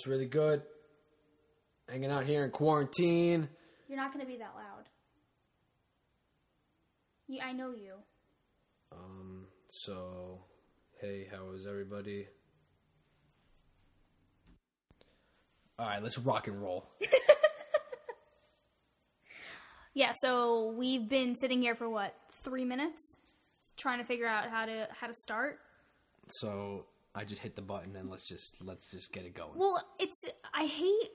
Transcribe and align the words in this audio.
Was 0.00 0.06
really 0.06 0.24
good. 0.24 0.62
Hanging 1.86 2.10
out 2.10 2.24
here 2.24 2.42
in 2.42 2.50
quarantine. 2.50 3.50
You're 3.86 3.98
not 3.98 4.14
going 4.14 4.24
to 4.24 4.32
be 4.32 4.38
that 4.38 4.54
loud. 4.56 4.88
You, 7.28 7.40
I 7.44 7.52
know 7.52 7.72
you. 7.72 7.96
Um, 8.92 9.48
so, 9.68 10.44
hey, 11.02 11.28
how 11.30 11.52
is 11.52 11.66
everybody? 11.68 12.28
All 15.78 15.86
right, 15.86 16.02
let's 16.02 16.18
rock 16.18 16.48
and 16.48 16.62
roll. 16.62 16.88
Yeah, 19.92 20.12
so 20.22 20.72
we've 20.78 21.08
been 21.08 21.34
sitting 21.34 21.60
here 21.60 21.74
for 21.74 21.90
what 21.90 22.14
three 22.44 22.64
minutes, 22.64 23.16
trying 23.76 23.98
to 23.98 24.04
figure 24.04 24.26
out 24.26 24.48
how 24.48 24.64
to 24.64 24.86
how 24.98 25.08
to 25.08 25.14
start. 25.14 25.58
So 26.28 26.86
I 27.20 27.24
just 27.24 27.42
hit 27.42 27.54
the 27.54 27.60
button 27.60 27.96
and 27.96 28.08
let's 28.10 28.26
just 28.26 28.56
let's 28.62 28.90
just 28.90 29.12
get 29.12 29.26
it 29.26 29.34
going. 29.34 29.50
Well, 29.56 29.78
it's 29.98 30.24
I 30.54 30.64
hate. 30.64 31.10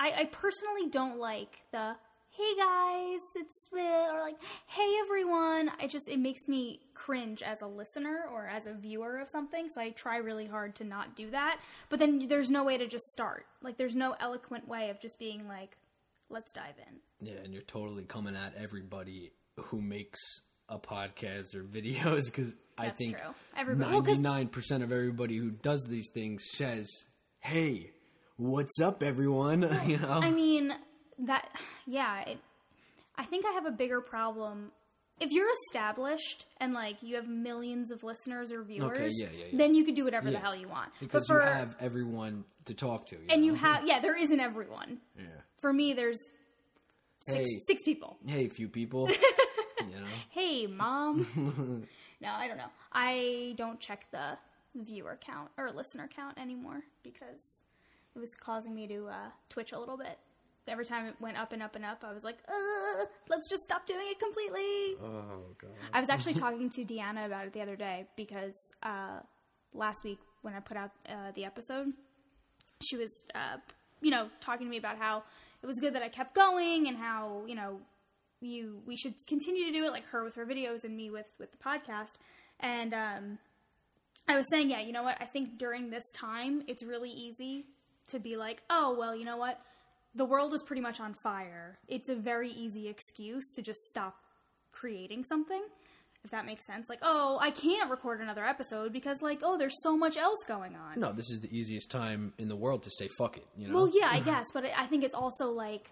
I, 0.00 0.22
I 0.22 0.24
personally 0.24 0.88
don't 0.90 1.18
like 1.18 1.58
the 1.72 1.94
"Hey 2.30 2.56
guys, 2.56 3.20
it's 3.36 3.66
Will" 3.70 4.14
or 4.14 4.20
like 4.20 4.36
"Hey 4.66 4.94
everyone." 5.04 5.70
I 5.78 5.88
just 5.88 6.08
it 6.08 6.18
makes 6.18 6.48
me 6.48 6.80
cringe 6.94 7.42
as 7.42 7.60
a 7.60 7.66
listener 7.66 8.24
or 8.32 8.48
as 8.48 8.66
a 8.66 8.72
viewer 8.72 9.18
of 9.18 9.28
something. 9.28 9.68
So 9.68 9.82
I 9.82 9.90
try 9.90 10.16
really 10.16 10.46
hard 10.46 10.74
to 10.76 10.84
not 10.84 11.16
do 11.16 11.30
that. 11.32 11.60
But 11.90 11.98
then 11.98 12.28
there's 12.28 12.50
no 12.50 12.64
way 12.64 12.78
to 12.78 12.86
just 12.86 13.04
start. 13.12 13.44
Like 13.62 13.76
there's 13.76 13.94
no 13.94 14.16
eloquent 14.20 14.66
way 14.66 14.88
of 14.88 15.00
just 15.00 15.18
being 15.18 15.46
like, 15.46 15.76
"Let's 16.30 16.50
dive 16.54 16.78
in." 16.78 17.26
yeah, 17.28 17.40
and 17.44 17.52
you're 17.52 17.62
totally 17.62 18.04
coming 18.04 18.36
at 18.36 18.54
everybody 18.56 19.32
who 19.64 19.82
makes 19.82 20.18
a 20.72 20.78
podcast 20.78 21.54
or 21.54 21.62
videos 21.78 22.26
because 22.26 22.54
I 22.78 22.88
think. 22.90 23.16
Everybody- 23.56 23.90
well, 23.92 24.00
'cause- 24.02 24.18
ninety 24.18 24.22
nine 24.22 24.48
percent 24.48 24.82
of 24.82 24.90
everybody 24.92 25.36
who 25.36 25.50
does 25.50 25.84
these 25.88 26.08
things 26.12 26.42
says, 26.54 26.88
"Hey, 27.40 27.90
what's 28.36 28.80
up, 28.80 29.02
everyone?" 29.02 29.62
you 29.86 29.98
know. 29.98 30.08
I 30.22 30.30
mean, 30.30 30.74
that, 31.20 31.48
yeah, 31.86 32.22
it, 32.22 32.38
I 33.16 33.24
think 33.24 33.44
I 33.46 33.50
have 33.52 33.66
a 33.66 33.70
bigger 33.70 34.00
problem. 34.00 34.72
If 35.20 35.30
you're 35.30 35.50
established 35.68 36.46
and 36.60 36.72
like 36.72 37.02
you 37.02 37.14
have 37.16 37.28
millions 37.28 37.90
of 37.92 38.02
listeners 38.02 38.50
or 38.50 38.62
viewers, 38.64 39.12
yeah, 39.16 39.26
yeah, 39.32 39.44
yeah. 39.52 39.56
then 39.58 39.74
you 39.74 39.84
could 39.84 39.94
do 39.94 40.04
whatever 40.04 40.30
the 40.32 40.38
hell 40.38 40.56
you 40.56 40.66
want. 40.68 40.90
because 40.98 41.26
but 41.28 41.34
for 41.34 41.42
you 41.44 41.48
have 41.48 41.76
everyone 41.78 42.44
to 42.64 42.74
talk 42.74 43.06
to, 43.08 43.16
you 43.16 43.26
and 43.28 43.42
know? 43.42 43.46
you 43.48 43.54
have 43.54 43.86
yeah, 43.86 44.00
there 44.00 44.16
isn't 44.16 44.40
everyone. 44.40 44.98
yeah. 45.16 45.24
For 45.60 45.72
me, 45.72 45.92
there's 45.92 46.18
six 47.20 47.38
Hey. 47.50 47.58
six 47.68 47.82
people. 47.84 48.16
Hey, 48.26 48.48
few 48.48 48.68
people, 48.68 49.06
know. 50.02 50.16
Hey, 50.30 50.66
mom. 50.66 51.86
no, 52.20 52.28
I 52.28 52.48
don't 52.48 52.56
know. 52.56 52.70
I 52.92 53.54
don't 53.56 53.80
check 53.80 54.06
the 54.10 54.38
viewer 54.74 55.18
count 55.20 55.50
or 55.58 55.70
listener 55.70 56.08
count 56.14 56.38
anymore 56.38 56.82
because 57.02 57.44
it 58.14 58.18
was 58.18 58.34
causing 58.34 58.74
me 58.74 58.86
to 58.88 59.08
uh, 59.08 59.30
twitch 59.48 59.72
a 59.72 59.78
little 59.78 59.96
bit. 59.96 60.18
Every 60.68 60.84
time 60.84 61.06
it 61.06 61.16
went 61.20 61.36
up 61.36 61.52
and 61.52 61.62
up 61.62 61.74
and 61.74 61.84
up, 61.84 62.04
I 62.06 62.12
was 62.12 62.22
like, 62.22 62.38
let's 63.28 63.48
just 63.48 63.64
stop 63.64 63.84
doing 63.84 64.06
it 64.10 64.18
completely. 64.20 64.96
Oh 65.02 65.42
god. 65.58 65.70
I 65.92 65.98
was 65.98 66.08
actually 66.08 66.34
talking 66.46 66.70
to 66.70 66.84
Deanna 66.84 67.26
about 67.26 67.46
it 67.46 67.52
the 67.52 67.60
other 67.60 67.74
day 67.74 68.06
because 68.16 68.72
uh, 68.82 69.20
last 69.74 70.04
week 70.04 70.20
when 70.42 70.54
I 70.54 70.60
put 70.60 70.76
out 70.76 70.92
uh, 71.08 71.32
the 71.34 71.44
episode, 71.44 71.92
she 72.80 72.96
was, 72.96 73.24
uh, 73.34 73.56
you 74.00 74.10
know, 74.10 74.28
talking 74.40 74.66
to 74.66 74.70
me 74.70 74.76
about 74.76 74.98
how 74.98 75.24
it 75.62 75.66
was 75.66 75.80
good 75.80 75.94
that 75.94 76.02
I 76.02 76.08
kept 76.08 76.34
going 76.34 76.88
and 76.88 76.96
how 76.96 77.42
you 77.46 77.54
know 77.54 77.80
you 78.42 78.82
we 78.86 78.96
should 78.96 79.14
continue 79.26 79.66
to 79.66 79.72
do 79.72 79.84
it 79.84 79.92
like 79.92 80.06
her 80.08 80.24
with 80.24 80.34
her 80.34 80.46
videos 80.46 80.84
and 80.84 80.96
me 80.96 81.10
with 81.10 81.26
with 81.38 81.52
the 81.52 81.58
podcast. 81.58 82.14
And 82.60 82.94
um, 82.94 83.38
I 84.28 84.36
was 84.36 84.46
saying, 84.50 84.70
yeah, 84.70 84.80
you 84.80 84.92
know 84.92 85.02
what? 85.02 85.16
I 85.20 85.24
think 85.24 85.58
during 85.58 85.90
this 85.90 86.04
time, 86.12 86.62
it's 86.68 86.84
really 86.84 87.10
easy 87.10 87.66
to 88.08 88.18
be 88.18 88.36
like, 88.36 88.62
oh 88.70 88.96
well, 88.98 89.16
you 89.16 89.24
know 89.24 89.36
what? 89.36 89.60
The 90.14 90.24
world 90.24 90.52
is 90.52 90.62
pretty 90.62 90.82
much 90.82 91.00
on 91.00 91.14
fire. 91.22 91.78
It's 91.88 92.08
a 92.08 92.14
very 92.14 92.50
easy 92.50 92.88
excuse 92.88 93.50
to 93.54 93.62
just 93.62 93.80
stop 93.88 94.16
creating 94.72 95.24
something 95.24 95.62
if 96.24 96.30
that 96.30 96.46
makes 96.46 96.66
sense 96.66 96.88
like 96.88 97.00
oh 97.02 97.38
i 97.40 97.50
can't 97.50 97.90
record 97.90 98.20
another 98.20 98.44
episode 98.44 98.92
because 98.92 99.20
like 99.22 99.40
oh 99.42 99.58
there's 99.58 99.76
so 99.82 99.96
much 99.96 100.16
else 100.16 100.38
going 100.46 100.74
on 100.74 100.98
No, 100.98 101.12
this 101.12 101.30
is 101.30 101.40
the 101.40 101.54
easiest 101.56 101.90
time 101.90 102.32
in 102.38 102.48
the 102.48 102.56
world 102.56 102.84
to 102.84 102.90
say 102.90 103.08
fuck 103.18 103.36
it. 103.36 103.46
You 103.56 103.68
know. 103.68 103.74
well 103.74 103.90
yeah 103.92 104.08
i 104.10 104.20
guess 104.24 104.46
but 104.52 104.64
i 104.64 104.82
I 104.82 104.86
think 104.86 105.04
it's 105.04 105.14
also 105.14 105.50
like 105.50 105.90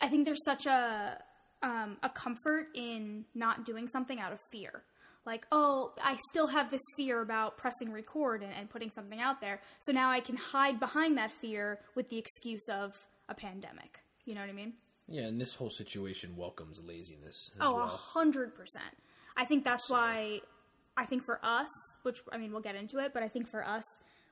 i 0.00 0.08
think 0.08 0.24
there's 0.24 0.44
such 0.44 0.66
a 0.66 1.18
um, 1.62 1.96
a 2.02 2.08
comfort 2.10 2.66
in 2.74 3.24
not 3.34 3.64
doing 3.64 3.88
something 3.88 4.20
out 4.20 4.32
of 4.32 4.38
fear. 4.52 4.82
Like 5.24 5.46
oh 5.50 5.92
i 6.02 6.16
still 6.30 6.46
have 6.48 6.70
this 6.70 6.82
fear 6.96 7.20
about 7.22 7.56
pressing 7.56 7.90
record 7.90 8.42
and, 8.42 8.52
and 8.52 8.70
putting 8.70 8.90
something 8.90 9.20
out 9.20 9.40
there. 9.40 9.60
So 9.80 9.92
now 9.92 10.10
i 10.10 10.20
can 10.20 10.36
hide 10.36 10.78
behind 10.78 11.16
that 11.18 11.32
fear 11.40 11.80
with 11.94 12.08
the 12.10 12.18
excuse 12.18 12.68
of 12.68 12.94
a 13.28 13.34
pandemic. 13.34 14.00
You 14.24 14.34
know 14.34 14.42
what 14.42 14.50
i 14.50 14.52
mean? 14.52 14.74
Yeah, 15.08 15.22
and 15.22 15.40
this 15.40 15.54
whole 15.54 15.70
situation 15.70 16.36
welcomes 16.36 16.80
laziness 16.84 17.50
as 17.54 17.60
Oh, 17.60 17.78
a 17.78 17.86
hundred 17.86 18.54
percent. 18.54 18.94
I 19.36 19.44
think 19.44 19.64
that's 19.64 19.88
why 19.90 20.40
I 20.96 21.04
think 21.06 21.24
for 21.24 21.40
us, 21.42 21.68
which 22.02 22.18
I 22.32 22.38
mean 22.38 22.52
we'll 22.52 22.60
get 22.62 22.74
into 22.76 22.98
it, 22.98 23.12
but 23.14 23.22
I 23.22 23.28
think 23.28 23.48
for 23.50 23.64
us, 23.64 23.84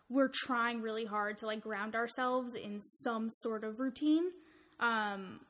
we're 0.08 0.30
trying 0.32 0.80
really 0.82 1.04
hard 1.06 1.38
to 1.38 1.46
like 1.46 1.60
ground 1.62 1.94
ourselves 1.94 2.54
in 2.54 2.80
some 2.80 3.28
sort 3.30 3.64
of 3.64 3.80
routine. 3.80 4.24
Um 4.80 5.40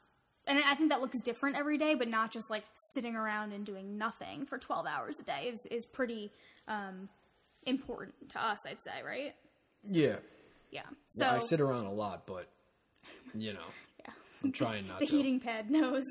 and 0.46 0.58
I 0.58 0.74
think 0.74 0.90
that 0.90 1.00
looks 1.00 1.20
different 1.20 1.56
every 1.56 1.78
day, 1.78 1.94
but 1.94 2.08
not 2.08 2.30
just 2.30 2.50
like 2.50 2.64
sitting 2.74 3.16
around 3.16 3.52
and 3.52 3.64
doing 3.64 3.96
nothing 3.98 4.46
for 4.46 4.58
twelve 4.58 4.86
hours 4.86 5.18
a 5.20 5.24
day 5.24 5.50
is 5.52 5.66
is 5.70 5.84
pretty 5.86 6.30
um 6.68 7.08
important 7.66 8.14
to 8.30 8.44
us, 8.44 8.66
I'd 8.66 8.82
say, 8.82 9.02
right? 9.04 9.34
Yeah. 9.90 10.16
Yeah. 10.70 10.82
So 11.08 11.24
Yeah, 11.26 11.34
I 11.34 11.38
sit 11.38 11.60
around 11.60 11.86
a 11.86 11.92
lot, 11.92 12.26
but 12.26 12.48
you 13.34 13.52
know, 13.52 13.66
yeah. 14.04 14.12
I'm 14.42 14.52
trying 14.52 14.86
not 14.88 15.00
the 15.00 15.06
to. 15.06 15.16
heating 15.16 15.40
pad 15.40 15.70
knows. 15.70 16.04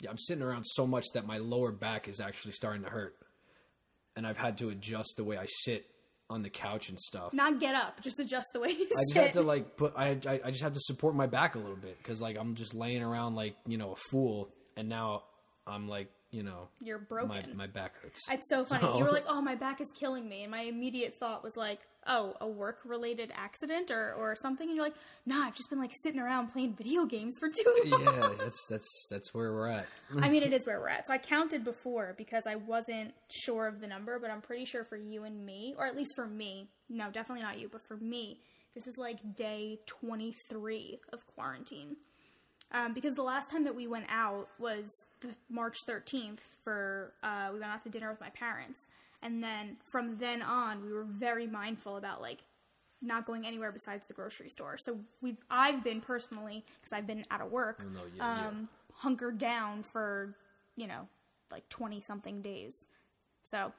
Yeah, 0.00 0.10
I'm 0.10 0.18
sitting 0.18 0.42
around 0.42 0.64
so 0.64 0.86
much 0.86 1.04
that 1.14 1.26
my 1.26 1.38
lower 1.38 1.72
back 1.72 2.06
is 2.08 2.20
actually 2.20 2.52
starting 2.52 2.82
to 2.82 2.90
hurt, 2.90 3.14
and 4.14 4.26
I've 4.26 4.36
had 4.36 4.58
to 4.58 4.68
adjust 4.70 5.14
the 5.16 5.24
way 5.24 5.38
I 5.38 5.46
sit 5.46 5.86
on 6.28 6.42
the 6.42 6.50
couch 6.50 6.88
and 6.88 6.98
stuff. 6.98 7.32
Not 7.32 7.60
get 7.60 7.74
up, 7.74 8.00
just 8.00 8.18
adjust 8.18 8.48
the 8.52 8.60
way 8.60 8.70
you 8.70 8.78
sit. 8.88 8.92
I 8.96 9.00
just 9.02 9.12
sit. 9.14 9.22
have 9.22 9.32
to 9.32 9.42
like 9.42 9.76
put. 9.76 9.92
I, 9.96 10.18
I 10.26 10.40
I 10.46 10.50
just 10.50 10.62
have 10.62 10.72
to 10.74 10.80
support 10.80 11.14
my 11.14 11.26
back 11.26 11.54
a 11.54 11.58
little 11.58 11.76
bit 11.76 11.96
because 11.98 12.20
like 12.20 12.36
I'm 12.36 12.54
just 12.54 12.74
laying 12.74 13.02
around 13.02 13.34
like 13.36 13.56
you 13.66 13.78
know 13.78 13.92
a 13.92 13.96
fool, 14.10 14.48
and 14.76 14.88
now 14.88 15.22
I'm 15.66 15.88
like 15.88 16.10
you 16.32 16.42
know 16.42 16.68
You're 16.80 16.98
my 16.98 17.04
broken. 17.08 17.56
my 17.56 17.66
back 17.68 17.92
hurts. 18.02 18.20
It's 18.30 18.48
so 18.48 18.64
funny. 18.64 18.82
So- 18.86 18.98
You 18.98 19.04
were 19.04 19.12
like, 19.12 19.26
"Oh, 19.28 19.40
my 19.40 19.54
back 19.54 19.80
is 19.80 19.86
killing 19.98 20.28
me," 20.28 20.42
and 20.42 20.50
my 20.50 20.62
immediate 20.62 21.14
thought 21.20 21.44
was 21.44 21.56
like, 21.56 21.80
"Oh, 22.06 22.34
a 22.40 22.48
work-related 22.48 23.32
accident 23.34 23.90
or 23.90 24.14
or 24.14 24.36
something." 24.36 24.68
And 24.68 24.76
you're 24.76 24.84
like, 24.84 24.96
"Nah, 25.24 25.46
I've 25.46 25.54
just 25.54 25.70
been 25.70 25.78
like 25.78 25.92
sitting 26.02 26.20
around 26.20 26.48
playing 26.48 26.74
video 26.74 27.04
games 27.04 27.36
for 27.38 27.48
too 27.48 27.82
long." 27.86 28.04
yeah, 28.04 28.30
that's 28.38 28.66
that's 28.68 29.06
that's 29.10 29.34
where 29.34 29.52
we're 29.52 29.68
at. 29.68 29.86
I 30.20 30.28
mean, 30.28 30.42
it 30.42 30.52
is 30.54 30.66
where 30.66 30.80
we're 30.80 30.88
at. 30.88 31.06
So 31.06 31.12
I 31.12 31.18
counted 31.18 31.64
before 31.64 32.14
because 32.16 32.46
I 32.46 32.56
wasn't 32.56 33.14
sure 33.30 33.66
of 33.66 33.80
the 33.80 33.86
number, 33.86 34.18
but 34.18 34.30
I'm 34.30 34.40
pretty 34.40 34.64
sure 34.64 34.84
for 34.84 34.96
you 34.96 35.24
and 35.24 35.44
me, 35.44 35.74
or 35.78 35.86
at 35.86 35.96
least 35.96 36.14
for 36.16 36.26
me, 36.26 36.68
no, 36.88 37.10
definitely 37.10 37.42
not 37.42 37.58
you, 37.58 37.68
but 37.70 37.82
for 37.86 37.96
me, 37.96 38.40
this 38.74 38.86
is 38.86 38.96
like 38.98 39.34
day 39.34 39.78
23 39.86 41.00
of 41.12 41.26
quarantine. 41.34 41.96
Um, 42.72 42.94
because 42.94 43.14
the 43.14 43.22
last 43.22 43.50
time 43.50 43.64
that 43.64 43.74
we 43.74 43.86
went 43.86 44.06
out 44.10 44.48
was 44.58 44.90
the 45.20 45.28
March 45.48 45.76
13th 45.88 46.40
for 46.64 47.12
uh, 47.22 47.50
we 47.52 47.60
went 47.60 47.72
out 47.72 47.82
to 47.82 47.88
dinner 47.88 48.10
with 48.10 48.20
my 48.20 48.30
parents, 48.30 48.88
and 49.22 49.42
then 49.42 49.76
from 49.84 50.18
then 50.18 50.42
on 50.42 50.84
we 50.84 50.92
were 50.92 51.04
very 51.04 51.46
mindful 51.46 51.96
about 51.96 52.20
like 52.20 52.42
not 53.02 53.26
going 53.26 53.46
anywhere 53.46 53.72
besides 53.72 54.06
the 54.06 54.14
grocery 54.14 54.48
store. 54.48 54.76
So 54.78 54.98
we've 55.20 55.36
I've 55.50 55.84
been 55.84 56.00
personally 56.00 56.64
because 56.78 56.92
I've 56.92 57.06
been 57.06 57.24
out 57.30 57.40
of 57.40 57.50
work, 57.50 57.84
no, 57.92 58.00
yeah, 58.16 58.40
yeah. 58.40 58.48
um, 58.48 58.68
hunkered 58.94 59.38
down 59.38 59.82
for 59.82 60.34
you 60.76 60.86
know 60.86 61.08
like 61.50 61.68
20 61.68 62.00
something 62.00 62.42
days. 62.42 62.74
So 63.42 63.72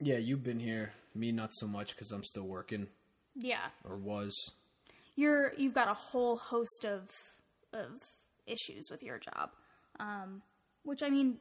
Yeah, 0.00 0.18
you've 0.18 0.42
been 0.42 0.58
here. 0.60 0.92
Me, 1.14 1.32
not 1.32 1.50
so 1.52 1.66
much 1.66 1.94
because 1.94 2.12
I'm 2.12 2.24
still 2.24 2.44
working 2.44 2.86
yeah, 3.36 3.68
or 3.84 3.96
was. 3.96 4.34
you're 5.16 5.52
you've 5.56 5.74
got 5.74 5.88
a 5.88 5.94
whole 5.94 6.36
host 6.36 6.84
of 6.84 7.08
of 7.72 8.00
issues 8.46 8.88
with 8.90 9.02
your 9.02 9.18
job, 9.18 9.50
um, 9.98 10.42
which 10.84 11.02
I 11.02 11.10
mean, 11.10 11.38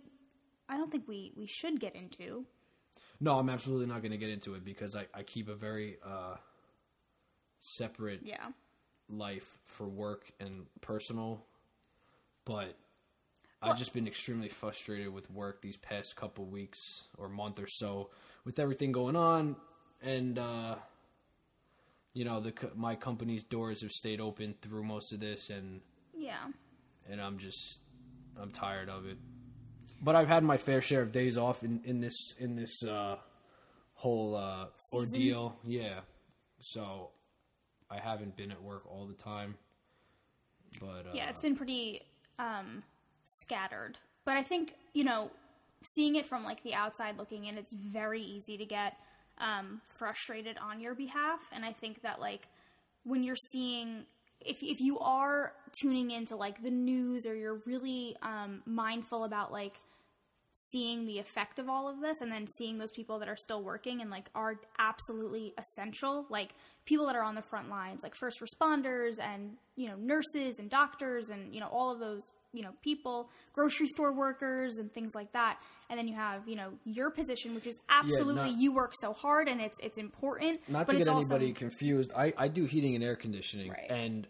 I 0.67 0.77
don't 0.77 0.91
think 0.91 1.07
we 1.07 1.33
we 1.35 1.47
should 1.47 1.79
get 1.79 1.95
into. 1.95 2.45
No, 3.19 3.37
I'm 3.37 3.49
absolutely 3.49 3.87
not 3.87 4.01
going 4.01 4.11
to 4.11 4.17
get 4.17 4.29
into 4.29 4.55
it 4.55 4.63
because 4.63 4.95
I, 4.95 5.07
I 5.13 5.23
keep 5.23 5.49
a 5.49 5.55
very 5.55 5.97
uh, 6.05 6.35
separate 7.59 8.21
Yeah, 8.23 8.47
life 9.09 9.57
for 9.65 9.87
work 9.87 10.31
and 10.39 10.65
personal. 10.81 11.45
But 12.45 12.77
I've 13.61 13.77
just 13.77 13.93
been 13.93 14.07
extremely 14.07 14.47
frustrated 14.47 15.13
with 15.13 15.29
work 15.29 15.61
these 15.61 15.77
past 15.77 16.15
couple 16.15 16.45
weeks 16.45 17.03
or 17.17 17.27
month 17.27 17.59
or 17.59 17.67
so 17.67 18.09
with 18.45 18.57
everything 18.57 18.91
going 18.91 19.17
on, 19.17 19.57
and 20.01 20.39
uh, 20.39 20.75
you 22.13 22.23
know 22.23 22.39
the 22.39 22.53
my 22.75 22.95
company's 22.95 23.43
doors 23.43 23.81
have 23.81 23.91
stayed 23.91 24.21
open 24.21 24.55
through 24.61 24.83
most 24.83 25.11
of 25.11 25.19
this, 25.19 25.49
and 25.49 25.81
yeah, 26.17 26.47
and 27.09 27.21
I'm 27.21 27.37
just 27.37 27.79
I'm 28.41 28.51
tired 28.51 28.89
of 28.89 29.05
it. 29.05 29.17
But 30.01 30.15
I've 30.15 30.27
had 30.27 30.43
my 30.43 30.57
fair 30.57 30.81
share 30.81 31.01
of 31.01 31.11
days 31.11 31.37
off 31.37 31.63
in, 31.63 31.81
in 31.83 31.99
this 31.99 32.35
in 32.39 32.55
this 32.55 32.83
uh, 32.83 33.17
whole 33.93 34.35
uh, 34.35 34.67
ordeal. 34.93 35.57
Yeah, 35.65 35.99
so 36.59 37.09
I 37.89 37.99
haven't 37.99 38.37
been 38.37 38.51
at 38.51 38.61
work 38.61 38.83
all 38.89 39.05
the 39.07 39.21
time, 39.21 39.55
but 40.79 41.07
uh, 41.07 41.13
Yeah, 41.13 41.29
it's 41.29 41.41
been 41.41 41.55
pretty 41.55 42.01
um, 42.37 42.83
scattered. 43.25 43.97
But 44.25 44.37
I 44.37 44.43
think, 44.43 44.75
you 44.93 45.03
know, 45.03 45.31
seeing 45.83 46.15
it 46.15 46.25
from 46.25 46.43
like 46.43 46.63
the 46.63 46.73
outside 46.73 47.17
looking 47.17 47.45
in, 47.45 47.57
it's 47.57 47.73
very 47.73 48.21
easy 48.21 48.57
to 48.57 48.65
get 48.65 48.93
um, 49.39 49.81
frustrated 49.97 50.57
on 50.57 50.79
your 50.79 50.95
behalf. 50.95 51.39
And 51.51 51.65
I 51.65 51.73
think 51.73 52.01
that 52.03 52.19
like 52.19 52.47
when 53.03 53.23
you're 53.23 53.35
seeing 53.51 54.05
if 54.41 54.63
if 54.63 54.79
you 54.79 54.99
are 54.99 55.53
tuning 55.81 56.11
into 56.11 56.35
like 56.35 56.61
the 56.63 56.71
news 56.71 57.25
or 57.25 57.35
you're 57.35 57.59
really 57.65 58.15
um, 58.21 58.61
mindful 58.65 59.23
about 59.25 59.51
like 59.51 59.73
seeing 60.51 61.05
the 61.05 61.19
effect 61.19 61.59
of 61.59 61.69
all 61.69 61.87
of 61.87 62.01
this 62.01 62.21
and 62.21 62.31
then 62.31 62.45
seeing 62.57 62.77
those 62.77 62.91
people 62.91 63.19
that 63.19 63.29
are 63.29 63.35
still 63.37 63.63
working 63.63 64.01
and 64.01 64.09
like 64.09 64.29
are 64.35 64.55
absolutely 64.79 65.53
essential 65.57 66.25
like 66.29 66.49
people 66.85 67.05
that 67.05 67.15
are 67.15 67.23
on 67.23 67.35
the 67.35 67.41
front 67.41 67.69
lines 67.69 68.01
like 68.03 68.13
first 68.15 68.41
responders 68.41 69.19
and 69.21 69.51
you 69.75 69.87
know 69.87 69.95
nurses 69.95 70.59
and 70.59 70.69
doctors 70.69 71.29
and 71.29 71.53
you 71.53 71.61
know 71.61 71.67
all 71.67 71.91
of 71.91 71.99
those 71.99 72.21
you 72.51 72.63
know 72.63 72.71
people 72.83 73.29
grocery 73.53 73.87
store 73.87 74.11
workers 74.11 74.77
and 74.79 74.91
things 74.91 75.13
like 75.15 75.31
that 75.33 75.57
and 75.89 75.97
then 75.99 76.07
you 76.07 76.15
have 76.15 76.47
you 76.47 76.55
know 76.55 76.71
your 76.83 77.09
position 77.11 77.53
which 77.55 77.67
is 77.67 77.79
absolutely 77.89 78.49
not- 78.51 78.59
you 78.59 78.73
work 78.73 78.91
so 78.99 79.13
hard 79.13 79.47
and 79.47 79.61
it's 79.61 79.77
it's 79.81 79.97
important 79.99 80.59
not 80.67 80.89
to 80.89 80.97
get 80.97 81.07
also- 81.07 81.33
anybody 81.35 81.53
confused, 81.53 82.11
I, 82.15 82.33
I 82.37 82.47
do 82.47 82.65
heating 82.65 82.95
and 82.95 83.03
air 83.03 83.15
conditioning, 83.15 83.69
Right. 83.69 83.85
and 83.89 84.27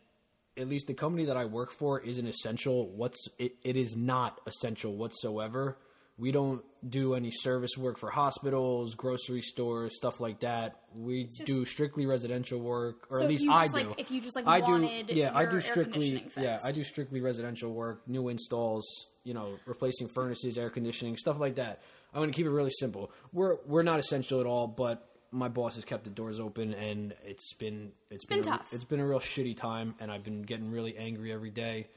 at 0.58 0.68
least 0.68 0.88
the 0.88 0.94
company 0.94 1.26
that 1.26 1.38
I 1.38 1.46
work 1.46 1.72
for 1.72 2.02
isn't 2.02 2.28
essential. 2.28 2.90
What's 2.90 3.30
it, 3.38 3.54
it 3.64 3.78
is 3.78 3.96
not 3.96 4.42
essential 4.46 4.96
whatsoever. 4.98 5.78
We 6.20 6.34
don't 6.34 6.64
do 6.88 7.16
any 7.16 7.32
service 7.32 7.78
work 7.78 7.98
for 7.98 8.10
hospitals, 8.10 8.94
grocery 8.96 9.42
stores, 9.42 9.96
stuff 9.96 10.20
like 10.20 10.42
that. 10.42 10.82
We 10.94 11.30
do 11.46 11.64
strictly 11.64 12.06
residential 12.06 12.60
work, 12.60 13.08
or 13.10 13.20
So 13.20 13.24
at 13.24 13.30
least 13.30 13.46
I 13.50 13.68
do. 13.68 13.74
like- 13.74 14.00
if 14.00 14.12
you 14.12 14.20
just, 14.20 14.36
like, 14.36 14.46
I 14.46 14.60
do, 14.60 15.04
yeah, 15.08 15.32
I 15.34 15.46
do 15.46 15.62
strictly, 15.62 16.28
yeah. 16.38 16.60
I 16.64 16.74
do 16.74 16.84
strictly 16.84 17.22
residential 17.22 17.72
work, 17.72 18.06
new 18.06 18.28
installs, 18.28 18.86
you 19.24 19.34
know, 19.34 19.58
replacing 19.66 20.10
furnaces, 20.10 20.58
air 20.58 20.70
conditioning, 20.70 21.16
stuff 21.16 21.40
like 21.40 21.56
that. 21.56 21.82
I'm 22.14 22.20
going 22.20 22.32
to 22.32 22.36
keep 22.36 22.46
it 22.46 22.52
really 22.52 22.72
simple. 22.72 23.12
We're 23.32 23.58
we're 23.66 23.84
not 23.84 24.00
essential 24.00 24.42
at 24.42 24.46
all, 24.46 24.68
but 24.68 25.08
my 25.32 25.48
boss 25.48 25.76
has 25.76 25.86
kept 25.86 26.04
the 26.04 26.10
doors 26.10 26.40
open, 26.40 26.74
and 26.74 27.14
it's 27.24 27.54
been 27.54 27.94
it's 28.10 28.26
been 28.26 28.40
a, 28.40 28.44
tough. 28.44 28.68
It's 28.74 28.84
been 28.84 29.00
a 29.00 29.08
real 29.08 29.20
shitty 29.20 29.56
time, 29.56 29.96
and 30.00 30.12
I've 30.12 30.24
been 30.24 30.42
getting 30.42 30.70
really 30.70 30.98
angry 30.98 31.32
every 31.32 31.52
day. 31.52 31.88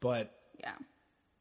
But 0.00 0.32
yeah 0.58 0.74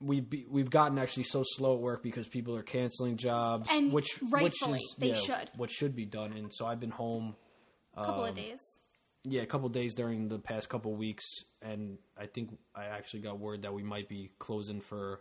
we 0.02 0.22
be, 0.22 0.46
we've 0.50 0.70
gotten 0.70 0.98
actually 0.98 1.24
so 1.24 1.44
slow 1.46 1.76
at 1.76 1.82
work 1.82 2.02
because 2.04 2.28
people 2.28 2.56
are 2.56 2.64
canceling 2.64 3.18
jobs, 3.18 3.68
And 3.72 3.92
which 3.92 4.08
rightfully, 4.30 4.74
which 4.74 4.82
is 4.82 4.96
they 4.98 5.08
yeah, 5.10 5.14
should. 5.16 5.50
what 5.58 5.70
should 5.72 5.96
be 5.96 6.06
done. 6.06 6.34
And 6.34 6.52
so 6.54 6.66
I've 6.66 6.80
been 6.80 6.92
home 6.92 7.36
a 7.96 8.06
couple 8.06 8.24
Um, 8.24 8.30
of 8.30 8.36
days 8.36 8.60
yeah, 9.26 9.42
a 9.42 9.46
couple 9.46 9.68
days 9.68 9.96
during 9.96 10.30
the 10.30 10.40
past 10.40 10.70
couple 10.70 10.96
weeks, 10.96 11.26
and 11.62 11.98
I 12.18 12.26
think 12.26 12.58
I 12.74 12.86
actually 12.86 13.20
got 13.20 13.38
word 13.38 13.64
that 13.64 13.74
we 13.74 13.84
might 13.84 14.08
be 14.08 14.32
closing 14.40 14.80
for 14.80 15.20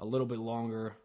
a 0.00 0.04
little 0.04 0.26
bit 0.26 0.38
longer. 0.38 0.96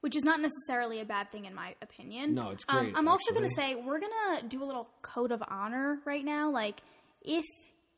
which 0.00 0.14
is 0.14 0.22
not 0.22 0.40
necessarily 0.40 1.00
a 1.00 1.04
bad 1.04 1.30
thing 1.32 1.46
in 1.46 1.54
my 1.54 1.74
opinion. 1.82 2.32
No, 2.34 2.50
it's 2.50 2.64
Um, 2.68 2.78
great, 2.78 2.96
I'm 2.96 3.08
also 3.08 3.32
going 3.32 3.42
to 3.48 3.54
say 3.56 3.74
we're 3.74 3.98
going 3.98 4.12
to 4.40 4.46
do 4.46 4.62
a 4.62 4.66
little 4.66 4.88
code 5.02 5.32
of 5.32 5.42
honor 5.48 5.98
right 6.04 6.24
now. 6.24 6.48
Like, 6.52 6.80
if 7.22 7.44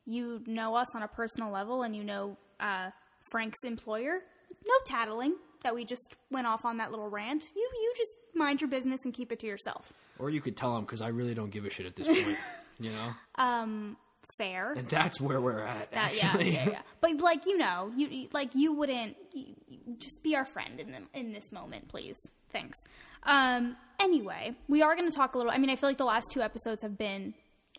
you 0.07 0.43
know 0.47 0.75
us 0.75 0.97
on 0.97 1.03
a 1.03 1.09
personal 1.09 1.51
level 1.51 1.83
and 1.83 1.95
you 1.95 2.03
know 2.03 2.39
uh, 2.59 2.91
Frank's 3.31 3.63
employer, 3.65 4.23
no 4.67 4.75
tattling. 4.85 5.37
That 5.63 5.75
we 5.75 5.85
just 5.85 6.15
went 6.31 6.47
off 6.47 6.65
on 6.65 6.77
that 6.77 6.91
little 6.91 7.09
rant. 7.09 7.45
You 7.55 7.69
you 7.75 7.93
just 7.97 8.15
mind 8.35 8.61
your 8.61 8.69
business 8.71 9.05
and 9.05 9.13
keep 9.13 9.33
it 9.33 9.41
to 9.41 9.47
yourself. 9.47 9.93
Or 10.19 10.31
you 10.31 10.41
could 10.41 10.57
tell 10.57 10.75
them 10.75 10.85
because 10.85 11.01
I 11.01 11.09
really 11.09 11.35
don't 11.35 11.51
give 11.51 11.65
a 11.65 11.71
shit 11.71 11.87
at 11.87 11.97
this 11.97 12.07
point, 12.07 12.39
you 12.79 12.91
know. 12.91 13.43
Um. 13.43 13.97
Fair. 14.39 14.73
And 14.73 14.87
that's 14.87 15.19
where 15.19 15.41
we're 15.41 15.61
at. 15.61 15.93
That, 15.93 16.15
yeah, 16.15 16.37
yeah, 16.39 16.69
yeah. 16.69 16.83
But 17.01 17.21
like 17.21 17.47
you 17.47 17.57
know, 17.57 17.91
you 17.97 18.29
like 18.33 18.55
you 18.55 18.75
wouldn't 18.75 19.17
you 19.33 19.55
just 19.99 20.23
be 20.23 20.37
our 20.37 20.45
friend 20.45 20.79
in 20.79 20.93
the, 20.93 20.99
in 21.19 21.33
this 21.33 21.51
moment, 21.53 21.89
please. 21.89 22.19
Thanks. 22.53 22.77
Um. 23.23 23.77
Anyway, 23.99 24.55
we 24.69 24.83
are 24.83 24.95
going 24.95 25.11
to 25.11 25.17
talk 25.17 25.35
a 25.35 25.39
little. 25.39 25.51
I 25.51 25.59
mean, 25.59 25.71
I 25.71 25.77
feel 25.77 25.89
like 25.89 25.97
the 25.97 26.05
last 26.05 26.27
two 26.33 26.43
episodes 26.43 26.83
have 26.83 26.99
been 26.99 27.33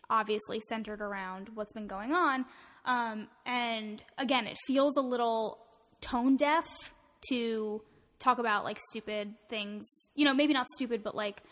obviously 0.10 0.60
centered 0.68 1.00
around 1.00 1.50
what's 1.54 1.74
been 1.74 1.88
going 1.88 2.13
on. 2.13 2.45
Um. 2.86 3.28
And 3.45 4.01
again, 4.18 4.48
it 4.48 4.57
feels 4.66 4.98
a 4.98 5.01
little 5.01 5.60
tone 6.01 6.35
deaf 6.35 6.65
to 7.29 7.81
talk 8.19 8.39
about 8.39 8.63
like 8.63 8.79
stupid 8.89 9.33
things. 9.49 9.88
You 10.15 10.25
know, 10.25 10.33
maybe 10.33 10.53
not 10.53 10.67
stupid, 10.75 11.03
but 11.03 11.15
like 11.15 11.44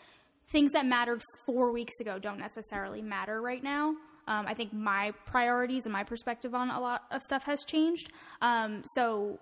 things 0.50 0.72
that 0.72 0.86
mattered 0.86 1.22
four 1.44 1.72
weeks 1.72 2.00
ago 2.00 2.18
don't 2.18 2.38
necessarily 2.38 3.02
matter 3.02 3.40
right 3.40 3.62
now. 3.62 3.94
Um, 4.28 4.46
I 4.46 4.54
think 4.54 4.72
my 4.72 5.12
priorities 5.24 5.84
and 5.86 5.92
my 5.92 6.02
perspective 6.02 6.54
on 6.54 6.70
a 6.70 6.80
lot 6.80 7.04
of 7.10 7.22
stuff 7.22 7.44
has 7.44 7.62
changed. 7.64 8.12
Um, 8.42 8.82
so 8.94 9.38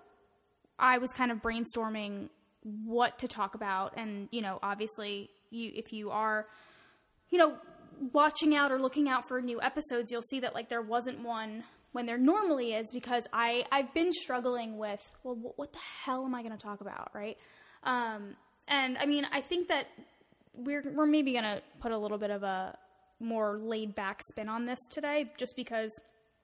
I 0.77 0.99
was 0.99 1.11
kind 1.11 1.31
of 1.31 1.41
brainstorming 1.41 2.29
what 2.83 3.19
to 3.19 3.27
talk 3.27 3.55
about, 3.55 3.93
and 3.95 4.27
you 4.31 4.41
know, 4.41 4.59
obviously, 4.61 5.29
you 5.49 5.71
if 5.73 5.91
you 5.91 6.11
are, 6.11 6.47
you 7.29 7.37
know, 7.37 7.55
watching 8.13 8.55
out 8.55 8.71
or 8.71 8.79
looking 8.79 9.09
out 9.09 9.27
for 9.27 9.41
new 9.41 9.61
episodes, 9.61 10.11
you'll 10.11 10.21
see 10.23 10.39
that 10.41 10.53
like 10.53 10.69
there 10.69 10.81
wasn't 10.81 11.19
one 11.23 11.63
when 11.95 12.05
there 12.05 12.17
normally 12.17 12.73
is 12.73 12.91
because 12.91 13.25
I 13.31 13.65
I've 13.71 13.93
been 13.93 14.11
struggling 14.11 14.77
with 14.77 15.01
well, 15.23 15.35
wh- 15.35 15.57
what 15.57 15.71
the 15.71 15.79
hell 16.03 16.25
am 16.25 16.35
I 16.35 16.41
going 16.43 16.51
to 16.57 16.61
talk 16.63 16.81
about, 16.81 17.11
right? 17.13 17.37
Um, 17.83 18.35
and 18.67 18.97
I 18.97 19.05
mean, 19.05 19.25
I 19.31 19.41
think 19.41 19.69
that 19.69 19.85
we're 20.53 20.83
we're 20.93 21.05
maybe 21.05 21.31
going 21.31 21.43
to 21.45 21.61
put 21.79 21.91
a 21.91 21.97
little 21.97 22.17
bit 22.17 22.31
of 22.31 22.43
a 22.43 22.77
more 23.19 23.57
laid 23.57 23.95
back 23.95 24.19
spin 24.29 24.49
on 24.49 24.65
this 24.65 24.79
today, 24.91 25.31
just 25.37 25.55
because 25.55 25.91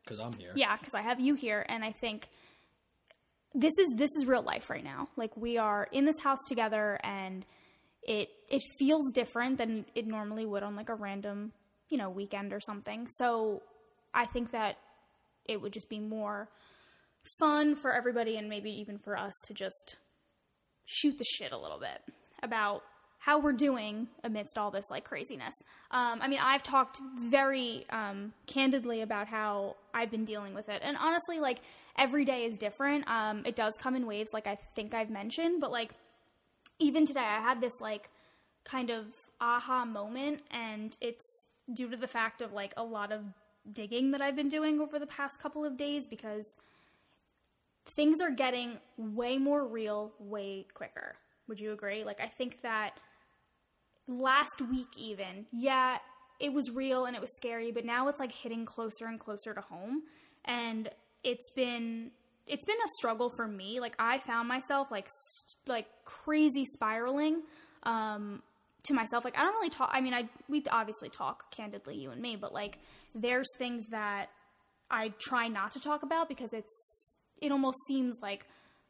Because 0.05 0.19
I'm 0.21 0.33
here. 0.33 0.53
yeah, 0.55 0.77
because 0.77 0.93
I 0.95 1.01
have 1.01 1.19
you 1.19 1.35
here, 1.35 1.65
and 1.67 1.83
I 1.83 1.91
think 1.91 2.29
this 3.53 3.77
is 3.77 3.93
this 3.97 4.09
is 4.17 4.25
real 4.25 4.43
life 4.43 4.69
right 4.69 4.83
now. 4.83 5.09
Like 5.17 5.35
we 5.35 5.57
are 5.57 5.87
in 5.91 6.05
this 6.05 6.19
house 6.23 6.39
together, 6.47 6.97
and 7.03 7.45
it 8.03 8.29
it 8.49 8.61
feels 8.79 9.11
different 9.11 9.57
than 9.57 9.85
it 9.95 10.07
normally 10.07 10.45
would 10.45 10.63
on 10.63 10.75
like 10.77 10.89
a 10.89 10.95
random 10.95 11.51
you 11.89 11.97
know 11.97 12.09
weekend 12.09 12.53
or 12.53 12.61
something. 12.61 13.07
So 13.07 13.61
I 14.13 14.25
think 14.25 14.51
that 14.51 14.77
it 15.45 15.61
would 15.61 15.73
just 15.73 15.89
be 15.89 15.99
more 15.99 16.49
fun 17.39 17.75
for 17.75 17.93
everybody, 17.93 18.37
and 18.37 18.49
maybe 18.49 18.71
even 18.71 18.97
for 18.97 19.17
us 19.17 19.33
to 19.45 19.53
just 19.53 19.97
shoot 20.85 21.17
the 21.17 21.23
shit 21.23 21.51
a 21.51 21.57
little 21.57 21.79
bit 21.79 22.01
about 22.43 22.81
how 23.19 23.39
we're 23.39 23.53
doing 23.53 24.07
amidst 24.23 24.57
all 24.57 24.71
this 24.71 24.89
like 24.89 25.03
craziness. 25.03 25.53
Um, 25.91 26.19
I 26.21 26.27
mean, 26.27 26.39
I've 26.41 26.63
talked 26.63 26.99
very 27.19 27.85
um, 27.91 28.33
candidly 28.47 29.01
about 29.01 29.27
how 29.27 29.75
I've 29.93 30.09
been 30.09 30.25
dealing 30.25 30.55
with 30.55 30.69
it, 30.69 30.81
and 30.83 30.97
honestly, 30.97 31.39
like 31.39 31.59
every 31.97 32.25
day 32.25 32.45
is 32.45 32.57
different. 32.57 33.07
Um, 33.07 33.43
it 33.45 33.55
does 33.55 33.77
come 33.79 33.95
in 33.95 34.07
waves, 34.07 34.31
like 34.33 34.47
I 34.47 34.57
think 34.75 34.93
I've 34.93 35.11
mentioned, 35.11 35.61
but 35.61 35.71
like 35.71 35.91
even 36.79 37.05
today, 37.05 37.19
I 37.19 37.41
had 37.41 37.61
this 37.61 37.79
like 37.79 38.09
kind 38.65 38.89
of 38.89 39.05
aha 39.39 39.85
moment, 39.85 40.41
and 40.49 40.95
it's 40.99 41.45
due 41.75 41.89
to 41.89 41.97
the 41.97 42.07
fact 42.07 42.41
of 42.41 42.53
like 42.53 42.73
a 42.75 42.83
lot 42.83 43.11
of 43.11 43.21
digging 43.69 44.11
that 44.11 44.21
I've 44.21 44.35
been 44.35 44.49
doing 44.49 44.79
over 44.79 44.99
the 44.99 45.07
past 45.07 45.41
couple 45.41 45.65
of 45.65 45.77
days 45.77 46.07
because 46.07 46.57
things 47.95 48.21
are 48.21 48.31
getting 48.31 48.79
way 48.97 49.37
more 49.37 49.67
real 49.67 50.13
way 50.19 50.65
quicker. 50.73 51.15
Would 51.47 51.59
you 51.59 51.73
agree? 51.73 52.03
Like, 52.03 52.21
I 52.21 52.27
think 52.27 52.61
that 52.61 52.91
last 54.07 54.61
week, 54.69 54.87
even, 54.97 55.45
yeah, 55.51 55.97
it 56.39 56.53
was 56.53 56.71
real 56.71 57.05
and 57.05 57.15
it 57.15 57.21
was 57.21 57.35
scary, 57.35 57.71
but 57.71 57.85
now 57.85 58.07
it's 58.07 58.19
like 58.19 58.31
hitting 58.31 58.65
closer 58.65 59.05
and 59.05 59.19
closer 59.19 59.53
to 59.53 59.61
home. 59.61 60.03
And 60.45 60.89
it's 61.23 61.51
been. 61.55 62.11
It's 62.47 62.65
been 62.65 62.75
a 62.75 62.89
struggle 62.97 63.29
for 63.37 63.47
me. 63.47 63.79
Like 63.79 63.95
I 63.99 64.17
found 64.17 64.47
myself 64.47 64.89
like 64.89 65.07
st- 65.07 65.55
like 65.67 65.85
crazy 66.03 66.65
spiraling 66.65 67.43
um, 67.83 68.41
to 68.83 68.93
myself. 68.93 69.23
Like 69.23 69.37
I 69.37 69.43
don't 69.43 69.53
really 69.53 69.69
talk. 69.69 69.89
I 69.93 70.01
mean, 70.01 70.13
I 70.13 70.27
we 70.47 70.63
obviously 70.71 71.09
talk 71.09 71.51
candidly, 71.51 71.95
you 71.97 72.11
and 72.11 72.21
me, 72.21 72.35
but 72.35 72.53
like 72.53 72.79
there's 73.13 73.47
things 73.57 73.87
that 73.89 74.27
I 74.89 75.13
try 75.19 75.47
not 75.47 75.71
to 75.71 75.79
talk 75.79 76.03
about 76.03 76.27
because 76.27 76.53
it's 76.53 77.15
it 77.41 77.51
almost 77.51 77.77
seems 77.87 78.19
like 78.21 78.47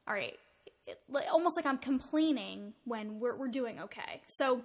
all 0.07 0.13
right, 0.13 0.37
it, 0.87 0.99
almost 1.31 1.55
like 1.55 1.65
I'm 1.65 1.77
complaining 1.77 2.73
when 2.85 3.19
we're 3.19 3.35
we're 3.35 3.49
doing 3.49 3.79
okay. 3.79 4.21
So 4.27 4.61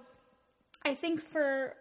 I 0.85 0.95
think 0.95 1.21
for 1.21 1.73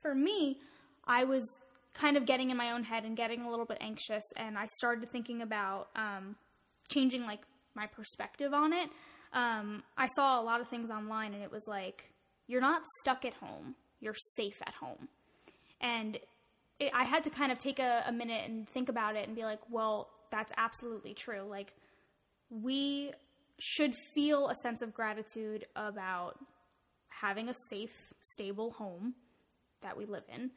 for 0.00 0.14
me, 0.14 0.58
I 1.06 1.24
was 1.24 1.46
kind 1.94 2.16
of 2.16 2.24
getting 2.24 2.50
in 2.50 2.56
my 2.56 2.72
own 2.72 2.84
head 2.84 3.04
and 3.04 3.16
getting 3.16 3.42
a 3.42 3.50
little 3.50 3.66
bit 3.66 3.78
anxious, 3.80 4.24
and 4.36 4.56
I 4.56 4.66
started 4.66 5.10
thinking 5.10 5.42
about 5.42 5.88
um, 5.96 6.36
changing 6.88 7.26
like 7.26 7.40
my 7.74 7.86
perspective 7.86 8.52
on 8.54 8.72
it. 8.72 8.88
Um, 9.32 9.82
I 9.96 10.08
saw 10.08 10.40
a 10.40 10.42
lot 10.42 10.60
of 10.60 10.68
things 10.68 10.90
online, 10.90 11.34
and 11.34 11.42
it 11.42 11.50
was 11.50 11.66
like 11.66 12.11
you're 12.52 12.60
not 12.60 12.82
stuck 13.00 13.24
at 13.24 13.32
home; 13.34 13.74
you're 14.00 14.14
safe 14.36 14.60
at 14.66 14.74
home, 14.74 15.08
and 15.80 16.18
it, 16.78 16.92
I 16.94 17.04
had 17.04 17.24
to 17.24 17.30
kind 17.30 17.50
of 17.50 17.58
take 17.58 17.78
a, 17.78 18.04
a 18.06 18.12
minute 18.12 18.42
and 18.48 18.68
think 18.68 18.88
about 18.88 19.16
it 19.16 19.26
and 19.26 19.34
be 19.34 19.42
like, 19.42 19.60
well, 19.70 20.08
that's 20.30 20.52
absolutely 20.56 21.14
true. 21.14 21.42
Like 21.48 21.72
we 22.50 23.12
should 23.58 23.94
feel 24.14 24.48
a 24.48 24.54
sense 24.56 24.82
of 24.82 24.92
gratitude 24.92 25.64
about 25.76 26.38
having 27.08 27.48
a 27.48 27.54
safe, 27.70 28.12
stable 28.20 28.72
home 28.72 29.14
that 29.82 29.96
we 29.96 30.04
live 30.04 30.24
in, 30.34 30.50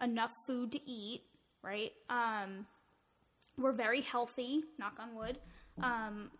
enough 0.00 0.30
food 0.46 0.72
to 0.72 0.90
eat, 0.90 1.22
right? 1.62 1.92
Um, 2.08 2.66
we're 3.58 3.72
very 3.72 4.00
healthy, 4.00 4.62
knock 4.78 4.98
on 4.98 5.14
wood. 5.14 5.38
Um, 5.82 6.30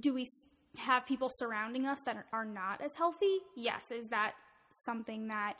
do 0.00 0.12
we 0.14 0.26
have 0.78 1.06
people 1.06 1.28
surrounding 1.32 1.86
us 1.86 1.98
that 2.06 2.24
are 2.32 2.44
not 2.44 2.80
as 2.80 2.94
healthy? 2.94 3.38
Yes. 3.54 3.90
Is 3.90 4.08
that 4.08 4.34
something 4.84 5.28
that 5.28 5.54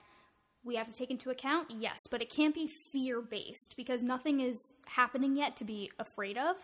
we 0.64 0.76
have 0.76 0.86
to 0.88 0.92
take 0.92 1.10
into 1.10 1.30
account? 1.30 1.70
Yes, 1.70 1.98
but 2.10 2.20
it 2.22 2.30
can't 2.30 2.54
be 2.54 2.68
fear 2.92 3.20
based 3.20 3.74
because 3.76 4.02
nothing 4.02 4.40
is 4.40 4.58
happening 4.86 5.36
yet 5.36 5.56
to 5.56 5.64
be 5.64 5.90
afraid 5.98 6.36
of 6.36 6.56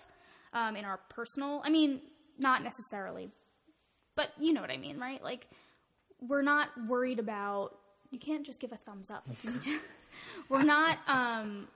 um, 0.53 0.77
in 0.77 0.85
our 0.85 0.99
personal. 1.09 1.63
I 1.65 1.71
mean, 1.71 2.01
not 2.39 2.63
necessarily, 2.63 3.31
but 4.17 4.31
you 4.39 4.53
know 4.53 4.61
what 4.61 4.71
I 4.71 4.77
mean, 4.77 4.99
right? 4.99 5.23
Like, 5.23 5.47
we're 6.21 6.43
not 6.43 6.69
worried 6.89 7.19
about. 7.19 7.77
You 8.11 8.19
can't 8.19 8.45
just 8.45 8.61
give 8.61 8.73
a 8.73 8.77
thumbs 8.77 9.11
up. 9.11 9.27
You 9.43 9.51
need 9.53 9.63
to- 9.63 9.81
we're 10.49 10.63
not. 10.63 10.99
Um, 11.09 11.69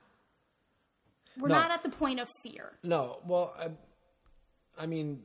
we're 1.38 1.48
No. 1.48 1.54
not 1.60 1.70
at 1.70 1.82
the 1.82 1.88
point 1.90 2.18
of 2.20 2.28
fear. 2.42 2.72
No, 2.82 3.18
well, 3.26 3.54
I, 3.58 3.70
I 4.82 4.86
mean, 4.86 5.22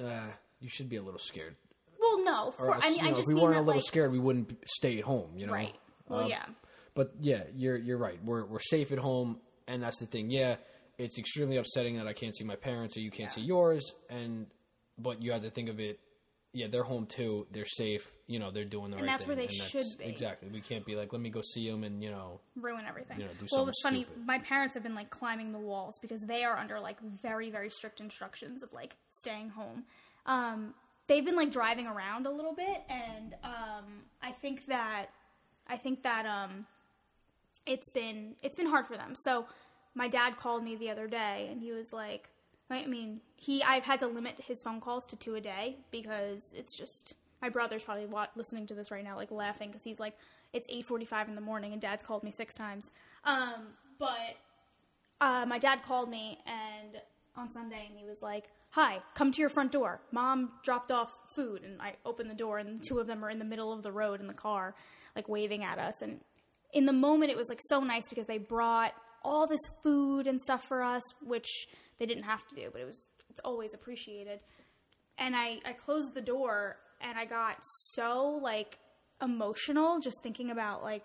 uh, 0.00 0.28
you 0.60 0.68
should 0.68 0.88
be 0.88 0.96
a 0.96 1.02
little 1.02 1.18
scared. 1.18 1.56
Well, 2.00 2.24
no, 2.24 2.48
of 2.48 2.54
Or 2.58 2.66
course. 2.66 2.74
else, 2.76 2.84
I 2.84 2.88
mean, 2.90 2.98
you 2.98 3.10
know, 3.10 3.16
I 3.16 3.20
if 3.20 3.26
we 3.26 3.34
weren't 3.34 3.54
that, 3.54 3.60
a 3.60 3.62
little 3.62 3.80
like, 3.80 3.84
scared, 3.86 4.12
we 4.12 4.18
wouldn't 4.18 4.56
stay 4.66 4.98
at 4.98 5.04
home. 5.04 5.30
You 5.36 5.46
know, 5.46 5.52
right? 5.52 5.74
Well, 6.08 6.20
Um, 6.20 6.28
yeah. 6.30 6.44
But 6.94 7.12
yeah, 7.20 7.42
you're 7.54 7.76
you're 7.76 7.98
right. 7.98 8.18
We're 8.24 8.44
we're 8.44 8.60
safe 8.60 8.90
at 8.92 8.98
home, 8.98 9.38
and 9.66 9.82
that's 9.82 9.98
the 9.98 10.06
thing. 10.06 10.30
Yeah, 10.30 10.56
it's 10.96 11.18
extremely 11.18 11.56
upsetting 11.56 11.96
that 11.98 12.06
I 12.08 12.12
can't 12.12 12.36
see 12.36 12.44
my 12.44 12.56
parents 12.56 12.96
or 12.96 13.00
you 13.00 13.10
can't 13.10 13.30
see 13.30 13.42
yours, 13.42 13.92
and 14.10 14.46
but 14.98 15.22
you 15.22 15.32
have 15.32 15.42
to 15.42 15.50
think 15.50 15.68
of 15.68 15.78
it. 15.80 16.00
Yeah, 16.54 16.66
they're 16.68 16.82
home 16.82 17.06
too. 17.06 17.46
They're 17.52 17.66
safe. 17.66 18.10
You 18.26 18.38
know, 18.40 18.50
they're 18.50 18.64
doing 18.64 18.90
the 18.90 18.96
And 18.96 19.06
right 19.06 19.12
that's 19.12 19.26
thing. 19.26 19.36
where 19.36 19.46
they 19.46 19.52
should 19.52 19.84
be. 19.98 20.04
Exactly. 20.06 20.48
We 20.48 20.60
can't 20.60 20.84
be 20.84 20.96
like, 20.96 21.12
let 21.12 21.20
me 21.22 21.30
go 21.30 21.40
see 21.42 21.70
them, 21.70 21.84
and 21.84 22.02
you 22.02 22.10
know, 22.10 22.40
ruin 22.56 22.84
everything. 22.88 23.18
You 23.20 23.26
know, 23.26 23.30
do 23.32 23.40
well, 23.42 23.48
something 23.48 23.66
was 23.66 23.80
funny. 23.82 24.02
stupid. 24.04 24.26
My 24.26 24.38
parents 24.40 24.74
have 24.74 24.82
been 24.82 24.94
like 24.94 25.10
climbing 25.10 25.52
the 25.52 25.58
walls 25.58 25.98
because 26.00 26.22
they 26.22 26.42
are 26.44 26.56
under 26.56 26.80
like 26.80 27.00
very, 27.22 27.50
very 27.50 27.70
strict 27.70 28.00
instructions 28.00 28.62
of 28.64 28.72
like 28.72 28.96
staying 29.10 29.50
home. 29.50 29.84
Um, 30.26 30.74
they've 31.08 31.24
been 31.24 31.36
like 31.36 31.50
driving 31.50 31.86
around 31.86 32.26
a 32.26 32.30
little 32.30 32.54
bit, 32.54 32.82
and 32.88 33.34
um, 33.42 33.84
I 34.22 34.30
think 34.30 34.66
that 34.66 35.06
I 35.66 35.76
think 35.76 36.02
that 36.04 36.24
um, 36.26 36.66
it's 37.66 37.88
been 37.88 38.36
it's 38.42 38.54
been 38.54 38.66
hard 38.68 38.86
for 38.86 38.96
them. 38.96 39.14
So 39.14 39.46
my 39.94 40.06
dad 40.08 40.36
called 40.36 40.62
me 40.62 40.76
the 40.76 40.90
other 40.90 41.08
day, 41.08 41.48
and 41.50 41.60
he 41.60 41.72
was 41.72 41.92
like, 41.92 42.28
I 42.70 42.86
mean, 42.86 43.20
he 43.36 43.62
I've 43.62 43.84
had 43.84 43.98
to 44.00 44.06
limit 44.06 44.36
his 44.46 44.62
phone 44.62 44.80
calls 44.80 45.04
to 45.06 45.16
two 45.16 45.34
a 45.34 45.40
day 45.40 45.78
because 45.90 46.54
it's 46.56 46.76
just 46.76 47.14
my 47.42 47.48
brother's 47.48 47.82
probably 47.84 48.06
wa- 48.06 48.28
listening 48.36 48.66
to 48.68 48.74
this 48.74 48.90
right 48.90 49.04
now, 49.04 49.16
like 49.16 49.30
laughing 49.30 49.68
because 49.68 49.84
he's 49.84 49.98
like, 50.00 50.16
it's 50.52 50.66
eight 50.70 50.84
forty 50.84 51.04
five 51.04 51.28
in 51.28 51.34
the 51.34 51.40
morning, 51.40 51.72
and 51.72 51.80
dad's 51.80 52.02
called 52.02 52.22
me 52.22 52.30
six 52.30 52.54
times. 52.54 52.90
Um, 53.24 53.68
but 53.98 54.36
uh, 55.20 55.44
my 55.48 55.58
dad 55.58 55.82
called 55.82 56.10
me 56.10 56.38
and 56.46 57.00
on 57.36 57.50
Sunday, 57.50 57.86
and 57.88 57.98
he 57.98 58.04
was 58.04 58.22
like, 58.22 58.44
"Hi, 58.70 59.02
come 59.14 59.32
to 59.32 59.40
your 59.40 59.50
front 59.50 59.72
door. 59.72 60.00
Mom 60.12 60.52
dropped 60.62 60.92
off 60.92 61.12
food." 61.34 61.62
And 61.62 61.80
I 61.80 61.96
opened 62.04 62.30
the 62.30 62.34
door, 62.34 62.58
and 62.58 62.78
the 62.78 62.84
two 62.84 62.98
of 62.98 63.06
them 63.06 63.24
are 63.24 63.30
in 63.30 63.38
the 63.38 63.44
middle 63.44 63.72
of 63.72 63.82
the 63.82 63.92
road 63.92 64.20
in 64.20 64.26
the 64.26 64.34
car, 64.34 64.74
like 65.16 65.28
waving 65.28 65.64
at 65.64 65.78
us. 65.78 66.00
And 66.02 66.20
in 66.72 66.86
the 66.86 66.92
moment, 66.92 67.30
it 67.30 67.36
was 67.36 67.48
like 67.48 67.60
so 67.62 67.80
nice 67.80 68.08
because 68.08 68.26
they 68.26 68.38
brought 68.38 68.92
all 69.22 69.46
this 69.46 69.60
food 69.82 70.26
and 70.26 70.40
stuff 70.40 70.64
for 70.64 70.82
us, 70.82 71.02
which 71.22 71.66
they 71.98 72.06
didn't 72.06 72.24
have 72.24 72.46
to 72.48 72.54
do, 72.54 72.68
but 72.72 72.80
it 72.80 72.86
was 72.86 73.04
it's 73.30 73.40
always 73.44 73.74
appreciated. 73.74 74.40
And 75.18 75.34
I 75.36 75.58
I 75.64 75.72
closed 75.72 76.14
the 76.14 76.20
door, 76.20 76.76
and 77.00 77.18
I 77.18 77.24
got 77.24 77.56
so 77.92 78.38
like 78.42 78.78
emotional 79.20 79.98
just 79.98 80.22
thinking 80.22 80.50
about 80.50 80.82
like 80.82 81.04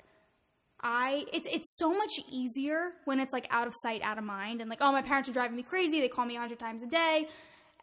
I 0.82 1.25
it's 1.32 1.48
it's 1.50 1.77
so 1.77 1.93
much 1.93 2.12
easier 2.29 2.91
when 3.05 3.20
it's 3.20 3.34
like 3.34 3.48
out 3.50 3.67
of 3.67 3.74
sight, 3.82 4.01
out 4.01 4.17
of 4.17 4.24
mind, 4.24 4.62
and 4.62 4.70
like 4.70 4.79
oh 4.82 4.91
my 4.91 5.01
parents 5.01 5.29
are 5.29 5.34
driving 5.34 5.55
me 5.55 5.63
crazy. 5.63 6.00
They 6.00 6.10
call 6.10 6.25
me 6.25 6.36
a 6.36 6.39
hundred 6.39 6.60
times 6.60 6.84
a 6.84 6.88
day, 6.88 7.27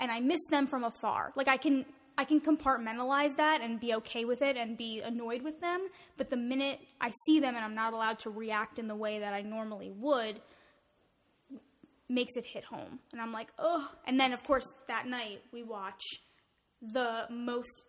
and 0.00 0.10
I 0.10 0.18
miss 0.20 0.40
them 0.50 0.66
from 0.66 0.82
afar. 0.82 1.32
Like 1.36 1.46
I 1.46 1.56
can 1.56 1.84
I 2.18 2.24
can 2.24 2.40
compartmentalize 2.40 3.36
that 3.36 3.60
and 3.62 3.78
be 3.78 3.94
okay 3.94 4.24
with 4.24 4.42
it 4.42 4.56
and 4.56 4.76
be 4.76 5.00
annoyed 5.00 5.42
with 5.42 5.60
them. 5.60 5.86
But 6.16 6.28
the 6.28 6.36
minute 6.36 6.80
I 7.00 7.12
see 7.26 7.38
them 7.38 7.54
and 7.54 7.64
I'm 7.64 7.74
not 7.74 7.92
allowed 7.92 8.18
to 8.20 8.30
react 8.30 8.78
in 8.78 8.88
the 8.88 8.96
way 8.96 9.20
that 9.20 9.32
I 9.32 9.42
normally 9.42 9.90
would, 9.90 10.40
makes 12.08 12.36
it 12.36 12.44
hit 12.44 12.64
home. 12.64 12.98
And 13.12 13.20
I'm 13.20 13.32
like 13.32 13.52
oh. 13.58 13.88
And 14.06 14.18
then 14.18 14.32
of 14.32 14.42
course 14.42 14.66
that 14.88 15.06
night 15.06 15.42
we 15.52 15.62
watch 15.62 16.02
the 16.82 17.26
most 17.30 17.84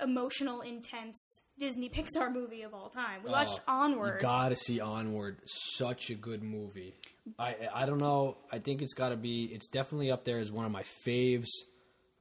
emotional, 0.00 0.60
intense 0.60 1.42
Disney 1.58 1.88
Pixar 1.88 2.32
movie 2.32 2.62
of 2.62 2.74
all 2.74 2.88
time. 2.90 3.22
We 3.24 3.30
oh, 3.30 3.32
watched 3.32 3.60
Oh, 3.66 3.72
Onward. 3.72 4.16
You 4.20 4.28
gotta 4.28 4.56
see 4.56 4.80
Onward. 4.80 5.38
Such 5.46 6.10
a 6.10 6.14
good 6.14 6.42
movie. 6.42 6.94
I 7.38 7.56
I 7.74 7.86
don't 7.86 7.98
know. 7.98 8.36
I 8.52 8.58
think 8.58 8.82
it's 8.82 8.94
gotta 8.94 9.16
be. 9.16 9.44
It's 9.52 9.68
definitely 9.68 10.10
up 10.10 10.24
there 10.24 10.38
as 10.38 10.52
one 10.52 10.64
of 10.66 10.72
my 10.72 10.84
faves 11.06 11.48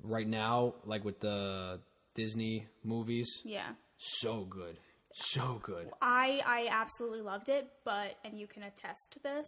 right 0.01 0.27
now. 0.27 0.75
Like 0.85 1.03
with 1.03 1.19
the 1.19 1.79
Disney 2.13 2.67
movies. 2.83 3.27
yeah. 3.43 3.69
So 3.97 4.43
good. 4.45 4.77
So 5.13 5.59
good. 5.63 5.89
I 6.01 6.41
I 6.45 6.67
absolutely 6.69 7.21
loved 7.21 7.49
it, 7.49 7.67
but 7.83 8.15
and 8.23 8.37
you 8.39 8.47
can 8.47 8.63
attest 8.63 9.13
to 9.13 9.19
this, 9.23 9.47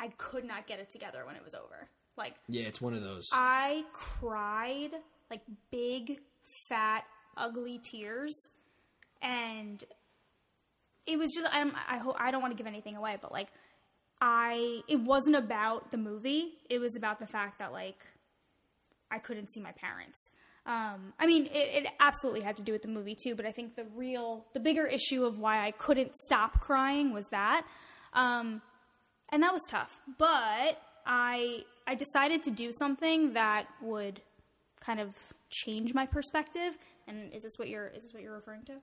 I 0.00 0.08
could 0.08 0.44
not 0.44 0.66
get 0.66 0.80
it 0.80 0.90
together 0.90 1.24
when 1.26 1.36
it 1.36 1.44
was 1.44 1.54
over. 1.54 1.88
Like 2.16 2.34
Yeah, 2.48 2.62
it's 2.62 2.80
one 2.80 2.94
of 2.94 3.02
those. 3.02 3.26
I 3.32 3.84
cried 3.92 4.90
like 5.30 5.42
big, 5.70 6.20
fat, 6.68 7.04
ugly 7.36 7.78
tears, 7.82 8.34
and 9.22 9.82
it 11.06 11.18
was 11.18 11.32
just 11.34 11.52
I 11.52 11.64
don't 11.64 11.74
I 11.88 11.98
hope 11.98 12.16
I 12.18 12.30
don't 12.30 12.42
want 12.42 12.56
to 12.56 12.62
give 12.62 12.66
anything 12.66 12.96
away, 12.96 13.16
but 13.20 13.32
like 13.32 13.48
I 14.20 14.80
it 14.88 15.00
wasn't 15.00 15.36
about 15.36 15.90
the 15.90 15.98
movie. 15.98 16.52
It 16.68 16.78
was 16.78 16.96
about 16.96 17.18
the 17.18 17.26
fact 17.26 17.58
that 17.58 17.72
like 17.72 18.04
I 19.10 19.18
couldn't 19.18 19.50
see 19.50 19.60
my 19.60 19.72
parents. 19.72 20.32
Um, 20.66 21.14
I 21.18 21.26
mean, 21.26 21.46
it, 21.46 21.84
it 21.84 21.86
absolutely 21.98 22.42
had 22.42 22.56
to 22.56 22.62
do 22.62 22.72
with 22.72 22.82
the 22.82 22.88
movie 22.88 23.16
too, 23.24 23.34
but 23.34 23.46
I 23.46 23.52
think 23.52 23.74
the 23.74 23.86
real, 23.96 24.44
the 24.52 24.60
bigger 24.60 24.84
issue 24.86 25.24
of 25.24 25.38
why 25.38 25.66
I 25.66 25.70
couldn't 25.70 26.14
stop 26.14 26.60
crying 26.60 27.14
was 27.14 27.24
that, 27.30 27.62
um, 28.12 28.60
and 29.30 29.42
that 29.42 29.52
was 29.52 29.62
tough. 29.66 29.98
But 30.18 30.78
I, 31.06 31.64
I 31.86 31.94
decided 31.94 32.42
to 32.42 32.50
do 32.50 32.70
something 32.78 33.32
that 33.32 33.66
would 33.80 34.20
kind 34.84 35.00
of 35.00 35.14
change 35.48 35.94
my 35.94 36.04
perspective. 36.04 36.76
And 37.06 37.32
is 37.32 37.44
this 37.44 37.54
what 37.56 37.70
you're, 37.70 37.88
is 37.88 38.02
this 38.02 38.12
what 38.12 38.22
you're 38.22 38.34
referring 38.34 38.64
to? 38.64 38.74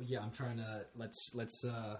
Yeah, 0.00 0.20
I'm 0.20 0.30
trying 0.30 0.58
to 0.58 0.84
let's 0.96 1.30
let's. 1.34 1.64
uh 1.64 1.96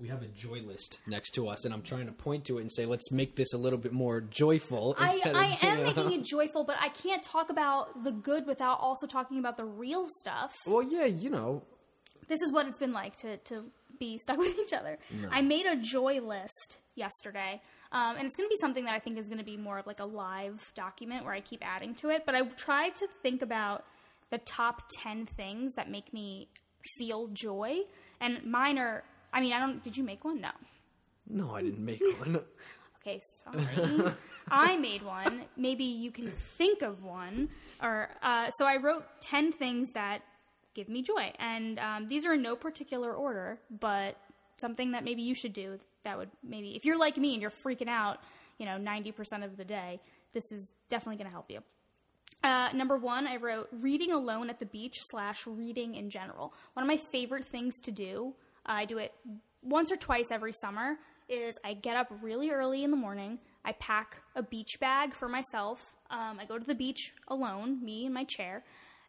we 0.00 0.06
have 0.06 0.22
a 0.22 0.28
joy 0.28 0.60
list 0.60 1.00
next 1.08 1.30
to 1.30 1.48
us, 1.48 1.64
and 1.64 1.74
I'm 1.74 1.82
trying 1.82 2.06
to 2.06 2.12
point 2.12 2.44
to 2.44 2.58
it 2.58 2.60
and 2.60 2.72
say, 2.72 2.86
"Let's 2.86 3.10
make 3.10 3.34
this 3.34 3.52
a 3.52 3.58
little 3.58 3.78
bit 3.78 3.92
more 3.92 4.20
joyful." 4.20 4.94
I, 4.98 5.12
instead 5.12 5.34
I 5.34 5.46
of, 5.46 5.58
am 5.62 5.78
know. 5.78 5.84
making 5.84 6.12
it 6.12 6.24
joyful, 6.24 6.64
but 6.64 6.76
I 6.80 6.88
can't 6.88 7.22
talk 7.22 7.50
about 7.50 8.04
the 8.04 8.12
good 8.12 8.46
without 8.46 8.78
also 8.80 9.06
talking 9.06 9.38
about 9.38 9.56
the 9.56 9.64
real 9.64 10.06
stuff. 10.20 10.54
Well, 10.66 10.82
yeah, 10.82 11.06
you 11.06 11.30
know, 11.30 11.64
this 12.28 12.40
is 12.42 12.52
what 12.52 12.68
it's 12.68 12.78
been 12.78 12.92
like 12.92 13.16
to, 13.16 13.38
to 13.38 13.64
be 13.98 14.18
stuck 14.18 14.38
with 14.38 14.56
each 14.58 14.72
other. 14.72 14.98
I 15.30 15.42
made 15.42 15.66
a 15.66 15.76
joy 15.76 16.20
list 16.20 16.78
yesterday, 16.94 17.60
um, 17.90 18.16
and 18.16 18.26
it's 18.26 18.36
going 18.36 18.48
to 18.48 18.52
be 18.52 18.58
something 18.60 18.84
that 18.84 18.94
I 18.94 19.00
think 19.00 19.18
is 19.18 19.28
going 19.28 19.38
to 19.38 19.44
be 19.44 19.56
more 19.56 19.78
of 19.78 19.86
like 19.86 20.00
a 20.00 20.06
live 20.06 20.72
document 20.74 21.24
where 21.24 21.34
I 21.34 21.40
keep 21.40 21.66
adding 21.66 21.94
to 21.96 22.10
it. 22.10 22.24
But 22.24 22.34
I 22.34 22.42
tried 22.42 22.94
to 22.96 23.08
think 23.22 23.42
about 23.42 23.84
the 24.30 24.38
top 24.38 24.82
10 25.02 25.26
things 25.26 25.74
that 25.74 25.90
make 25.90 26.12
me 26.12 26.48
feel 26.98 27.28
joy, 27.28 27.78
and 28.20 28.44
mine 28.44 28.78
are, 28.78 29.04
I 29.32 29.40
mean, 29.40 29.52
I 29.52 29.60
don't, 29.60 29.82
did 29.82 29.96
you 29.96 30.04
make 30.04 30.24
one? 30.24 30.40
No. 30.40 30.50
no, 31.28 31.54
I 31.54 31.62
didn't 31.62 31.84
make 31.84 32.00
one. 32.20 32.40
Okay, 33.00 33.20
sorry. 33.42 34.12
I 34.50 34.76
made 34.76 35.02
one. 35.02 35.44
Maybe 35.56 35.84
you 35.84 36.10
can 36.10 36.30
think 36.58 36.82
of 36.82 37.04
one. 37.04 37.48
Or 37.80 38.10
uh, 38.22 38.50
so 38.58 38.66
I 38.66 38.76
wrote 38.76 39.04
ten 39.20 39.52
things 39.52 39.92
that 39.92 40.22
give 40.74 40.88
me 40.88 41.02
joy, 41.02 41.32
and 41.38 41.78
um, 41.78 42.08
these 42.08 42.26
are 42.26 42.34
in 42.34 42.42
no 42.42 42.54
particular 42.56 43.14
order, 43.14 43.60
but 43.70 44.16
something 44.60 44.92
that 44.92 45.04
maybe 45.04 45.22
you 45.22 45.34
should 45.34 45.52
do. 45.52 45.78
That 46.04 46.18
would 46.18 46.30
maybe, 46.42 46.76
if 46.76 46.84
you're 46.84 46.98
like 46.98 47.16
me 47.16 47.32
and 47.32 47.40
you're 47.40 47.52
freaking 47.64 47.88
out, 47.88 48.18
you 48.58 48.66
know, 48.66 48.76
ninety 48.76 49.12
percent 49.12 49.42
of 49.44 49.56
the 49.56 49.64
day, 49.64 50.00
this 50.34 50.50
is 50.52 50.72
definitely 50.90 51.16
going 51.16 51.28
to 51.28 51.32
help 51.32 51.50
you. 51.50 51.60
Uh, 52.42 52.68
number 52.72 52.96
one, 52.96 53.26
I 53.26 53.36
wrote 53.36 53.68
reading 53.72 54.12
alone 54.12 54.48
at 54.48 54.58
the 54.58 54.66
beach 54.66 54.98
slash 55.00 55.46
reading 55.46 55.94
in 55.96 56.08
general. 56.08 56.54
One 56.74 56.84
of 56.84 56.88
my 56.88 56.96
favorite 56.96 57.44
things 57.44 57.80
to 57.80 57.90
do, 57.90 58.34
uh, 58.66 58.72
I 58.72 58.84
do 58.84 58.98
it 58.98 59.12
once 59.62 59.90
or 59.90 59.96
twice 59.96 60.30
every 60.30 60.52
summer, 60.52 60.98
is 61.28 61.58
I 61.64 61.74
get 61.74 61.96
up 61.96 62.12
really 62.22 62.50
early 62.50 62.84
in 62.84 62.90
the 62.90 62.96
morning. 62.96 63.38
I 63.64 63.72
pack 63.72 64.22
a 64.36 64.42
beach 64.42 64.78
bag 64.80 65.14
for 65.14 65.28
myself. 65.28 65.92
Um, 66.10 66.38
I 66.40 66.44
go 66.46 66.58
to 66.58 66.64
the 66.64 66.74
beach 66.74 67.12
alone, 67.26 67.84
me 67.84 68.06
and 68.06 68.14
my 68.14 68.24
chair, 68.24 68.64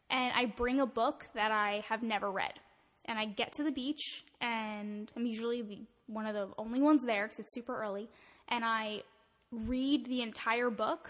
and 0.09 0.33
I 0.36 0.45
bring 0.45 0.81
a 0.81 0.86
book 0.86 1.27
that 1.36 1.51
I 1.51 1.83
have 1.88 2.03
never 2.03 2.29
read. 2.31 2.53
And 3.05 3.17
I 3.17 3.25
get 3.25 3.53
to 3.53 3.63
the 3.63 3.71
beach, 3.71 4.25
and 4.41 5.12
I'm 5.15 5.25
usually 5.25 5.62
the, 5.62 5.79
one 6.07 6.25
of 6.25 6.33
the 6.33 6.50
only 6.57 6.81
ones 6.81 7.03
there 7.03 7.25
because 7.25 7.39
it's 7.39 7.53
super 7.53 7.79
early, 7.79 8.09
and 8.50 8.65
I 8.65 9.03
read 9.51 10.07
the 10.07 10.21
entire 10.21 10.69
book 10.69 11.09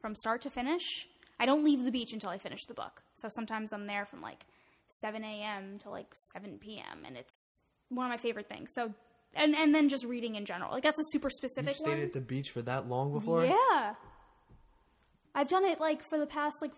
from 0.00 0.14
start 0.14 0.40
to 0.42 0.50
finish. 0.50 1.08
I 1.42 1.44
don't 1.44 1.64
leave 1.64 1.84
the 1.84 1.90
beach 1.90 2.12
until 2.12 2.30
I 2.30 2.38
finish 2.38 2.64
the 2.66 2.74
book. 2.74 3.02
So 3.14 3.28
sometimes 3.28 3.72
I'm 3.72 3.86
there 3.86 4.06
from 4.06 4.22
like 4.22 4.46
7 5.00 5.24
a.m. 5.24 5.78
to 5.80 5.90
like 5.90 6.06
7 6.32 6.58
p.m. 6.60 7.02
and 7.04 7.16
it's 7.16 7.58
one 7.88 8.06
of 8.06 8.10
my 8.10 8.16
favorite 8.16 8.48
things. 8.48 8.70
So 8.72 8.94
and 9.34 9.56
and 9.56 9.74
then 9.74 9.88
just 9.88 10.04
reading 10.04 10.36
in 10.36 10.44
general. 10.44 10.70
Like 10.70 10.84
that's 10.84 11.00
a 11.00 11.04
super 11.10 11.30
specific. 11.30 11.72
You 11.80 11.84
stayed 11.84 11.94
one. 11.94 12.02
at 12.02 12.12
the 12.12 12.20
beach 12.20 12.50
for 12.50 12.62
that 12.62 12.88
long 12.88 13.12
before? 13.12 13.44
Yeah. 13.44 13.94
I've 15.34 15.48
done 15.48 15.64
it 15.64 15.80
like 15.80 16.08
for 16.08 16.16
the 16.16 16.26
past 16.26 16.58
like 16.62 16.70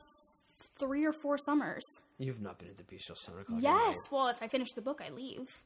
three 0.79 1.05
or 1.05 1.13
four 1.13 1.37
summers. 1.37 1.85
You've 2.17 2.41
not 2.41 2.59
been 2.59 2.69
at 2.69 2.79
the 2.79 2.85
beach 2.85 3.07
till 3.07 3.17
seven 3.17 3.43
o'clock. 3.43 3.61
Yes. 3.61 3.97
Well, 4.11 4.29
if 4.29 4.43
I 4.43 4.49
finish 4.49 4.73
the 4.73 4.81
book, 4.81 5.03
I 5.07 5.13
leave. 5.13 5.61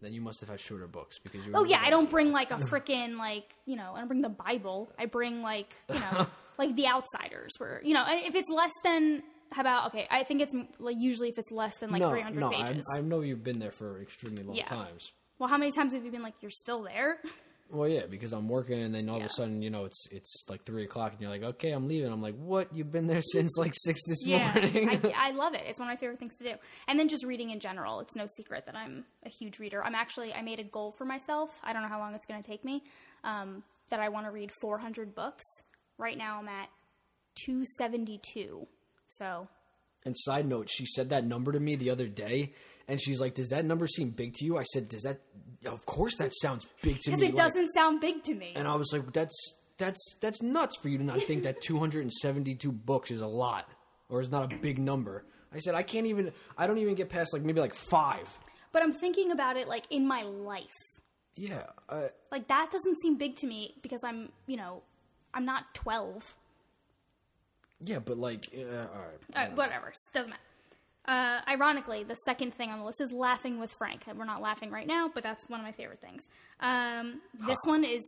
Then 0.00 0.12
you 0.12 0.20
must 0.20 0.38
have 0.40 0.48
had 0.48 0.60
shorter 0.60 0.86
books 0.86 1.18
because 1.18 1.44
you. 1.44 1.50
Oh 1.56 1.64
yeah, 1.64 1.80
I 1.82 1.90
don't 1.90 2.08
bring 2.08 2.30
like 2.30 2.52
a 2.52 2.56
freaking 2.70 3.18
like 3.18 3.56
you 3.64 3.74
know 3.74 3.94
I 3.96 3.98
don't 3.98 4.06
bring 4.06 4.22
the 4.22 4.28
Bible. 4.28 4.92
I 4.96 5.06
bring 5.06 5.42
like 5.42 5.74
you 5.92 5.98
know 5.98 6.28
like 6.58 6.74
the 6.76 6.86
Outsiders, 6.86 7.52
were 7.60 7.80
you 7.84 7.94
know 7.94 8.04
if 8.08 8.34
it's 8.34 8.50
less 8.50 8.72
than 8.84 9.22
how 9.52 9.60
about 9.60 9.86
okay, 9.88 10.06
I 10.10 10.22
think 10.24 10.40
it's 10.40 10.54
like 10.78 10.96
usually 10.98 11.28
if 11.28 11.38
it's 11.38 11.50
less 11.50 11.76
than 11.78 11.90
like 11.90 12.00
no, 12.00 12.10
three 12.10 12.20
hundred 12.22 12.40
no, 12.40 12.50
pages. 12.50 12.84
I, 12.94 12.98
I 12.98 13.00
know 13.00 13.20
you've 13.20 13.44
been 13.44 13.58
there 13.58 13.70
for 13.70 14.00
extremely 14.02 14.42
long 14.42 14.56
Yeah. 14.56 14.64
times. 14.66 15.12
well, 15.38 15.48
how 15.48 15.56
many 15.58 15.70
times 15.72 15.94
have 15.94 16.04
you 16.04 16.10
been 16.10 16.22
like 16.22 16.34
you're 16.40 16.50
still 16.50 16.82
there? 16.82 17.18
Well, 17.68 17.88
yeah, 17.88 18.06
because 18.08 18.32
I'm 18.32 18.48
working, 18.48 18.80
and 18.80 18.94
then 18.94 19.08
all 19.08 19.18
Yeah. 19.18 19.24
of 19.24 19.30
a 19.30 19.34
sudden, 19.34 19.60
you 19.60 19.70
know, 19.70 19.86
it's 19.86 20.06
it's 20.12 20.44
like 20.48 20.64
three 20.64 20.84
o'clock, 20.84 21.10
and 21.12 21.20
you're 21.20 21.30
like, 21.30 21.42
okay, 21.42 21.72
I'm 21.72 21.88
leaving. 21.88 22.12
I'm 22.12 22.22
like, 22.22 22.36
what? 22.36 22.72
You've 22.72 22.92
been 22.92 23.08
there 23.08 23.22
since 23.32 23.56
like 23.58 23.72
six 23.74 24.00
this 24.06 24.24
morning? 24.24 24.88
I, 24.88 25.12
I 25.16 25.30
love 25.32 25.54
it. 25.54 25.62
It's 25.66 25.80
one 25.80 25.88
of 25.88 25.92
my 25.92 25.96
favorite 25.96 26.20
things 26.20 26.36
to 26.38 26.44
do. 26.44 26.54
And 26.86 26.96
then 26.98 27.08
just 27.08 27.24
reading 27.24 27.50
in 27.50 27.58
general. 27.58 27.98
It's 27.98 28.14
no 28.14 28.26
secret 28.36 28.66
that 28.66 28.76
I'm 28.76 29.04
a 29.24 29.28
huge 29.28 29.58
reader. 29.58 29.84
I'm 29.84 29.96
actually 29.96 30.32
I 30.32 30.42
made 30.42 30.60
a 30.60 30.64
goal 30.64 30.94
for 30.96 31.04
myself. 31.04 31.58
I 31.64 31.72
don't 31.72 31.82
know 31.82 31.88
how 31.88 31.98
long 31.98 32.14
it's 32.14 32.24
going 32.26 32.40
to 32.40 32.48
take 32.48 32.64
me. 32.64 32.84
Um, 33.24 33.64
that 33.90 33.98
I 34.00 34.10
want 34.10 34.26
to 34.26 34.30
read 34.32 34.50
400 34.60 35.14
books. 35.14 35.44
Right 35.98 36.18
now 36.18 36.38
I'm 36.38 36.48
at 36.48 36.68
272. 37.44 38.66
So 39.08 39.48
and 40.04 40.14
side 40.16 40.46
note, 40.46 40.70
she 40.70 40.86
said 40.86 41.10
that 41.10 41.24
number 41.24 41.52
to 41.52 41.60
me 41.60 41.74
the 41.76 41.90
other 41.90 42.06
day, 42.06 42.54
and 42.86 43.00
she's 43.00 43.20
like, 43.20 43.34
"Does 43.34 43.48
that 43.48 43.64
number 43.64 43.86
seem 43.86 44.10
big 44.10 44.34
to 44.34 44.44
you?" 44.44 44.56
I 44.56 44.62
said, 44.62 44.88
"Does 44.88 45.02
that? 45.02 45.20
Of 45.64 45.84
course, 45.86 46.16
that 46.16 46.32
sounds 46.40 46.66
big 46.82 47.00
to 47.00 47.10
me." 47.10 47.16
because 47.16 47.28
it 47.28 47.34
like- 47.34 47.46
doesn't 47.46 47.72
sound 47.72 48.00
big 48.00 48.22
to 48.24 48.34
me. 48.34 48.52
And 48.54 48.68
I 48.68 48.76
was 48.76 48.92
like, 48.92 49.12
"That's 49.12 49.36
that's 49.78 50.00
that's 50.20 50.42
nuts 50.42 50.76
for 50.78 50.88
you 50.88 50.98
to 50.98 51.04
not 51.04 51.22
think 51.24 51.42
that 51.42 51.60
272 51.60 52.70
books 52.90 53.10
is 53.10 53.20
a 53.20 53.26
lot 53.26 53.68
or 54.08 54.20
is 54.20 54.30
not 54.30 54.52
a 54.52 54.56
big 54.56 54.78
number." 54.78 55.24
I 55.52 55.58
said, 55.58 55.74
"I 55.74 55.82
can't 55.82 56.06
even. 56.06 56.32
I 56.56 56.66
don't 56.66 56.78
even 56.78 56.94
get 56.94 57.08
past 57.08 57.32
like 57.32 57.42
maybe 57.42 57.60
like 57.60 57.74
five. 57.74 58.28
But 58.72 58.82
I'm 58.82 58.92
thinking 58.92 59.32
about 59.32 59.56
it 59.56 59.68
like 59.68 59.84
in 59.90 60.06
my 60.06 60.22
life. 60.22 60.68
Yeah, 61.36 61.64
uh, 61.88 62.08
Like 62.30 62.48
that 62.48 62.70
doesn't 62.70 63.00
seem 63.00 63.16
big 63.18 63.36
to 63.36 63.46
me 63.46 63.74
because 63.82 64.02
I'm, 64.04 64.32
you 64.46 64.56
know, 64.56 64.82
I'm 65.36 65.44
not 65.44 65.74
12. 65.74 66.34
yeah, 67.84 67.98
but 67.98 68.16
like, 68.16 68.48
uh, 68.56 68.60
all 68.62 68.64
right, 68.64 68.88
All 69.36 69.42
right, 69.42 69.56
whatever. 69.56 69.92
Doesn't 70.14 70.30
matter. 70.30 70.42
Uh, 71.06 71.40
ironically, 71.48 72.02
the 72.02 72.16
second 72.24 72.54
thing 72.54 72.70
on 72.70 72.80
the 72.80 72.84
list 72.84 73.00
is 73.00 73.12
laughing 73.12 73.60
with 73.60 73.70
Frank. 73.78 74.04
We're 74.16 74.24
not 74.24 74.42
laughing 74.42 74.70
right 74.72 74.86
now, 74.86 75.08
but 75.14 75.22
that's 75.22 75.48
one 75.48 75.60
of 75.60 75.64
my 75.66 75.72
favorite 75.72 76.00
things. 76.00 76.26
Um, 76.60 77.20
this 77.46 77.58
one 77.64 77.84
is 77.84 78.02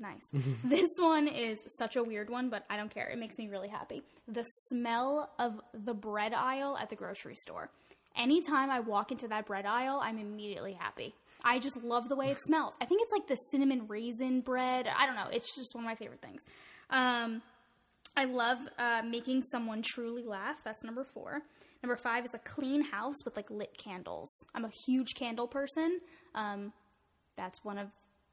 nice. 0.00 0.28
this 0.64 0.90
one 0.98 1.28
is 1.28 1.58
such 1.78 1.94
a 1.94 2.02
weird 2.02 2.30
one, 2.30 2.48
but 2.48 2.64
I 2.68 2.76
don't 2.76 2.92
care. 2.92 3.06
It 3.06 3.18
makes 3.18 3.38
me 3.38 3.48
really 3.48 3.68
happy. 3.68 4.02
The 4.26 4.42
smell 4.42 5.30
of 5.38 5.60
the 5.72 5.94
bread 5.94 6.32
aisle 6.32 6.76
at 6.80 6.88
the 6.90 6.96
grocery 6.96 7.36
store. 7.36 7.70
Anytime 8.16 8.70
I 8.70 8.80
walk 8.80 9.12
into 9.12 9.28
that 9.28 9.46
bread 9.46 9.66
aisle, 9.66 10.00
I'm 10.02 10.18
immediately 10.18 10.72
happy. 10.72 11.14
I 11.46 11.60
just 11.60 11.80
love 11.82 12.08
the 12.08 12.16
way 12.16 12.28
it 12.30 12.38
smells. 12.42 12.74
I 12.80 12.86
think 12.86 13.02
it's 13.02 13.12
like 13.12 13.28
the 13.28 13.36
cinnamon 13.36 13.86
raisin 13.86 14.40
bread. 14.40 14.88
I 14.98 15.06
don't 15.06 15.14
know. 15.14 15.28
It's 15.32 15.54
just 15.54 15.74
one 15.76 15.84
of 15.84 15.88
my 15.88 15.94
favorite 15.94 16.20
things. 16.20 16.44
Um, 16.90 17.40
I 18.16 18.24
love 18.24 18.58
uh, 18.78 19.02
making 19.08 19.42
someone 19.42 19.80
truly 19.82 20.24
laugh. 20.24 20.56
That's 20.64 20.82
number 20.82 21.04
four. 21.04 21.42
Number 21.84 21.96
five 21.96 22.24
is 22.24 22.34
a 22.34 22.38
clean 22.38 22.82
house 22.82 23.24
with 23.24 23.36
like 23.36 23.48
lit 23.48 23.78
candles. 23.78 24.28
I'm 24.56 24.64
a 24.64 24.70
huge 24.70 25.14
candle 25.14 25.46
person. 25.46 26.00
Um, 26.34 26.72
that's 27.36 27.64
one 27.64 27.78
of 27.78 27.88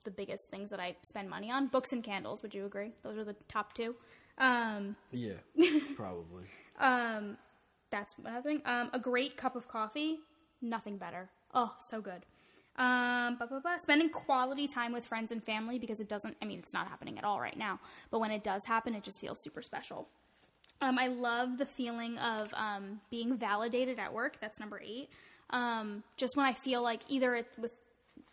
the 0.05 0.11
biggest 0.11 0.49
things 0.49 0.71
that 0.71 0.79
I 0.79 0.95
spend 1.03 1.29
money 1.29 1.51
on. 1.51 1.67
Books 1.67 1.91
and 1.91 2.03
candles. 2.03 2.41
Would 2.41 2.55
you 2.55 2.65
agree? 2.65 2.93
Those 3.03 3.17
are 3.17 3.23
the 3.25 3.35
top 3.47 3.73
two. 3.73 3.95
Um, 4.39 4.95
yeah, 5.11 5.33
probably. 5.95 6.45
um, 6.79 7.37
that's 7.91 8.15
another 8.17 8.41
thing. 8.41 8.61
Um, 8.65 8.89
a 8.91 8.99
great 8.99 9.37
cup 9.37 9.55
of 9.55 9.67
coffee. 9.67 10.17
Nothing 10.63 10.97
better. 10.97 11.29
Oh, 11.53 11.73
so 11.79 12.01
good. 12.01 12.25
Um, 12.75 13.37
ba, 13.37 13.45
ba, 13.47 13.61
ba. 13.63 13.75
spending 13.77 14.09
quality 14.09 14.67
time 14.67 14.93
with 14.93 15.05
friends 15.05 15.31
and 15.31 15.43
family 15.43 15.77
because 15.77 15.99
it 15.99 16.09
doesn't. 16.09 16.35
I 16.41 16.45
mean, 16.45 16.59
it's 16.59 16.73
not 16.73 16.87
happening 16.87 17.17
at 17.17 17.23
all 17.23 17.39
right 17.39 17.57
now. 17.57 17.79
But 18.09 18.19
when 18.19 18.31
it 18.31 18.43
does 18.43 18.65
happen, 18.65 18.95
it 18.95 19.03
just 19.03 19.19
feels 19.19 19.41
super 19.41 19.61
special. 19.61 20.07
Um, 20.81 20.97
I 20.97 21.07
love 21.07 21.57
the 21.57 21.65
feeling 21.65 22.17
of 22.17 22.53
um, 22.53 22.99
being 23.09 23.37
validated 23.37 23.99
at 23.99 24.11
work. 24.11 24.37
That's 24.41 24.59
number 24.59 24.81
eight. 24.83 25.09
Um, 25.51 26.03
just 26.17 26.35
when 26.35 26.45
I 26.45 26.53
feel 26.53 26.81
like 26.81 27.01
either 27.07 27.35
it, 27.35 27.47
with 27.57 27.73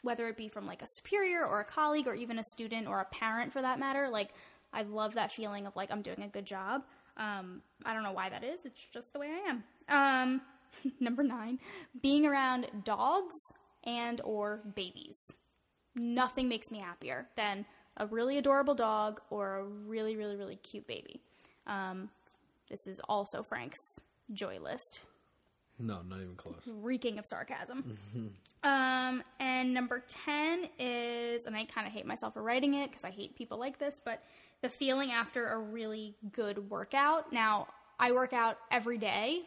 whether 0.02 0.26
it 0.28 0.36
be 0.36 0.48
from 0.48 0.66
like 0.66 0.82
a 0.82 0.86
superior 0.86 1.44
or 1.44 1.60
a 1.60 1.64
colleague 1.64 2.06
or 2.06 2.14
even 2.14 2.38
a 2.38 2.44
student 2.44 2.88
or 2.88 3.00
a 3.00 3.04
parent 3.04 3.52
for 3.52 3.60
that 3.60 3.78
matter, 3.78 4.08
like 4.08 4.30
I 4.72 4.82
love 4.82 5.14
that 5.14 5.32
feeling 5.32 5.66
of 5.66 5.76
like 5.76 5.90
I'm 5.90 6.02
doing 6.02 6.22
a 6.22 6.28
good 6.28 6.46
job. 6.46 6.82
Um, 7.16 7.60
I 7.84 7.92
don't 7.92 8.02
know 8.02 8.12
why 8.12 8.30
that 8.30 8.42
is. 8.42 8.64
It's 8.64 8.86
just 8.92 9.12
the 9.12 9.18
way 9.18 9.28
I 9.28 9.50
am. 9.50 9.64
Um, 9.88 10.40
number 11.00 11.22
nine, 11.22 11.58
being 12.02 12.24
around 12.24 12.66
dogs 12.84 13.36
and 13.84 14.20
or 14.24 14.60
babies. 14.74 15.16
Nothing 15.94 16.48
makes 16.48 16.70
me 16.70 16.78
happier 16.78 17.28
than 17.36 17.66
a 17.96 18.06
really 18.06 18.38
adorable 18.38 18.74
dog 18.74 19.20
or 19.30 19.56
a 19.58 19.64
really, 19.64 20.16
really, 20.16 20.36
really 20.36 20.56
cute 20.56 20.86
baby. 20.86 21.20
Um, 21.66 22.10
this 22.68 22.86
is 22.86 23.00
also 23.08 23.42
Frank's 23.42 23.78
joy 24.32 24.58
list, 24.60 25.00
No, 25.78 26.00
not 26.02 26.20
even 26.20 26.36
close. 26.36 26.60
reeking 26.66 27.18
of 27.18 27.26
sarcasm. 27.26 27.98
um, 28.62 29.22
and 29.40 29.74
number 29.74 30.04
10 30.24 30.68
is, 30.78 31.44
and 31.46 31.56
I 31.56 31.64
kind 31.64 31.86
of 31.86 31.92
hate 31.92 32.06
myself 32.06 32.34
for 32.34 32.42
writing 32.42 32.74
it 32.74 32.90
because 32.90 33.04
I 33.04 33.10
hate 33.10 33.34
people 33.36 33.58
like 33.58 33.78
this, 33.78 34.00
but 34.04 34.22
the 34.62 34.68
feeling 34.68 35.10
after 35.10 35.48
a 35.48 35.58
really 35.58 36.14
good 36.32 36.70
workout. 36.70 37.32
Now, 37.32 37.66
I 37.98 38.12
work 38.12 38.32
out 38.32 38.56
every 38.70 38.98
day, 38.98 39.40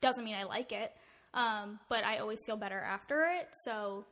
doesn't 0.00 0.24
mean 0.24 0.34
I 0.34 0.44
like 0.44 0.72
it, 0.72 0.92
um, 1.34 1.78
but 1.88 2.04
I 2.04 2.18
always 2.18 2.44
feel 2.44 2.56
better 2.56 2.80
after 2.80 3.24
it. 3.24 3.48
So 3.64 4.04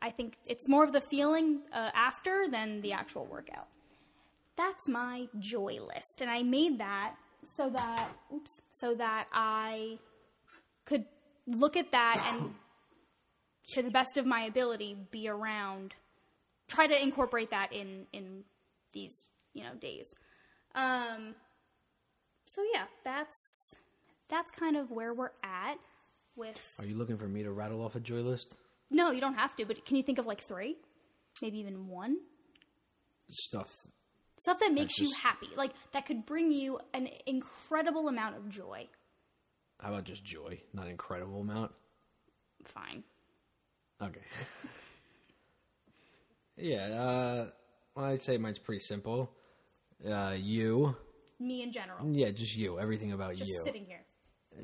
I 0.00 0.10
think 0.10 0.36
it's 0.46 0.68
more 0.68 0.84
of 0.84 0.92
the 0.92 1.00
feeling 1.00 1.60
uh, 1.72 1.90
after 1.94 2.46
than 2.50 2.80
the 2.80 2.92
actual 2.92 3.26
workout. 3.26 3.68
That's 4.56 4.88
my 4.88 5.26
joy 5.38 5.78
list, 5.80 6.20
and 6.20 6.30
I 6.30 6.42
made 6.42 6.78
that 6.78 7.14
so 7.44 7.70
that 7.70 8.10
oops, 8.34 8.60
so 8.70 8.94
that 8.94 9.26
I 9.32 9.98
could 10.84 11.06
look 11.46 11.76
at 11.76 11.92
that 11.92 12.22
and, 12.32 12.54
to 13.70 13.82
the 13.82 13.90
best 13.90 14.18
of 14.18 14.26
my 14.26 14.42
ability, 14.42 14.96
be 15.10 15.28
around. 15.28 15.94
Try 16.68 16.86
to 16.86 17.02
incorporate 17.02 17.50
that 17.50 17.72
in 17.72 18.06
in 18.12 18.44
these 18.92 19.26
you 19.54 19.62
know 19.62 19.74
days. 19.80 20.14
Um, 20.74 21.34
so 22.46 22.62
yeah, 22.74 22.84
that's 23.04 23.76
that's 24.28 24.50
kind 24.50 24.76
of 24.76 24.90
where 24.90 25.14
we're 25.14 25.32
at 25.42 25.78
with. 26.40 26.72
Are 26.78 26.84
you 26.84 26.96
looking 26.96 27.18
for 27.18 27.28
me 27.28 27.42
to 27.44 27.52
rattle 27.52 27.84
off 27.84 27.94
a 27.94 28.00
joy 28.00 28.20
list? 28.22 28.56
No, 28.90 29.12
you 29.12 29.20
don't 29.20 29.34
have 29.34 29.54
to, 29.56 29.64
but 29.64 29.84
can 29.84 29.96
you 29.96 30.02
think 30.02 30.18
of 30.18 30.26
like 30.26 30.40
three, 30.40 30.76
maybe 31.40 31.58
even 31.58 31.86
one? 31.86 32.16
Stuff. 33.28 33.72
Stuff 34.38 34.58
that 34.60 34.72
makes 34.72 34.98
you 34.98 35.06
just- 35.06 35.20
happy, 35.20 35.48
like 35.56 35.72
that 35.92 36.06
could 36.06 36.26
bring 36.26 36.50
you 36.50 36.80
an 36.94 37.08
incredible 37.26 38.08
amount 38.08 38.36
of 38.36 38.48
joy. 38.48 38.88
How 39.78 39.90
about 39.90 40.04
just 40.04 40.24
joy? 40.24 40.60
Not 40.72 40.88
incredible 40.88 41.40
amount. 41.42 41.72
Fine. 42.64 43.04
Okay. 44.02 44.20
yeah. 46.56 46.86
Uh, 46.86 47.46
well, 47.94 48.06
I'd 48.06 48.22
say 48.22 48.36
mine's 48.38 48.58
pretty 48.58 48.80
simple. 48.80 49.30
Uh, 50.06 50.34
you. 50.38 50.96
Me 51.38 51.62
in 51.62 51.72
general, 51.72 52.06
Yeah, 52.14 52.30
just 52.32 52.54
you. 52.56 52.78
Everything 52.78 53.12
about 53.12 53.34
just 53.36 53.50
you. 53.50 53.62
sitting 53.64 53.86
here, 53.86 54.02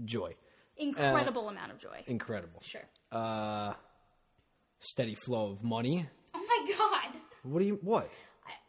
Joy. 0.04 0.34
Incredible 0.76 1.48
amount 1.48 1.72
of 1.72 1.78
joy. 1.78 2.02
Incredible. 2.06 2.60
Sure. 2.62 2.82
Uh, 3.12 3.74
steady 4.78 5.14
flow 5.14 5.52
of 5.52 5.62
money. 5.64 6.08
Oh 6.34 6.38
my 6.46 6.74
god. 6.76 7.20
What 7.42 7.60
do 7.60 7.64
you? 7.66 7.78
What? 7.82 8.10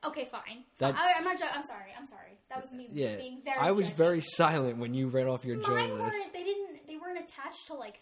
I, 0.04 0.08
okay, 0.08 0.26
fine. 0.32 0.64
That- 0.80 0.96
I, 0.96 1.14
I'm 1.18 1.24
not. 1.24 1.38
I'm 1.54 1.64
sorry. 1.64 1.92
I'm 2.00 2.08
sorry. 2.08 2.38
That 2.50 2.62
was 2.62 2.72
me 2.72 2.88
Yeah. 2.92 3.16
being 3.18 3.42
very. 3.44 3.60
I 3.60 3.72
was 3.72 3.88
judgy. 3.90 3.94
very 3.96 4.22
silent 4.22 4.78
when 4.78 4.94
you 4.94 5.08
read 5.08 5.28
off 5.28 5.46
your 5.46 5.58
joy 5.58 5.76
Mine 5.76 5.98
list. 5.98 6.18
weren't. 6.18 6.34
They 6.34 6.44
didn't. 6.44 6.88
They 6.88 6.98
weren't 6.98 7.20
attached 7.20 7.68
to 7.68 7.74
like. 7.74 8.00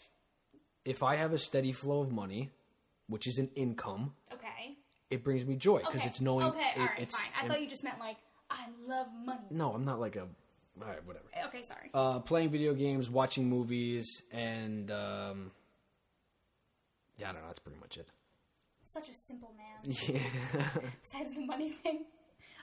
If 0.86 1.02
I 1.04 1.15
have 1.15 1.34
a 1.34 1.39
steady 1.39 1.72
flow 1.72 2.02
of 2.02 2.12
money, 2.12 2.52
which 3.08 3.28
is 3.28 3.39
an 3.39 3.50
income, 3.56 4.13
Okay. 4.32 4.78
it 5.10 5.24
brings 5.24 5.44
me 5.46 5.56
joy 5.56 5.80
because 5.80 6.02
Okay. 6.02 6.10
it's 6.10 6.22
knowing. 6.22 6.46
Okay. 6.48 6.60
it- 6.76 6.80
all 6.80 6.86
right. 6.86 7.00
it's, 7.00 7.15
fine. 7.18 7.30
I 7.36 7.39
and- 7.41 7.50
thought 7.50 7.62
you 7.62 7.68
just 7.68 7.84
meant 7.84 8.00
like 8.00 8.18
I 8.50 8.68
love 8.88 9.08
money. 9.26 9.48
No, 9.50 9.74
I'm 9.74 9.84
not 9.86 10.00
like 10.00 10.15
a. 10.15 10.28
All 10.82 10.88
right, 10.88 11.06
whatever. 11.06 11.26
Okay. 11.48 11.64
Sorry. 11.64 11.90
Uh, 11.94 12.20
playing 12.20 12.50
video 12.50 12.74
games, 12.74 13.10
watching 13.10 13.48
movies, 13.50 14.24
and 14.32 14.92
um, 14.92 15.52
yeah, 17.18 17.30
I 17.30 17.34
don't 17.34 17.42
know. 17.42 17.48
That's 17.48 17.60
pretty 17.60 17.80
much 17.80 17.98
it. 17.98 18.08
Such 18.84 19.10
a 19.10 19.14
simple 19.14 19.54
man. 19.58 19.96
Yeah, 20.08 20.20
Besides 21.04 21.34
the 21.34 21.46
money 21.46 21.70
thing, 21.70 22.06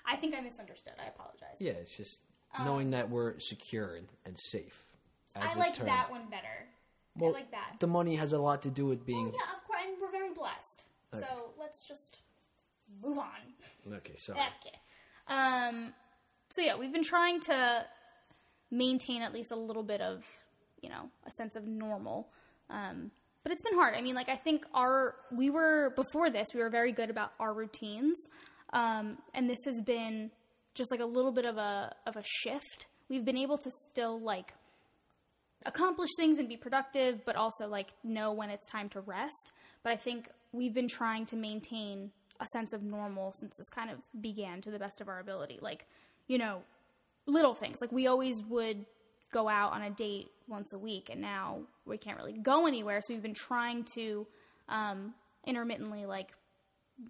I 0.06 0.16
think 0.16 0.34
I 0.34 0.40
misunderstood. 0.40 0.94
I 1.02 1.08
apologize. 1.08 1.56
yeah. 1.58 1.72
It's 1.72 1.96
just 1.96 2.20
knowing 2.64 2.90
that 2.90 3.08
we're 3.08 3.38
secure 3.38 3.94
and, 3.96 4.08
and 4.26 4.36
safe. 4.38 4.84
Um, 5.34 5.58
like 5.58 5.74
term. 5.74 5.86
that 5.86 6.10
one 6.10 6.28
better. 6.30 6.68
Well, 7.16 7.30
I 7.30 7.32
like 7.32 7.50
that. 7.52 7.76
The 7.80 7.86
money 7.86 8.16
has 8.16 8.32
a 8.32 8.38
lot 8.38 8.62
to 8.62 8.70
do 8.70 8.86
with 8.86 9.06
being. 9.06 9.26
yeah, 9.26 9.56
of 9.56 9.66
course, 9.66 9.80
and 9.86 9.96
we're 10.00 10.10
very 10.10 10.32
blessed. 10.32 10.84
So 11.14 11.52
let's 11.58 11.86
just 11.86 12.18
move 13.02 13.18
on. 13.18 13.94
Okay, 13.96 14.16
sorry. 14.16 14.38
Okay. 14.60 14.76
Um, 15.28 15.92
so 16.50 16.60
yeah, 16.62 16.76
we've 16.76 16.92
been 16.92 17.02
trying 17.02 17.40
to 17.40 17.84
maintain 18.72 19.22
at 19.22 19.32
least 19.32 19.52
a 19.52 19.56
little 19.56 19.84
bit 19.84 20.00
of, 20.00 20.24
you 20.80 20.88
know, 20.88 21.10
a 21.24 21.30
sense 21.30 21.54
of 21.54 21.68
normal. 21.68 22.28
Um, 22.70 23.12
but 23.44 23.52
it's 23.52 23.62
been 23.62 23.74
hard. 23.74 23.94
I 23.94 24.00
mean, 24.00 24.14
like 24.14 24.28
I 24.28 24.36
think 24.36 24.64
our 24.74 25.14
we 25.30 25.50
were 25.50 25.92
before 25.94 26.30
this, 26.30 26.48
we 26.54 26.60
were 26.60 26.70
very 26.70 26.92
good 26.92 27.10
about 27.10 27.32
our 27.38 27.52
routines, 27.52 28.16
um, 28.72 29.18
and 29.34 29.48
this 29.48 29.64
has 29.66 29.80
been 29.80 30.30
just 30.74 30.90
like 30.90 31.00
a 31.00 31.06
little 31.06 31.32
bit 31.32 31.44
of 31.44 31.58
a 31.58 31.94
of 32.06 32.16
a 32.16 32.22
shift. 32.24 32.86
We've 33.08 33.24
been 33.24 33.36
able 33.36 33.58
to 33.58 33.70
still 33.90 34.20
like 34.20 34.54
accomplish 35.66 36.10
things 36.16 36.38
and 36.38 36.48
be 36.48 36.56
productive, 36.56 37.24
but 37.24 37.36
also 37.36 37.68
like 37.68 37.90
know 38.02 38.32
when 38.32 38.50
it's 38.50 38.66
time 38.70 38.88
to 38.90 39.00
rest. 39.00 39.52
But 39.82 39.92
I 39.92 39.96
think 39.96 40.28
we've 40.52 40.74
been 40.74 40.88
trying 40.88 41.26
to 41.26 41.36
maintain 41.36 42.12
a 42.40 42.46
sense 42.52 42.72
of 42.72 42.82
normal 42.82 43.32
since 43.38 43.56
this 43.56 43.68
kind 43.68 43.90
of 43.90 43.98
began 44.20 44.60
to 44.62 44.70
the 44.70 44.78
best 44.78 45.00
of 45.00 45.08
our 45.08 45.20
ability. 45.20 45.58
Like, 45.60 45.86
you 46.26 46.38
know, 46.38 46.62
little 47.26 47.54
things. 47.54 47.80
Like 47.80 47.92
we 47.92 48.06
always 48.06 48.42
would 48.42 48.86
go 49.32 49.48
out 49.48 49.72
on 49.72 49.82
a 49.82 49.90
date 49.90 50.28
once 50.48 50.72
a 50.72 50.78
week, 50.78 51.08
and 51.10 51.20
now 51.20 51.60
we 51.86 51.96
can't 51.98 52.16
really 52.18 52.32
go 52.32 52.66
anywhere. 52.66 53.00
So 53.02 53.14
we've 53.14 53.22
been 53.22 53.34
trying 53.34 53.84
to 53.94 54.26
um, 54.68 55.14
intermittently 55.46 56.06
like 56.06 56.30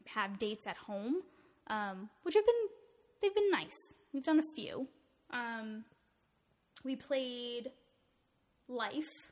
have 0.09 0.38
dates 0.38 0.66
at 0.66 0.77
home, 0.77 1.16
um, 1.68 2.09
which 2.22 2.35
have 2.35 2.44
been 2.46 2.55
they've 3.20 3.35
been 3.35 3.51
nice. 3.51 3.94
We've 4.12 4.25
done 4.25 4.38
a 4.38 4.55
few. 4.55 4.88
Um, 5.31 5.85
we 6.85 6.96
played 6.96 7.70
Life. 8.68 9.31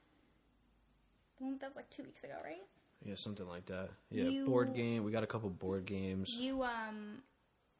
That 1.40 1.68
was 1.68 1.76
like 1.76 1.88
two 1.90 2.02
weeks 2.02 2.22
ago, 2.22 2.34
right? 2.44 2.60
Yeah, 3.04 3.14
something 3.14 3.46
like 3.48 3.64
that. 3.66 3.88
Yeah, 4.10 4.24
You- 4.24 4.44
board 4.46 4.74
game. 4.74 5.04
We 5.04 5.12
got 5.12 5.22
a 5.22 5.26
couple 5.26 5.48
board 5.48 5.86
games. 5.86 6.36
You 6.38 6.62
um 6.62 7.22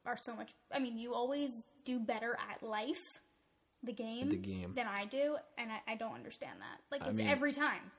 are 0.07 0.17
so 0.17 0.35
much. 0.35 0.51
I 0.73 0.79
mean, 0.79 0.99
you 0.99 1.15
always 1.15 1.63
do 1.85 1.99
better 1.99 2.37
at 2.53 2.63
Life, 2.63 3.21
the 3.83 3.93
game, 3.93 4.29
The 4.31 4.37
game. 4.37 4.73
than 4.75 4.87
I 4.87 5.05
do, 5.07 5.37
and 5.59 5.71
I, 5.71 5.93
I 5.93 5.97
don't 5.97 6.15
understand 6.15 6.59
that. 6.61 6.81
Like 6.91 7.03
I 7.07 7.11
it's 7.11 7.19
mean- 7.19 7.29
every 7.29 7.53
time. 7.53 7.91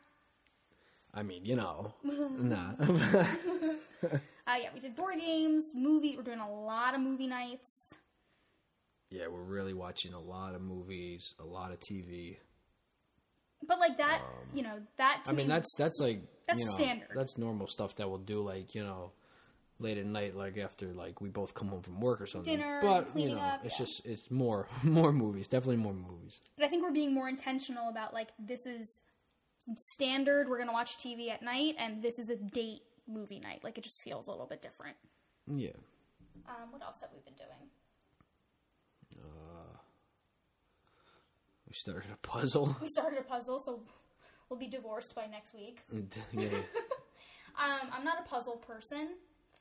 I 1.13 1.23
mean, 1.23 1.43
you 1.45 1.55
know, 1.57 1.93
nah. 2.03 2.71
Uh, 4.47 4.55
yeah, 4.59 4.69
we 4.73 4.79
did 4.79 4.95
board 4.95 5.15
games, 5.19 5.65
movie. 5.75 6.15
We're 6.17 6.23
doing 6.23 6.39
a 6.39 6.51
lot 6.51 6.95
of 6.95 6.99
movie 7.01 7.27
nights. 7.27 7.93
yeah, 9.11 9.27
we're 9.27 9.43
really 9.43 9.73
watching 9.73 10.13
a 10.13 10.19
lot 10.19 10.55
of 10.55 10.61
movies, 10.61 11.35
a 11.39 11.45
lot 11.45 11.71
of 11.71 11.79
TV. 11.79 12.37
But 13.65 13.79
like 13.79 13.97
that, 13.99 14.21
you 14.53 14.63
know, 14.63 14.79
that. 14.97 15.21
Um, 15.27 15.33
I 15.33 15.37
mean, 15.37 15.47
me, 15.47 15.53
that's 15.53 15.69
that's 15.77 15.99
like 15.99 16.21
That's 16.47 16.59
you 16.59 16.65
know, 16.65 16.75
standard. 16.75 17.09
That's 17.15 17.37
normal 17.37 17.67
stuff 17.67 17.95
that 17.97 18.09
we'll 18.09 18.17
do, 18.17 18.41
like 18.41 18.73
you 18.73 18.83
know, 18.83 19.11
late 19.81 19.97
at 19.97 20.05
night, 20.05 20.35
like 20.35 20.57
after 20.57 20.87
like 20.93 21.21
we 21.21 21.29
both 21.29 21.53
come 21.53 21.67
home 21.69 21.81
from 21.81 21.99
work 21.99 22.21
or 22.21 22.27
something. 22.27 22.57
Dinner, 22.57 22.79
but 22.81 23.17
you 23.17 23.29
know, 23.29 23.39
up, 23.39 23.61
it's 23.65 23.79
yeah. 23.79 23.85
just 23.85 24.01
it's 24.05 24.29
more 24.31 24.67
more 24.83 25.11
movies, 25.11 25.47
definitely 25.47 25.77
more 25.77 25.93
movies. 25.93 26.39
But 26.57 26.65
I 26.65 26.69
think 26.69 26.83
we're 26.83 26.91
being 26.91 27.13
more 27.13 27.27
intentional 27.29 27.89
about 27.89 28.13
like 28.13 28.29
this 28.39 28.65
is 28.65 29.01
standard. 29.75 30.47
We're 30.49 30.59
gonna 30.59 30.73
watch 30.73 30.97
TV 30.97 31.29
at 31.29 31.41
night, 31.41 31.75
and 31.77 32.01
this 32.01 32.19
is 32.19 32.29
a 32.29 32.35
date 32.35 32.81
movie 33.07 33.39
night. 33.39 33.63
Like 33.63 33.77
it 33.77 33.83
just 33.83 34.01
feels 34.01 34.27
a 34.27 34.31
little 34.31 34.47
bit 34.47 34.61
different. 34.61 34.97
Yeah, 35.47 35.71
Um, 36.47 36.71
what 36.71 36.83
else 36.83 37.01
have 37.01 37.09
we 37.13 37.19
been 37.19 37.33
doing? 37.33 37.69
we 41.67 41.75
started 41.75 42.11
a 42.11 42.17
puzzle. 42.17 42.75
We 42.81 42.87
started 42.87 43.17
a 43.19 43.23
puzzle, 43.23 43.57
so 43.59 43.81
we'll 44.49 44.59
be 44.59 44.67
divorced 44.67 45.15
by 45.15 45.25
next 45.25 45.53
week. 45.53 45.79
yeah, 46.31 46.49
Um, 47.59 47.89
I'm 47.91 48.03
not 48.03 48.19
a 48.19 48.29
puzzle 48.29 48.57
person. 48.57 49.09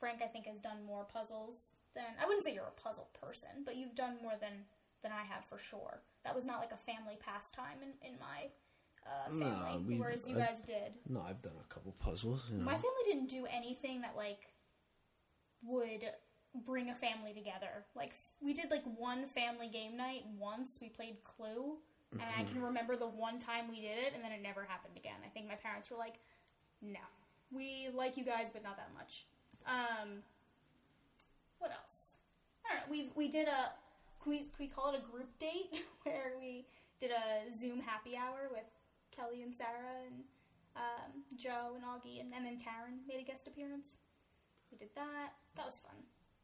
Frank, 0.01 0.21
I 0.21 0.27
think, 0.27 0.47
has 0.47 0.59
done 0.59 0.83
more 0.85 1.05
puzzles 1.05 1.71
than 1.95 2.03
I 2.21 2.25
wouldn't 2.25 2.43
say 2.43 2.53
you're 2.53 2.65
a 2.75 2.81
puzzle 2.81 3.07
person, 3.21 3.63
but 3.63 3.75
you've 3.77 3.95
done 3.95 4.17
more 4.21 4.33
than 4.41 4.65
than 5.03 5.11
I 5.13 5.23
have 5.23 5.45
for 5.45 5.57
sure. 5.57 6.01
That 6.25 6.35
was 6.35 6.43
not 6.45 6.59
like 6.59 6.71
a 6.73 6.77
family 6.91 7.17
pastime 7.19 7.79
in 7.85 7.91
in 8.05 8.19
my 8.19 8.49
uh, 9.07 9.29
family, 9.29 9.83
we- 9.87 9.99
whereas 9.99 10.27
you 10.27 10.35
I- 10.37 10.45
guys 10.47 10.59
did. 10.61 10.93
no, 11.07 11.21
I've 11.21 11.41
done 11.41 11.53
a 11.63 11.73
couple 11.73 11.91
puzzles. 11.93 12.41
You 12.51 12.57
know. 12.57 12.65
My 12.65 12.73
family 12.75 13.03
didn't 13.05 13.29
do 13.29 13.45
anything 13.45 14.01
that 14.01 14.15
like 14.17 14.53
would 15.63 16.03
bring 16.65 16.89
a 16.89 16.95
family 16.95 17.33
together. 17.33 17.85
Like 17.95 18.13
we 18.41 18.53
did 18.53 18.69
like 18.71 18.83
one 18.97 19.25
family 19.27 19.67
game 19.67 19.95
night 19.97 20.23
once. 20.37 20.79
We 20.81 20.89
played 20.89 21.23
Clue, 21.23 21.77
and 22.13 22.21
I 22.21 22.41
Mm-hmm. 22.43 22.53
can 22.53 22.61
remember 22.63 22.95
the 22.95 23.07
one 23.07 23.39
time 23.39 23.69
we 23.69 23.81
did 23.81 23.97
it, 23.97 24.13
and 24.15 24.23
then 24.23 24.31
it 24.31 24.41
never 24.41 24.63
happened 24.63 24.97
again. 24.97 25.17
I 25.25 25.29
think 25.29 25.47
my 25.47 25.55
parents 25.55 25.89
were 25.89 25.97
like, 25.97 26.15
"No, 26.81 26.99
we 27.51 27.89
like 27.93 28.17
you 28.17 28.23
guys, 28.25 28.49
but 28.51 28.63
not 28.63 28.77
that 28.77 28.93
much." 28.93 29.25
Um, 29.65 30.23
what 31.59 31.71
else? 31.71 32.17
I 32.65 32.73
don't 32.73 32.87
know. 32.87 32.91
We 32.91 33.11
we 33.15 33.31
did 33.31 33.47
a 33.47 33.71
can 34.23 34.31
we, 34.31 34.39
can 34.39 34.59
we 34.59 34.67
call 34.67 34.93
it 34.93 34.99
a 34.99 35.11
group 35.11 35.37
date 35.39 35.83
where 36.03 36.33
we 36.39 36.65
did 36.99 37.11
a 37.11 37.51
Zoom 37.53 37.79
happy 37.79 38.15
hour 38.15 38.49
with 38.51 38.65
Kelly 39.15 39.41
and 39.41 39.55
Sarah 39.55 40.05
and 40.05 40.23
um, 40.75 41.23
Joe 41.35 41.75
and 41.75 41.83
Augie, 41.83 42.21
and, 42.21 42.33
and 42.33 42.45
then 42.45 42.57
Taryn 42.57 43.05
made 43.07 43.19
a 43.19 43.23
guest 43.23 43.47
appearance. 43.47 43.97
We 44.71 44.77
did 44.77 44.89
that. 44.95 45.33
That 45.55 45.65
was 45.65 45.79
fun. 45.79 45.95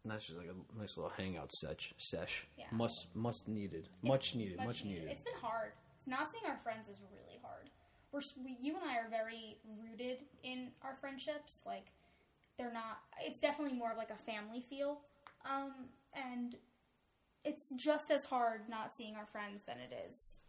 That's 0.06 0.26
just 0.26 0.38
like 0.38 0.48
a 0.48 0.80
nice 0.80 0.98
little 0.98 1.12
hangout 1.16 1.52
sesh. 1.52 1.94
Sesh. 1.98 2.48
Yeah. 2.58 2.66
Must 2.72 3.14
must 3.16 3.48
needed. 3.48 3.90
Much 4.02 4.36
needed. 4.36 4.58
Much, 4.58 4.84
needed. 4.84 5.08
It's 5.10 5.22
been 5.22 5.34
hard. 5.42 5.72
Not 6.06 6.32
seeing 6.32 6.46
our 6.46 6.58
friends 6.64 6.88
is 6.88 6.98
really 7.12 7.40
hard. 7.44 7.70
We're 8.12 8.22
we, 8.44 8.58
you 8.62 8.76
and 8.76 8.86
I 8.86 8.98
are 8.98 9.10
very 9.10 9.58
rooted 9.82 10.20
in 10.44 10.70
our 10.82 10.96
friendships. 10.96 11.62
Like 11.66 11.92
they're 12.58 12.74
not. 12.74 13.00
It's 13.22 13.40
definitely 13.40 13.78
more 13.78 13.92
of 13.92 13.98
like 13.98 14.12
a 14.12 14.18
family 14.32 14.66
feel, 14.70 15.02
um, 15.46 15.72
and 16.14 16.56
it's 17.44 17.70
just 17.78 18.12
as 18.12 18.26
hard 18.26 18.62
not 18.70 18.96
seeing 18.96 19.16
our 19.16 19.26
friends 19.26 19.64
than 19.66 19.78
it 19.78 19.94
is 20.10 20.40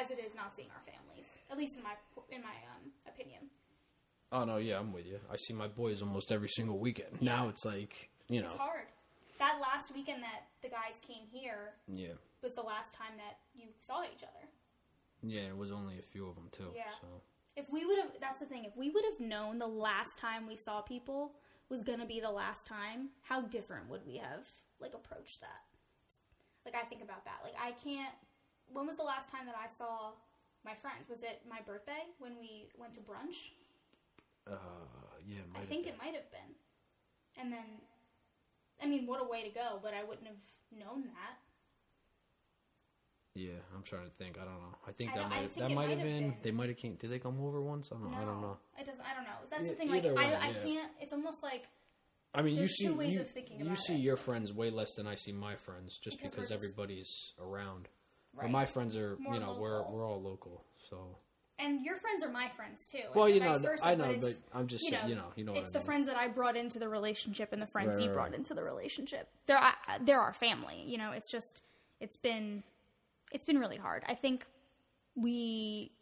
as 0.00 0.10
it 0.10 0.18
is 0.18 0.34
not 0.34 0.54
seeing 0.54 0.68
our 0.70 0.82
families. 0.84 1.38
At 1.50 1.58
least 1.58 1.76
in 1.76 1.82
my 1.82 1.94
in 2.30 2.42
my 2.42 2.56
um, 2.74 2.90
opinion. 3.06 3.42
Oh 4.30 4.44
no, 4.44 4.56
yeah, 4.56 4.78
I'm 4.78 4.92
with 4.92 5.06
you. 5.06 5.18
I 5.30 5.36
see 5.36 5.52
my 5.52 5.68
boys 5.68 6.02
almost 6.02 6.32
every 6.32 6.48
single 6.48 6.78
weekend. 6.78 7.20
Now 7.20 7.48
it's 7.48 7.64
like 7.64 8.10
you 8.28 8.40
know, 8.40 8.46
It's 8.46 8.56
hard. 8.56 8.86
That 9.38 9.58
last 9.60 9.94
weekend 9.94 10.22
that 10.22 10.46
the 10.62 10.68
guys 10.68 11.00
came 11.06 11.26
here 11.32 11.74
yeah, 11.88 12.14
was 12.42 12.54
the 12.54 12.62
last 12.62 12.94
time 12.94 13.12
that 13.16 13.38
you 13.54 13.68
saw 13.82 14.02
each 14.04 14.22
other. 14.22 14.48
yeah. 15.22 15.48
It 15.48 15.56
was 15.56 15.72
only 15.72 15.98
a 15.98 16.02
few 16.02 16.28
of 16.28 16.36
them 16.36 16.48
too. 16.52 16.70
Yeah. 16.74 16.90
So 17.00 17.06
If 17.56 17.70
we 17.70 17.84
would 17.84 17.98
have, 17.98 18.12
that's 18.20 18.40
the 18.40 18.46
thing. 18.46 18.64
If 18.64 18.76
we 18.76 18.90
would 18.90 19.04
have 19.04 19.20
known 19.20 19.58
the 19.58 19.66
last 19.66 20.18
time 20.18 20.46
we 20.46 20.56
saw 20.56 20.80
people 20.80 21.34
was 21.68 21.82
gonna 21.82 22.06
be 22.06 22.20
the 22.20 22.30
last 22.30 22.66
time, 22.66 23.10
how 23.22 23.42
different 23.42 23.88
would 23.88 24.06
we 24.06 24.16
have 24.16 24.46
like 24.80 24.94
approached 24.94 25.40
that? 25.40 25.60
Like 26.64 26.74
I 26.74 26.86
think 26.86 27.02
about 27.02 27.24
that. 27.24 27.40
Like 27.42 27.54
I 27.60 27.72
can't. 27.72 28.14
When 28.72 28.86
was 28.86 28.96
the 28.96 29.02
last 29.02 29.28
time 29.30 29.46
that 29.46 29.56
I 29.62 29.68
saw 29.68 30.12
my 30.64 30.74
friends? 30.74 31.08
Was 31.08 31.22
it 31.22 31.42
my 31.48 31.60
birthday 31.66 32.08
when 32.18 32.38
we 32.38 32.68
went 32.78 32.94
to 32.94 33.00
brunch? 33.00 33.52
uh, 34.50 34.54
yeah, 35.26 35.42
I 35.54 35.64
think 35.66 35.84
been. 35.84 35.94
it 35.94 35.98
might 35.98 36.14
have 36.14 36.30
been. 36.30 36.56
And 37.38 37.52
then, 37.52 37.80
I 38.82 38.86
mean, 38.86 39.06
what 39.06 39.20
a 39.20 39.24
way 39.28 39.42
to 39.42 39.50
go! 39.50 39.78
But 39.82 39.94
I 39.94 40.04
wouldn't 40.04 40.26
have 40.26 40.42
known 40.70 41.04
that. 41.04 41.36
Yeah, 43.34 43.52
I'm 43.74 43.82
trying 43.82 44.04
to 44.04 44.10
think. 44.10 44.36
I 44.36 44.44
don't 44.44 44.54
know. 44.54 44.76
I 44.86 44.92
think 44.92 45.12
I 45.12 45.18
that 45.18 45.30
might 45.30 45.42
have, 45.42 45.54
that 45.56 45.70
might 45.70 45.88
have 45.90 46.02
been, 46.02 46.30
been. 46.30 46.34
They 46.42 46.50
might 46.50 46.68
have 46.68 46.76
came. 46.76 46.96
Did 46.96 47.10
they 47.10 47.18
come 47.18 47.40
over 47.40 47.62
once? 47.62 47.88
I 47.90 47.94
don't. 47.94 48.10
know. 48.10 48.16
I 48.16 48.24
don't 48.24 48.40
know. 48.42 48.56
It 48.78 48.84
doesn't. 48.84 49.04
I 49.04 49.14
don't 49.14 49.24
know. 49.24 49.30
That's 49.50 49.68
the 49.68 49.74
thing. 49.74 49.90
Like 49.90 50.04
either 50.04 50.18
I, 50.18 50.26
way, 50.28 50.36
I 50.36 50.52
can't. 50.52 50.90
It's 51.00 51.12
almost 51.12 51.42
like 51.42 51.68
I 52.34 52.42
mean, 52.42 52.56
There's 52.56 52.78
you 52.78 52.88
two 52.88 52.92
see, 52.92 52.98
ways 52.98 53.14
you, 53.14 53.20
of 53.20 53.30
thinking 53.30 53.60
you 53.64 53.76
see 53.76 53.94
it. 53.94 54.00
your 54.00 54.16
friends 54.16 54.52
way 54.52 54.70
less 54.70 54.94
than 54.96 55.06
I 55.06 55.16
see 55.16 55.32
my 55.32 55.54
friends, 55.54 55.98
just 56.02 56.16
Because 56.16 56.32
because, 56.32 56.48
just- 56.48 56.54
everybody's 56.54 57.32
around. 57.40 57.88
But 58.34 58.50
my 58.50 58.64
friends 58.64 58.96
are, 58.96 59.16
More 59.20 59.34
you 59.34 59.40
know, 59.40 59.58
we're 59.60 59.82
we're 59.90 60.06
all 60.08 60.20
local. 60.22 60.64
So 60.88 61.18
and 61.58 61.84
your 61.84 61.98
friends 61.98 62.24
are 62.24 62.30
my 62.30 62.48
friends 62.56 62.86
too. 62.90 63.02
Well, 63.14 63.28
you 63.28 63.40
know, 63.40 63.58
versa, 63.58 63.86
I 63.86 63.94
know, 63.94 64.06
but, 64.06 64.20
but 64.22 64.32
I'm 64.54 64.66
just 64.66 64.88
saying, 64.88 65.06
you 65.06 65.14
know, 65.14 65.26
you 65.36 65.44
know 65.44 65.52
it's 65.52 65.68
I 65.68 65.72
the 65.72 65.78
mean. 65.80 65.86
friends 65.86 66.06
that 66.06 66.16
I 66.16 66.28
brought 66.28 66.56
into 66.56 66.78
the 66.78 66.88
relationship 66.88 67.52
and 67.52 67.60
the 67.60 67.66
friends 67.66 67.96
Right, 67.96 68.00
you 68.00 68.06
right, 68.06 68.14
brought 68.14 68.30
right. 68.30 68.38
into 68.38 68.54
the 68.54 68.62
relationship. 68.62 69.28
They're 69.44 69.58
I, 69.58 69.74
they're 70.00 70.20
our 70.20 70.32
family. 70.32 70.82
You 70.86 70.96
know, 70.96 71.12
it's 71.12 71.30
just 71.30 71.60
it's 72.00 72.16
been 72.16 72.62
it's 73.32 73.44
been 73.44 73.58
really 73.58 73.76
hard. 73.76 74.04
I 74.08 74.14
think 74.14 74.46
we 75.14 75.92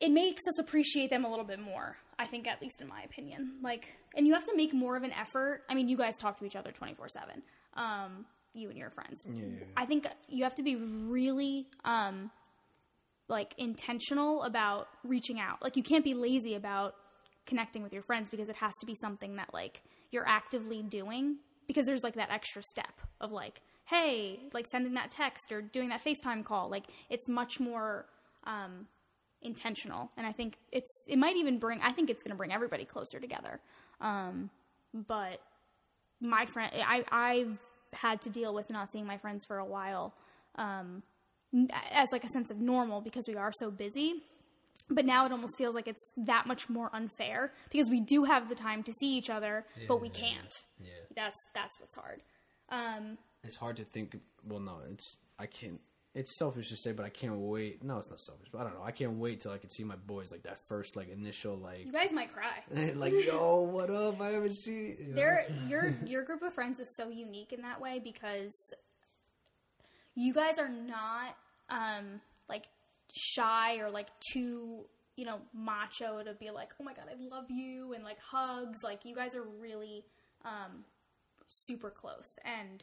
it 0.00 0.10
makes 0.10 0.42
us 0.48 0.58
appreciate 0.58 1.10
them 1.10 1.24
a 1.24 1.30
little 1.30 1.44
bit 1.44 1.60
more. 1.60 1.96
I 2.18 2.26
think, 2.26 2.46
at 2.46 2.62
least 2.62 2.80
in 2.80 2.86
my 2.86 3.02
opinion, 3.02 3.54
like, 3.62 3.96
and 4.16 4.24
you 4.26 4.34
have 4.34 4.44
to 4.44 4.56
make 4.56 4.72
more 4.72 4.96
of 4.96 5.02
an 5.02 5.12
effort. 5.12 5.62
I 5.68 5.74
mean, 5.74 5.88
you 5.88 5.96
guys 5.96 6.16
talk 6.16 6.38
to 6.38 6.44
each 6.44 6.54
other 6.54 6.70
twenty 6.70 6.94
four 6.94 7.08
seven. 7.08 7.42
Um, 7.74 8.26
you 8.52 8.68
and 8.68 8.78
your 8.78 8.90
friends. 8.90 9.24
yeah, 9.26 9.42
yeah. 9.42 9.64
I 9.76 9.84
think 9.84 10.06
you 10.28 10.44
have 10.44 10.54
to 10.56 10.62
be 10.62 10.76
really 10.76 11.66
um, 11.84 12.30
like 13.28 13.52
intentional 13.58 14.44
about 14.44 14.86
reaching 15.02 15.40
out. 15.40 15.60
Like 15.60 15.76
you 15.76 15.82
can't 15.82 16.04
be 16.04 16.14
lazy 16.14 16.54
about 16.54 16.94
connecting 17.46 17.82
with 17.82 17.92
your 17.92 18.02
friends 18.02 18.30
because 18.30 18.48
it 18.48 18.56
has 18.56 18.72
to 18.80 18.86
be 18.86 18.94
something 18.94 19.36
that 19.36 19.52
like 19.52 19.82
you're 20.12 20.26
actively 20.26 20.82
doing 20.82 21.38
because 21.66 21.84
there's 21.86 22.02
like 22.04 22.14
that 22.14 22.30
extra 22.30 22.62
step 22.62 23.00
of 23.20 23.32
like 23.32 23.60
hey 23.86 24.40
like 24.52 24.66
sending 24.66 24.94
that 24.94 25.10
text 25.10 25.52
or 25.52 25.60
doing 25.62 25.88
that 25.90 26.02
facetime 26.04 26.44
call 26.44 26.70
like 26.70 26.84
it's 27.10 27.28
much 27.28 27.60
more 27.60 28.06
um, 28.44 28.86
intentional 29.42 30.10
and 30.16 30.26
i 30.26 30.32
think 30.32 30.56
it's 30.72 31.04
it 31.06 31.18
might 31.18 31.36
even 31.36 31.58
bring 31.58 31.80
i 31.82 31.90
think 31.90 32.08
it's 32.10 32.22
going 32.22 32.30
to 32.30 32.36
bring 32.36 32.52
everybody 32.52 32.84
closer 32.84 33.18
together 33.20 33.60
Um, 34.00 34.50
but 35.08 35.40
my 36.20 36.46
friend, 36.46 36.72
I 36.86 37.04
I've 37.10 37.58
had 37.92 38.20
to 38.22 38.30
deal 38.30 38.54
with 38.54 38.70
not 38.70 38.90
seeing 38.92 39.06
my 39.06 39.18
friends 39.18 39.44
for 39.46 39.58
a 39.58 39.64
while, 39.64 40.14
um, 40.56 41.02
as 41.92 42.08
like 42.12 42.24
a 42.24 42.28
sense 42.28 42.50
of 42.50 42.58
normal 42.58 43.00
because 43.00 43.24
we 43.28 43.36
are 43.36 43.52
so 43.60 43.70
busy. 43.70 44.22
But 44.90 45.04
now 45.04 45.24
it 45.26 45.32
almost 45.32 45.56
feels 45.58 45.74
like 45.74 45.88
it's 45.88 46.12
that 46.26 46.46
much 46.46 46.68
more 46.68 46.90
unfair 46.92 47.52
because 47.70 47.88
we 47.90 48.00
do 48.00 48.24
have 48.24 48.48
the 48.48 48.54
time 48.54 48.82
to 48.84 48.92
see 49.00 49.16
each 49.16 49.30
other, 49.30 49.64
but 49.88 50.00
we 50.00 50.08
can't. 50.08 50.52
Yeah. 50.78 50.88
That's 51.16 51.36
that's 51.54 51.78
what's 51.80 51.94
hard. 51.94 52.20
Um, 52.70 53.18
It's 53.44 53.56
hard 53.56 53.76
to 53.76 53.84
think. 53.84 54.16
Well, 54.46 54.60
no, 54.60 54.78
it's 54.90 55.18
I 55.38 55.46
can't. 55.46 55.80
It's 56.14 56.38
selfish 56.38 56.68
to 56.68 56.76
say, 56.76 56.92
but 56.92 57.04
I 57.04 57.08
can't 57.08 57.38
wait. 57.38 57.82
No, 57.82 57.98
it's 57.98 58.08
not 58.08 58.20
selfish, 58.20 58.48
but 58.52 58.60
I 58.60 58.64
don't 58.64 58.74
know. 58.74 58.84
I 58.84 58.92
can't 58.92 59.18
wait 59.18 59.40
till 59.40 59.50
I 59.50 59.58
can 59.58 59.68
see 59.68 59.82
my 59.82 59.96
boys 59.96 60.30
like 60.30 60.44
that 60.44 60.58
first 60.68 60.94
like 60.94 61.10
initial 61.10 61.56
like 61.56 61.84
you 61.84 61.92
guys 61.92 62.12
might 62.12 62.32
cry. 62.32 62.92
like 62.94 63.12
yo, 63.12 63.62
what 63.62 63.90
up? 63.90 64.20
I 64.20 64.28
haven't 64.28 64.54
seen. 64.54 64.96
You 64.98 65.06
know? 65.08 65.14
They're, 65.14 65.46
your 65.68 65.96
your 66.06 66.24
group 66.24 66.42
of 66.42 66.54
friends 66.54 66.78
is 66.80 66.94
so 66.96 67.08
unique 67.08 67.52
in 67.52 67.62
that 67.62 67.80
way 67.80 68.00
because 68.02 68.54
you 70.14 70.32
guys 70.32 70.58
are 70.58 70.68
not 70.68 71.36
um, 71.68 72.20
like 72.48 72.66
shy 73.12 73.78
or 73.78 73.90
like 73.90 74.08
too 74.32 74.86
you 75.16 75.24
know 75.24 75.38
macho 75.52 76.22
to 76.24 76.34
be 76.34 76.50
like 76.50 76.70
oh 76.80 76.84
my 76.84 76.92
god 76.92 77.04
I 77.10 77.14
love 77.34 77.44
you 77.48 77.92
and 77.92 78.02
like 78.02 78.18
hugs 78.18 78.82
like 78.82 79.04
you 79.04 79.14
guys 79.14 79.34
are 79.34 79.44
really 79.60 80.04
um, 80.44 80.84
super 81.46 81.90
close 81.90 82.36
and 82.44 82.82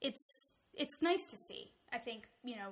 it's 0.00 0.50
it's 0.74 1.02
nice 1.02 1.24
to 1.26 1.36
see. 1.36 1.72
I 1.92 1.98
think 1.98 2.28
you 2.42 2.56
know 2.56 2.70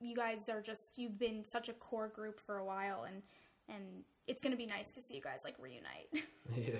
you 0.00 0.14
guys 0.14 0.48
are 0.48 0.60
just 0.60 0.98
you've 0.98 1.18
been 1.18 1.44
such 1.44 1.68
a 1.68 1.72
core 1.72 2.08
group 2.08 2.40
for 2.40 2.58
a 2.58 2.64
while 2.64 3.04
and 3.04 3.22
and 3.68 4.04
it's 4.26 4.42
gonna 4.42 4.56
be 4.56 4.66
nice 4.66 4.92
to 4.92 5.02
see 5.02 5.14
you 5.14 5.22
guys 5.22 5.42
like 5.44 5.54
reunite. 5.58 6.08
yeah. 6.56 6.78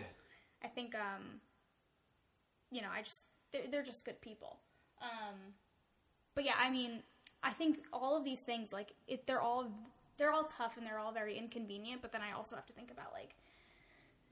I 0.63 0.69
think, 0.69 0.95
um, 0.95 1.41
you 2.71 2.83
know, 2.83 2.89
I 2.93 3.03
just 3.03 3.21
they're 3.53 3.63
they're 3.71 3.83
just 3.83 4.05
good 4.05 4.21
people. 4.21 4.59
Um, 5.01 5.37
but 6.35 6.45
yeah, 6.45 6.55
I 6.59 6.71
mean, 6.71 7.03
I 7.43 7.53
think 7.53 7.79
all 7.93 8.17
of 8.17 8.25
these 8.25 8.43
things, 8.43 8.73
like, 8.73 8.93
it, 9.07 9.27
they're 9.27 9.41
all 9.41 9.71
they're 10.19 10.33
all 10.33 10.45
tough 10.45 10.77
and 10.77 10.87
they're 10.87 10.99
all 10.99 11.13
very 11.13 11.39
inconvenient. 11.39 12.03
But 12.03 12.13
then 12.13 12.23
I 12.23 12.37
also 12.37 12.57
have 12.57 12.67
to 12.67 12.73
think 12.73 12.91
about 12.91 13.13
like, 13.13 13.35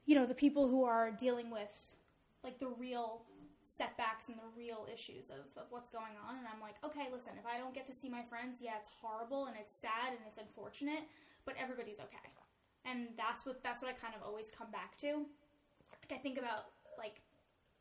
you 0.05 0.15
know, 0.15 0.25
the 0.25 0.33
people 0.33 0.67
who 0.67 0.83
are 0.83 1.11
dealing 1.11 1.51
with 1.51 1.95
like 2.43 2.59
the 2.59 2.67
real 2.67 3.21
setbacks 3.65 4.29
and 4.29 4.37
the 4.37 4.49
real 4.55 4.85
issues 4.87 5.29
of, 5.29 5.45
of 5.57 5.67
what's 5.69 5.89
going 5.89 6.15
on. 6.21 6.37
And 6.37 6.45
I'm 6.45 6.61
like, 6.61 6.77
okay, 6.85 7.09
listen, 7.11 7.33
if 7.37 7.45
I 7.45 7.57
don't 7.57 7.73
get 7.73 7.85
to 7.89 7.95
see 7.95 8.09
my 8.09 8.21
friends, 8.21 8.61
yeah, 8.61 8.77
it's 8.77 8.89
horrible 9.01 9.45
and 9.49 9.57
it's 9.57 9.75
sad 9.75 10.13
and 10.13 10.21
it's 10.29 10.37
unfortunate, 10.37 11.09
but 11.43 11.55
everybody's 11.57 11.99
okay. 11.99 12.29
And 12.85 13.17
that's 13.17 13.45
what 13.45 13.65
that's 13.65 13.81
what 13.81 13.89
I 13.89 13.97
kind 13.97 14.13
of 14.13 14.21
always 14.21 14.53
come 14.53 14.69
back 14.69 14.97
to 15.01 15.25
like 16.05 16.19
I 16.19 16.21
think 16.21 16.37
about 16.37 16.69
like 16.97 17.21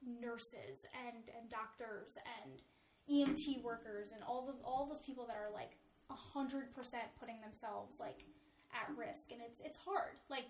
nurses 0.00 0.84
and 1.06 1.28
and 1.36 1.48
doctors 1.50 2.16
and 2.42 2.60
EMT 3.08 3.62
workers 3.62 4.12
and 4.12 4.22
all 4.24 4.46
the 4.46 4.54
all 4.64 4.86
those 4.86 5.00
people 5.00 5.26
that 5.26 5.36
are 5.36 5.52
like 5.52 5.76
hundred 6.10 6.72
percent 6.74 7.04
putting 7.18 7.40
themselves 7.40 7.98
like 7.98 8.24
at 8.72 8.88
risk 8.96 9.32
and 9.32 9.40
it's 9.40 9.60
it's 9.64 9.76
hard 9.76 10.20
like 10.28 10.44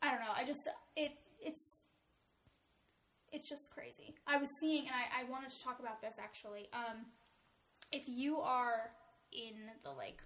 I 0.00 0.10
don't 0.10 0.20
know 0.20 0.32
I 0.36 0.44
just 0.44 0.68
it 0.96 1.12
it's 1.40 1.82
it's 3.32 3.48
just 3.48 3.72
crazy 3.72 4.14
I 4.26 4.38
was 4.38 4.50
seeing 4.60 4.86
and 4.86 4.94
I, 4.94 5.22
I 5.22 5.30
wanted 5.30 5.50
to 5.50 5.62
talk 5.62 5.80
about 5.80 6.00
this 6.00 6.16
actually 6.18 6.68
um 6.72 7.06
if 7.92 8.02
you 8.06 8.38
are 8.40 8.90
in 9.32 9.54
the 9.82 9.90
like 9.90 10.22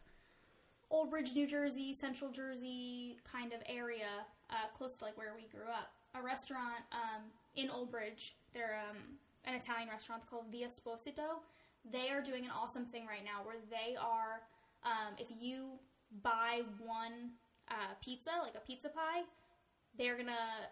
Old 0.93 1.11
Bridge, 1.11 1.33
New 1.35 1.47
Jersey, 1.47 1.95
Central 1.95 2.31
Jersey 2.31 3.17
kind 3.25 3.55
of 3.55 3.61
area, 3.67 4.29
uh, 4.51 4.69
close 4.77 4.97
to 4.99 5.05
like 5.07 5.17
where 5.17 5.33
we 5.35 5.49
grew 5.49 5.67
up. 5.67 5.91
A 6.15 6.23
restaurant 6.23 6.85
um, 6.93 7.23
in 7.57 7.71
Old 7.71 7.91
Bridge, 7.91 8.37
they're 8.53 8.79
um, 8.91 8.99
an 9.47 9.55
Italian 9.55 9.89
restaurant 9.89 10.23
called 10.29 10.45
Via 10.53 10.69
Sposito. 10.69 11.41
They 11.91 12.11
are 12.11 12.21
doing 12.21 12.45
an 12.45 12.51
awesome 12.51 12.85
thing 12.85 13.07
right 13.07 13.25
now 13.25 13.41
where 13.43 13.57
they 13.71 13.97
are, 13.97 14.43
um, 14.85 15.15
if 15.19 15.29
you 15.41 15.79
buy 16.23 16.61
one 16.79 17.33
uh, 17.71 17.95
pizza, 18.05 18.31
like 18.43 18.55
a 18.55 18.61
pizza 18.61 18.91
pie, 18.91 19.23
they're 19.97 20.17
gonna 20.17 20.69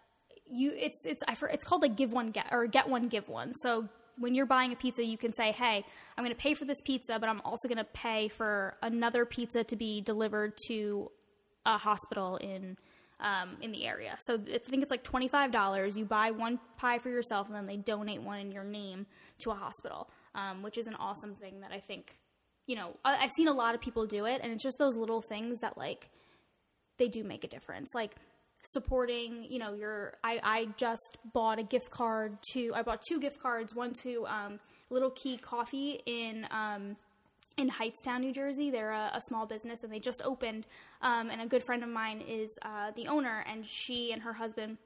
you 0.49 0.71
it's 0.75 1.05
it's 1.05 1.23
it's 1.27 1.63
called 1.63 1.81
like 1.81 1.95
give 1.95 2.11
one 2.11 2.31
get 2.31 2.47
or 2.51 2.67
get 2.67 2.89
one 2.89 3.07
give 3.07 3.29
one. 3.29 3.53
So 3.53 3.87
when 4.17 4.35
you're 4.35 4.45
buying 4.45 4.71
a 4.71 4.75
pizza, 4.75 5.03
you 5.03 5.17
can 5.17 5.33
say, 5.33 5.51
"Hey, 5.51 5.83
I'm 6.17 6.23
going 6.23 6.35
to 6.35 6.41
pay 6.41 6.53
for 6.53 6.65
this 6.65 6.81
pizza, 6.81 7.17
but 7.19 7.29
I'm 7.29 7.41
also 7.43 7.67
going 7.67 7.77
to 7.77 7.83
pay 7.85 8.27
for 8.27 8.77
another 8.81 9.25
pizza 9.25 9.63
to 9.63 9.75
be 9.75 10.01
delivered 10.01 10.53
to 10.67 11.11
a 11.65 11.77
hospital 11.77 12.37
in 12.37 12.77
um, 13.19 13.57
in 13.61 13.71
the 13.71 13.85
area." 13.85 14.15
So 14.19 14.35
I 14.35 14.57
think 14.59 14.83
it's 14.83 14.91
like 14.91 15.03
twenty 15.03 15.27
five 15.27 15.51
dollars. 15.51 15.97
You 15.97 16.05
buy 16.05 16.31
one 16.31 16.59
pie 16.77 16.99
for 16.99 17.09
yourself, 17.09 17.47
and 17.47 17.55
then 17.55 17.65
they 17.65 17.77
donate 17.77 18.21
one 18.21 18.39
in 18.39 18.51
your 18.51 18.63
name 18.63 19.05
to 19.39 19.51
a 19.51 19.55
hospital, 19.55 20.09
um, 20.35 20.61
which 20.61 20.77
is 20.77 20.87
an 20.87 20.95
awesome 20.95 21.35
thing 21.35 21.61
that 21.61 21.71
I 21.71 21.79
think 21.79 22.17
you 22.67 22.75
know 22.75 22.97
I've 23.03 23.31
seen 23.31 23.47
a 23.47 23.53
lot 23.53 23.75
of 23.75 23.81
people 23.81 24.05
do 24.05 24.25
it, 24.25 24.41
and 24.43 24.51
it's 24.51 24.63
just 24.63 24.77
those 24.77 24.97
little 24.97 25.21
things 25.21 25.59
that 25.61 25.77
like 25.77 26.09
they 26.97 27.07
do 27.07 27.23
make 27.23 27.43
a 27.43 27.47
difference. 27.47 27.89
Like 27.95 28.15
supporting, 28.63 29.45
you 29.49 29.59
know, 29.59 29.73
your. 29.73 30.13
I, 30.23 30.39
I 30.43 30.67
just 30.77 31.17
bought 31.33 31.59
a 31.59 31.63
gift 31.63 31.89
card 31.89 32.37
to. 32.53 32.71
I 32.75 32.81
bought 32.81 33.01
two 33.07 33.19
gift 33.19 33.41
cards. 33.41 33.75
One 33.75 33.93
to 34.03 34.25
um, 34.27 34.59
Little 34.89 35.11
Key 35.11 35.37
Coffee 35.37 36.01
in. 36.05 36.47
Um, 36.51 36.97
in 37.57 37.69
Hightstown, 37.69 38.21
New 38.21 38.33
Jersey, 38.33 38.71
they're 38.71 38.91
a, 38.91 39.11
a 39.13 39.21
small 39.27 39.45
business 39.45 39.83
and 39.83 39.91
they 39.91 39.99
just 39.99 40.21
opened. 40.23 40.65
Um, 41.01 41.29
and 41.29 41.41
a 41.41 41.45
good 41.45 41.61
friend 41.63 41.83
of 41.83 41.89
mine 41.89 42.21
is 42.21 42.57
uh, 42.61 42.91
the 42.95 43.07
owner, 43.07 43.43
and 43.45 43.67
she 43.67 44.13
and 44.13 44.21
her 44.21 44.33
husband 44.33 44.77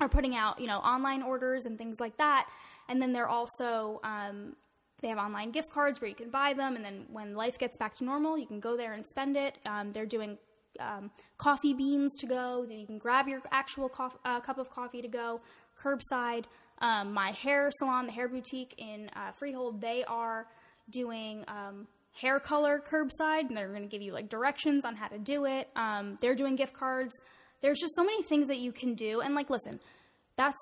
are 0.00 0.08
putting 0.08 0.34
out, 0.34 0.58
you 0.58 0.66
know, 0.66 0.78
online 0.78 1.22
orders 1.22 1.66
and 1.66 1.78
things 1.78 2.00
like 2.00 2.16
that. 2.16 2.48
And 2.88 3.00
then 3.00 3.12
they're 3.12 3.28
also 3.28 4.00
um, 4.04 4.56
they 5.00 5.08
have 5.08 5.18
online 5.18 5.50
gift 5.50 5.70
cards 5.70 6.00
where 6.00 6.08
you 6.08 6.16
can 6.16 6.30
buy 6.30 6.54
them, 6.54 6.76
and 6.76 6.84
then 6.84 7.04
when 7.10 7.34
life 7.34 7.58
gets 7.58 7.76
back 7.76 7.94
to 7.96 8.04
normal, 8.04 8.38
you 8.38 8.46
can 8.46 8.60
go 8.60 8.76
there 8.76 8.94
and 8.94 9.06
spend 9.06 9.36
it. 9.36 9.58
Um, 9.66 9.92
they're 9.92 10.06
doing 10.06 10.38
um, 10.80 11.10
coffee 11.38 11.74
beans 11.74 12.16
to 12.18 12.26
go. 12.26 12.64
That 12.66 12.74
you 12.74 12.86
can 12.86 12.98
grab 12.98 13.28
your 13.28 13.42
actual 13.50 13.88
cof- 13.88 14.18
uh, 14.24 14.40
cup 14.40 14.58
of 14.58 14.70
coffee 14.70 15.02
to 15.02 15.08
go. 15.08 15.40
Curbside. 15.82 16.44
Um, 16.78 17.14
my 17.14 17.30
hair 17.30 17.70
salon, 17.72 18.06
the 18.06 18.12
Hair 18.12 18.28
Boutique 18.28 18.74
in 18.76 19.08
uh, 19.16 19.32
Freehold, 19.38 19.80
they 19.80 20.04
are 20.04 20.46
doing 20.90 21.42
um, 21.48 21.86
hair 22.12 22.38
color 22.38 22.82
curbside, 22.84 23.48
and 23.48 23.56
they're 23.56 23.68
going 23.68 23.82
to 23.82 23.88
give 23.88 24.02
you 24.02 24.12
like 24.12 24.28
directions 24.28 24.84
on 24.84 24.94
how 24.94 25.08
to 25.08 25.18
do 25.18 25.46
it. 25.46 25.68
Um, 25.74 26.18
they're 26.20 26.34
doing 26.34 26.56
gift 26.56 26.74
cards. 26.74 27.18
There's 27.62 27.78
just 27.78 27.94
so 27.94 28.04
many 28.04 28.22
things 28.24 28.48
that 28.48 28.58
you 28.58 28.72
can 28.72 28.94
do, 28.94 29.20
and 29.20 29.34
like, 29.34 29.48
listen, 29.48 29.80
that's 30.36 30.58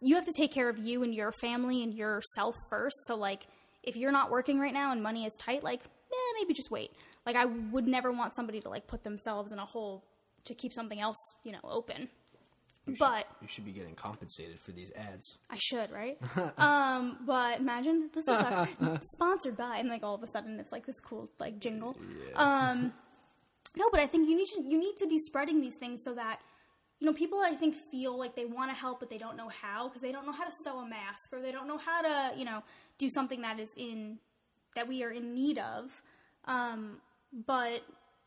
you 0.00 0.16
have 0.16 0.26
to 0.26 0.32
take 0.36 0.52
care 0.52 0.68
of 0.68 0.78
you 0.78 1.04
and 1.04 1.14
your 1.14 1.32
family 1.32 1.82
and 1.82 1.94
yourself 1.94 2.56
first. 2.68 2.96
So 3.06 3.14
like, 3.14 3.46
if 3.82 3.96
you're 3.96 4.12
not 4.12 4.30
working 4.30 4.58
right 4.58 4.72
now 4.72 4.90
and 4.92 5.02
money 5.02 5.24
is 5.24 5.32
tight, 5.40 5.62
like, 5.62 5.80
eh, 5.80 6.40
maybe 6.40 6.54
just 6.54 6.70
wait. 6.70 6.90
Like, 7.26 7.36
I 7.36 7.44
would 7.44 7.86
never 7.86 8.10
want 8.12 8.34
somebody 8.34 8.60
to 8.60 8.68
like 8.68 8.86
put 8.86 9.04
themselves 9.04 9.52
in 9.52 9.58
a 9.58 9.64
hole 9.66 10.04
to 10.44 10.54
keep 10.54 10.72
something 10.72 11.00
else, 11.00 11.16
you 11.44 11.52
know, 11.52 11.60
open. 11.64 12.08
You 12.86 12.94
should- 12.94 12.98
But 12.98 13.26
you 13.40 13.46
should 13.46 13.64
be 13.64 13.70
getting 13.70 13.94
compensated 13.94 14.58
for 14.58 14.72
these 14.72 14.90
ads. 14.96 15.36
I 15.48 15.56
should, 15.56 15.92
right? 15.92 16.18
um, 16.58 17.18
but 17.24 17.60
imagine 17.60 18.10
this 18.12 18.24
is 18.24 18.28
our, 18.28 18.68
sponsored 19.14 19.56
by, 19.56 19.76
and 19.78 19.88
like 19.88 20.02
all 20.02 20.16
of 20.16 20.22
a 20.24 20.26
sudden 20.26 20.58
it's 20.58 20.72
like 20.72 20.84
this 20.84 20.98
cool 20.98 21.30
like 21.38 21.60
jingle. 21.60 21.96
Um, 22.34 22.92
no, 23.76 23.88
but 23.92 24.00
I 24.00 24.08
think 24.08 24.28
you 24.28 24.36
need 24.36 24.46
to 24.48 24.62
you 24.62 24.78
need 24.80 24.96
to 24.96 25.06
be 25.06 25.18
spreading 25.20 25.60
these 25.60 25.76
things 25.78 26.02
so 26.02 26.12
that 26.14 26.40
you 26.98 27.06
know 27.06 27.12
people 27.12 27.38
I 27.38 27.54
think 27.54 27.76
feel 27.92 28.18
like 28.18 28.34
they 28.34 28.46
want 28.46 28.70
to 28.70 28.76
help 28.76 28.98
but 28.98 29.10
they 29.10 29.18
don't 29.18 29.36
know 29.36 29.48
how 29.48 29.86
because 29.86 30.02
they 30.02 30.10
don't 30.10 30.26
know 30.26 30.32
how 30.32 30.44
to 30.44 30.52
sew 30.64 30.78
a 30.80 30.88
mask 30.88 31.32
or 31.32 31.40
they 31.40 31.52
don't 31.52 31.68
know 31.68 31.78
how 31.78 32.02
to 32.02 32.36
you 32.36 32.44
know 32.44 32.64
do 32.98 33.08
something 33.10 33.42
that 33.42 33.60
is 33.60 33.72
in 33.76 34.18
that 34.74 34.88
we 34.88 35.04
are 35.04 35.10
in 35.10 35.34
need 35.34 35.58
of. 35.58 36.02
Um, 36.46 36.96
but 37.32 37.82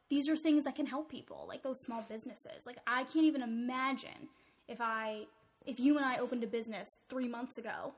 these 0.10 0.30
are 0.30 0.36
things 0.36 0.63
that 0.65 0.76
can 0.76 0.86
help 0.86 1.10
people, 1.10 1.46
like 1.48 1.63
those 1.63 1.80
small 1.82 2.04
businesses. 2.10 2.63
Like 2.65 2.78
I 2.88 3.04
can't 3.06 3.26
even 3.26 3.41
imagine 3.41 4.30
if 4.68 4.80
I 4.82 5.26
if 5.65 5.80
you 5.80 5.98
and 5.98 6.06
I 6.06 6.18
opened 6.18 6.44
a 6.44 6.48
business 6.48 6.88
three 7.10 7.28
months 7.28 7.58
ago 7.58 7.94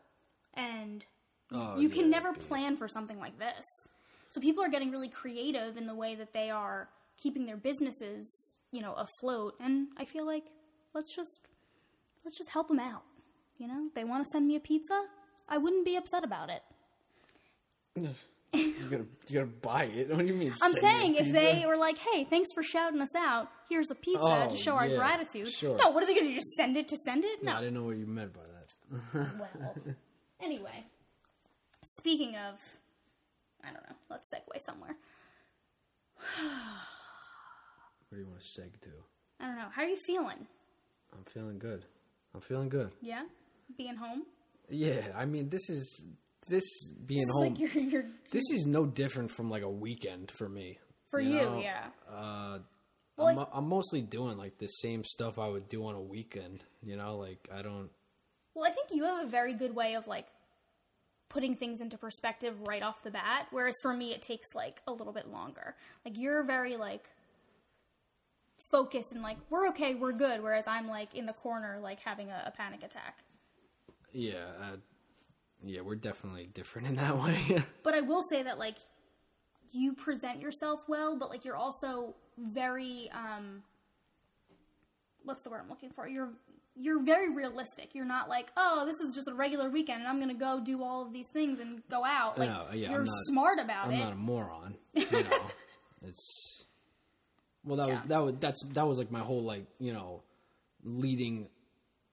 and 0.54 1.04
Oh, 1.52 1.78
you 1.80 1.88
can 1.88 2.10
never 2.10 2.34
dude. 2.34 2.42
plan 2.48 2.76
for 2.76 2.88
something 2.90 3.20
like 3.20 3.40
this. 3.40 3.64
So 4.30 4.42
people 4.42 4.62
are 4.64 4.70
getting 4.70 4.92
really 4.92 5.08
creative 5.08 5.78
in 5.78 5.88
the 5.88 5.96
way 5.96 6.14
that 6.16 6.34
they 6.34 6.50
are 6.50 6.90
keeping 7.18 7.46
their 7.46 7.56
businesses, 7.56 8.30
you 8.72 8.82
know, 8.82 8.94
afloat. 8.94 9.56
And 9.62 9.88
I 9.98 10.04
feel 10.04 10.26
like 10.26 10.44
let's 10.94 11.16
just 11.16 11.40
let's 12.26 12.38
just 12.38 12.52
help 12.52 12.68
them 12.68 12.80
out. 12.80 13.04
You 13.58 13.68
know, 13.68 13.90
they 13.96 14.04
want 14.04 14.26
to 14.26 14.30
send 14.32 14.46
me 14.48 14.56
a 14.58 14.60
pizza. 14.60 15.04
I 15.48 15.58
wouldn't 15.58 15.86
be 15.86 15.96
upset 15.96 16.24
about 16.26 16.50
it. 16.50 16.62
You 18.54 18.74
gotta 18.90 19.06
you 19.28 19.34
gotta 19.34 19.46
buy 19.48 19.84
it. 19.86 20.10
What 20.10 20.20
do 20.20 20.26
you 20.26 20.34
mean? 20.34 20.54
I'm 20.62 20.72
send 20.72 20.74
me 20.74 20.80
a 20.80 20.82
saying 20.82 21.16
if 21.16 21.24
pizza? 21.26 21.34
they 21.34 21.66
were 21.68 21.76
like, 21.78 21.98
"Hey, 21.98 22.24
thanks 22.24 22.50
for 22.54 22.64
shouting 22.64 23.02
us 23.02 23.14
out. 23.16 23.50
Here's 23.70 23.92
a 23.92 23.96
pizza 23.96 24.22
Oh, 24.22 24.50
to 24.50 24.56
show 24.58 24.72
our 24.74 24.88
yeah, 24.88 24.98
gratitude." 24.98 25.50
sure. 25.50 25.78
No, 25.78 25.90
what 25.90 26.02
are 26.04 26.06
they 26.08 26.14
to 26.14 26.22
do? 26.24 26.34
just 26.36 26.52
send 26.54 26.78
it 26.78 26.88
to 26.88 26.98
send 26.98 27.26
it? 27.26 27.44
No. 27.44 27.54
I 27.56 27.60
didn't 27.60 27.74
know 27.74 27.84
what 27.84 27.98
you 27.98 28.06
meant 28.08 28.32
by 28.34 28.40
that. 28.42 29.32
well, 29.40 29.76
anyway, 30.42 30.86
speaking 31.84 32.36
of, 32.38 32.56
I 33.64 33.68
don't 33.68 33.84
know. 33.90 33.96
Let's 34.10 34.32
segue 34.34 34.62
somewhere. 34.62 34.96
What 38.10 38.16
do 38.16 38.18
you 38.20 38.28
want 38.28 38.40
to 38.40 38.62
seg 38.62 38.80
to? 38.82 38.90
I 39.40 39.48
don't 39.48 39.58
know. 39.58 39.68
How 39.76 39.82
are 39.84 39.88
you 39.88 39.98
feeling? 39.98 40.48
I'm 41.14 41.24
feeling 41.26 41.60
good. 41.60 41.84
I'm 42.34 42.42
feeling 42.42 42.70
good. 42.70 42.92
Yeah, 43.02 43.24
being 43.78 43.96
home. 43.96 44.24
Yeah, 44.70 45.02
I 45.16 45.26
mean, 45.26 45.50
this 45.50 45.70
is 45.70 46.02
this 46.48 46.64
being 47.06 47.26
home. 47.34 47.54
like 47.56 48.06
this 48.32 48.44
is 48.52 48.66
no 48.66 48.86
different 48.86 49.32
from 49.32 49.50
like 49.50 49.64
a 49.64 49.70
weekend 49.70 50.32
for 50.38 50.48
me. 50.50 50.80
for 51.10 51.20
you, 51.20 51.42
know? 51.42 51.62
yeah. 51.62 51.86
Uh, 52.10 52.60
Well, 53.18 53.28
I'm, 53.28 53.40
I- 53.40 53.48
I'm 53.54 53.68
mostly 53.70 54.02
doing 54.02 54.38
like 54.38 54.58
the 54.58 54.68
same 54.68 55.04
stuff 55.04 55.40
I 55.40 55.48
would 55.48 55.68
do 55.70 55.86
on 55.86 55.96
a 55.96 56.02
weekend. 56.02 56.64
You 56.84 56.98
know, 56.98 57.18
like 57.18 57.48
I 57.54 57.62
don't. 57.62 57.90
Well, 58.54 58.66
I 58.70 58.72
think 58.74 58.88
you 58.92 59.04
have 59.04 59.26
a 59.26 59.30
very 59.30 59.54
good 59.54 59.76
way 59.76 59.96
of 59.96 60.08
like 60.08 60.28
putting 61.30 61.56
things 61.56 61.82
into 61.82 61.98
perspective 61.98 62.56
right 62.68 62.82
off 62.82 63.04
the 63.04 63.12
bat, 63.12 63.48
whereas 63.52 63.76
for 63.82 63.94
me 63.94 64.14
it 64.14 64.22
takes 64.22 64.48
like 64.56 64.82
a 64.88 64.92
little 64.92 65.14
bit 65.14 65.28
longer. 65.30 65.76
Like 66.06 66.18
you're 66.18 66.44
very 66.44 66.78
like 66.78 67.10
focused 68.72 69.12
and 69.14 69.22
like 69.22 69.38
we're 69.50 69.68
okay, 69.70 69.96
we're 69.96 70.12
good, 70.14 70.42
whereas 70.42 70.66
I'm 70.68 70.88
like 70.88 71.14
in 71.16 71.26
the 71.26 71.34
corner 71.34 71.80
like 71.82 72.00
having 72.02 72.30
a, 72.30 72.44
a 72.48 72.52
panic 72.52 72.84
attack. 72.84 73.20
Yeah, 74.14 74.46
uh, 74.62 74.76
yeah, 75.64 75.82
we're 75.82 75.96
definitely 75.96 76.48
different 76.54 76.88
in 76.88 76.96
that 76.96 77.18
way. 77.24 77.64
But 77.84 77.94
I 77.94 78.02
will 78.02 78.22
say 78.30 78.44
that 78.44 78.58
like 78.58 78.78
you 79.72 79.94
present 79.94 80.40
yourself 80.40 80.80
well, 80.88 81.18
but 81.18 81.30
like 81.30 81.44
you're 81.46 81.58
also 81.58 82.16
very 82.38 83.10
um 83.14 83.64
what's 85.24 85.44
the 85.44 85.50
word 85.50 85.62
I'm 85.64 85.70
looking 85.70 85.92
for? 85.92 86.08
You're 86.08 86.30
you're 86.80 87.04
very 87.04 87.34
realistic. 87.34 87.96
You're 87.96 88.06
not 88.06 88.30
like, 88.30 88.52
oh, 88.56 88.86
this 88.86 89.00
is 89.02 89.16
just 89.16 89.28
a 89.28 89.34
regular 89.34 89.70
weekend 89.70 90.02
and 90.02 90.08
I'm 90.08 90.20
gonna 90.20 90.36
go 90.36 90.62
do 90.64 90.84
all 90.84 91.06
of 91.06 91.12
these 91.14 91.28
things 91.34 91.60
and 91.60 91.82
go 91.90 92.06
out. 92.06 92.38
Like 92.38 92.50
No, 92.50 92.68
yeah, 92.74 92.88
I'm 92.88 92.94
you're 92.94 93.04
not- 93.04 93.26
smart 93.26 93.60
about 93.60 93.90
it. 93.92 93.96
I'm 93.96 94.00
not 94.00 94.14
a 94.14 94.16
moron. 94.16 94.76
You 94.94 95.06
know, 95.12 95.42
it's 96.08 96.64
well 97.66 97.78
that 97.78 97.90
was 97.90 98.00
that 98.08 98.24
was 98.24 98.34
that's 98.40 98.64
that 98.74 98.88
was 98.88 98.98
like 99.00 99.12
my 99.12 99.20
whole 99.22 99.44
like 99.44 99.66
you 99.80 99.92
know 99.92 100.22
leading 100.84 101.50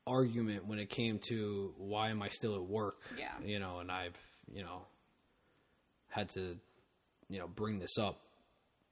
argument 0.07 0.67
when 0.67 0.79
it 0.79 0.91
came 0.91 1.19
to 1.29 1.73
why 1.79 2.11
am 2.11 2.23
I 2.23 2.29
still 2.29 2.55
at 2.55 2.63
work? 2.63 3.01
Yeah. 3.19 3.33
you 3.45 3.59
know, 3.59 3.79
and 3.79 3.91
I've 3.91 4.17
you 4.53 4.63
know 4.63 4.83
had 6.09 6.29
to 6.31 6.57
you 7.29 7.39
know 7.39 7.49
bring 7.49 7.79
this 7.79 7.99
up 7.99 8.21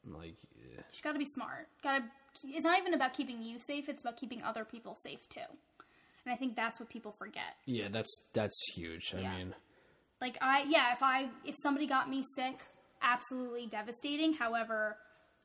like 0.06 0.34
yeah. 0.56 0.82
You 0.92 1.00
gotta 1.02 1.18
be 1.18 1.24
smart. 1.24 1.68
Gotta. 1.82 2.04
It's 2.44 2.64
not 2.64 2.78
even 2.78 2.94
about 2.94 3.12
keeping 3.14 3.42
you 3.42 3.58
safe. 3.60 3.88
It's 3.88 4.02
about 4.02 4.16
keeping 4.16 4.42
other 4.42 4.64
people 4.64 4.94
safe 4.96 5.28
too. 5.28 5.40
And 6.24 6.32
I 6.32 6.36
think 6.36 6.56
that's 6.56 6.78
what 6.80 6.88
people 6.88 7.12
forget. 7.18 7.56
yeah 7.66 7.88
that's 7.90 8.10
that's 8.32 8.56
huge. 8.74 9.14
Yeah. 9.16 9.30
I 9.30 9.36
mean 9.38 9.54
Like 10.20 10.38
I, 10.40 10.64
yeah, 10.68 10.92
if 10.92 11.02
I 11.02 11.28
if 11.44 11.54
somebody 11.62 11.86
got 11.86 12.08
me 12.08 12.22
sick, 12.36 12.60
absolutely 13.02 13.66
devastating. 13.66 14.32
However, 14.34 14.96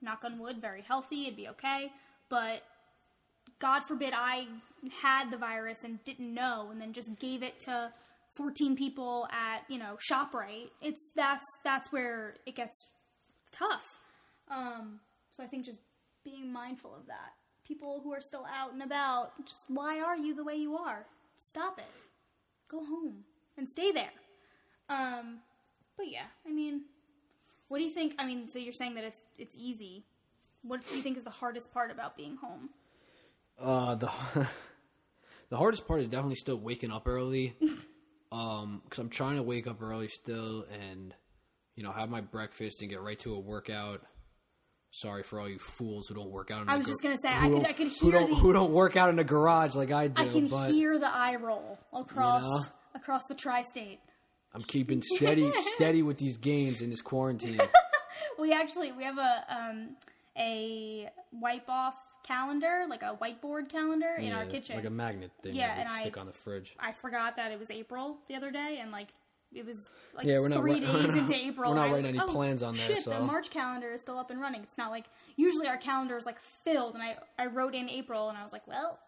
knock 0.02 0.24
on 0.24 0.40
wood, 0.40 0.62
very 0.62 0.82
healthy. 0.82 1.24
It'd 1.24 1.36
be 1.36 1.48
okay. 1.50 1.92
But 2.30 2.64
God 3.60 3.82
forbid 3.88 4.14
I 4.16 4.48
had 5.02 5.32
the 5.32 5.38
virus 5.38 5.84
and 5.84 6.04
didn't 6.06 6.34
know, 6.34 6.70
and 6.72 6.80
then 6.80 6.94
just 6.94 7.20
gave 7.20 7.44
it 7.44 7.60
to 7.62 7.92
14 8.36 8.76
people 8.76 9.28
at 9.32 9.64
you 9.68 9.80
know 9.80 9.98
Shoprite. 10.10 10.70
It's 10.82 11.12
that's 11.16 11.46
that's 11.64 11.92
where 11.92 12.36
it 12.46 12.56
gets 12.56 12.78
tough. 13.52 13.84
Um, 14.50 15.00
so 15.32 15.44
I 15.44 15.48
think 15.48 15.66
just 15.66 15.80
being 16.24 16.52
mindful 16.52 16.94
of 16.96 17.08
that. 17.08 17.34
People 17.68 18.00
who 18.04 18.14
are 18.14 18.22
still 18.22 18.46
out 18.46 18.72
and 18.72 18.82
about, 18.82 19.34
just 19.46 19.66
why 19.68 20.00
are 20.00 20.16
you 20.16 20.34
the 20.34 20.44
way 20.44 20.56
you 20.56 20.78
are? 20.78 21.06
Stop 21.36 21.80
it. 21.80 21.86
Go 22.70 22.80
home 22.80 23.24
and 23.58 23.68
stay 23.68 23.92
there. 23.92 24.12
Um, 24.90 25.40
but 25.98 26.10
yeah, 26.10 26.28
I 26.48 26.52
mean, 26.52 26.84
what 27.68 27.80
do 27.80 27.84
you 27.84 27.92
think? 27.92 28.16
I 28.18 28.26
mean, 28.26 28.48
so 28.48 28.60
you're 28.60 28.74
saying 28.74 28.96
that 28.96 29.04
it's 29.04 29.22
it's 29.38 29.56
easy. 29.58 30.06
What 30.62 30.88
do 30.88 30.96
you 30.96 31.02
think 31.02 31.18
is 31.18 31.24
the 31.24 31.30
hardest 31.30 31.74
part 31.74 31.92
about 31.92 32.16
being 32.16 32.38
home? 32.38 32.70
Uh, 33.60 33.96
the 33.96 34.10
the 35.50 35.58
hardest 35.58 35.88
part 35.88 36.02
is 36.02 36.08
definitely 36.08 36.36
still 36.36 36.58
waking 36.58 36.92
up 36.92 37.08
early. 37.08 37.56
um, 38.32 38.82
because 38.84 39.00
I'm 39.00 39.10
trying 39.10 39.38
to 39.38 39.44
wake 39.44 39.68
up 39.68 39.82
early 39.82 40.08
still, 40.08 40.66
and 40.72 41.14
you 41.76 41.84
know, 41.84 41.92
have 41.92 42.10
my 42.10 42.22
breakfast 42.22 42.82
and 42.82 42.90
get 42.90 43.02
right 43.02 43.18
to 43.20 43.34
a 43.36 43.40
workout. 43.40 44.02
Sorry 44.92 45.22
for 45.22 45.40
all 45.40 45.50
you 45.50 45.60
fools 45.60 46.08
who 46.08 46.16
don't 46.16 46.32
work 46.32 46.50
out. 46.50 46.62
In 46.64 46.70
I 46.70 46.78
was 46.78 46.86
gar- 46.86 46.92
just 46.94 47.04
gonna 47.04 47.18
say, 47.18 47.30
I 47.30 47.50
could- 47.50 47.66
I 47.66 47.74
could 47.74 47.88
who 47.88 48.10
hear 48.10 48.20
don't 48.20 48.30
the- 48.30 48.36
who 48.36 48.54
don't 48.54 48.72
work 48.72 48.96
out 48.96 49.10
in 49.10 49.16
the 49.18 49.24
garage 49.24 49.76
like 49.76 49.92
I 49.92 50.08
do. 50.08 50.22
I 50.22 50.28
can 50.28 50.48
but 50.48 50.72
hear 50.72 50.98
the 50.98 51.14
eye 51.14 51.36
roll 51.36 51.78
across 51.94 52.44
know? 52.44 52.62
across 52.96 53.22
the 53.28 53.36
tri-state. 53.36 54.00
I'm 54.54 54.64
keeping 54.64 55.02
steady 55.04 55.52
steady 55.54 56.02
with 56.02 56.18
these 56.18 56.38
gains 56.38 56.82
in 56.82 56.90
this 56.90 57.02
quarantine. 57.02 57.60
We 58.40 58.54
actually 58.54 58.92
we 58.92 59.04
have 59.04 59.18
a 59.18 59.44
um 59.50 59.96
a 60.38 61.10
wipe 61.32 61.68
off 61.70 61.96
calendar, 62.28 62.86
like 62.90 63.04
a 63.04 63.18
whiteboard 63.22 63.70
calendar 63.70 64.16
in 64.20 64.34
our 64.34 64.46
kitchen. 64.46 64.76
like 64.76 64.86
a 64.86 64.90
magnet 64.90 65.32
thing. 65.42 65.56
Yeah, 65.56 65.68
that 65.76 65.80
and 65.80 65.90
I- 65.90 66.02
stick 66.02 66.18
on 66.18 66.26
the 66.26 66.34
fridge. 66.34 66.76
I 66.80 66.92
forgot 66.92 67.36
that 67.38 67.52
it 67.52 67.60
was 67.60 67.72
April 67.72 68.18
the 68.28 68.36
other 68.36 68.52
day, 68.52 68.80
and 68.82 68.92
like 68.92 69.10
it 69.54 69.66
was 69.66 69.90
like 70.14 70.26
Yeah, 70.26 70.40
we're 70.40 70.50
not 70.50 70.60
three 70.60 70.80
days 70.82 70.94
we're 70.94 71.02
not- 71.08 71.18
into 71.18 71.36
April. 71.36 71.72
we're 71.72 71.76
not 71.78 71.88
I 71.90 71.92
was 71.92 72.04
writing 72.04 72.18
like, 72.18 72.24
any 72.26 72.32
oh, 72.32 72.36
plans 72.36 72.64
on 72.64 72.76
there, 72.76 72.88
Shit, 72.88 73.06
the 73.06 73.20
March 73.20 73.50
calendar 73.50 73.92
is 73.92 74.02
still 74.02 74.20
up 74.20 74.30
and 74.30 74.42
running. 74.42 74.62
It's 74.62 74.78
not 74.78 74.92
like 74.92 75.06
usually 75.38 75.68
our 75.68 75.78
calendar 75.78 76.18
is 76.18 76.26
like 76.26 76.40
filled, 76.40 76.96
and 76.96 77.04
I 77.04 77.18
I 77.40 77.46
wrote 77.48 77.74
in 77.76 77.90
April, 77.90 78.30
and 78.30 78.38
I 78.38 78.44
was 78.44 78.52
like, 78.52 78.68
well, 78.68 79.00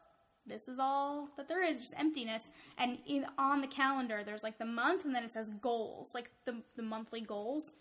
this 0.48 0.68
is 0.68 0.80
all 0.80 1.30
that 1.38 1.48
there 1.48 1.64
is, 1.64 1.80
just 1.80 1.94
emptiness. 1.98 2.50
And 2.78 2.98
in 3.06 3.26
on 3.38 3.62
the 3.62 3.68
calendar, 3.68 4.24
there's 4.26 4.44
like 4.44 4.58
the 4.58 4.66
month, 4.66 5.06
and 5.06 5.14
then 5.14 5.24
it 5.24 5.32
says 5.32 5.52
goals, 5.62 6.14
like 6.14 6.30
the 6.46 6.56
the 6.76 6.84
monthly 6.84 7.22
goals. 7.22 7.74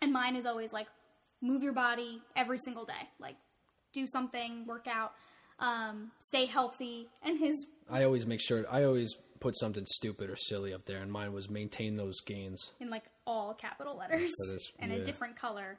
And 0.00 0.12
mine 0.12 0.34
is 0.34 0.46
always 0.46 0.72
like 0.72 0.88
move 1.40 1.62
your 1.62 1.72
body 1.72 2.22
every 2.34 2.58
single 2.58 2.84
day, 2.84 3.08
like 3.20 3.36
do 3.92 4.06
something, 4.06 4.66
work 4.66 4.86
out, 4.86 5.12
um, 5.58 6.10
stay 6.20 6.46
healthy. 6.46 7.08
And 7.22 7.38
his 7.38 7.66
I 7.90 8.04
always 8.04 8.26
make 8.26 8.40
sure. 8.40 8.64
I 8.70 8.84
always 8.84 9.14
put 9.40 9.58
something 9.58 9.84
stupid 9.86 10.30
or 10.30 10.36
silly 10.36 10.72
up 10.72 10.86
there, 10.86 10.98
and 10.98 11.10
mine 11.10 11.32
was 11.32 11.50
maintain 11.50 11.96
those 11.96 12.20
gains. 12.20 12.70
in 12.80 12.90
like 12.90 13.04
all 13.26 13.54
capital 13.54 13.96
letters 13.96 14.30
is- 14.50 14.72
and 14.78 14.92
a 14.92 15.04
different 15.04 15.36
color 15.36 15.78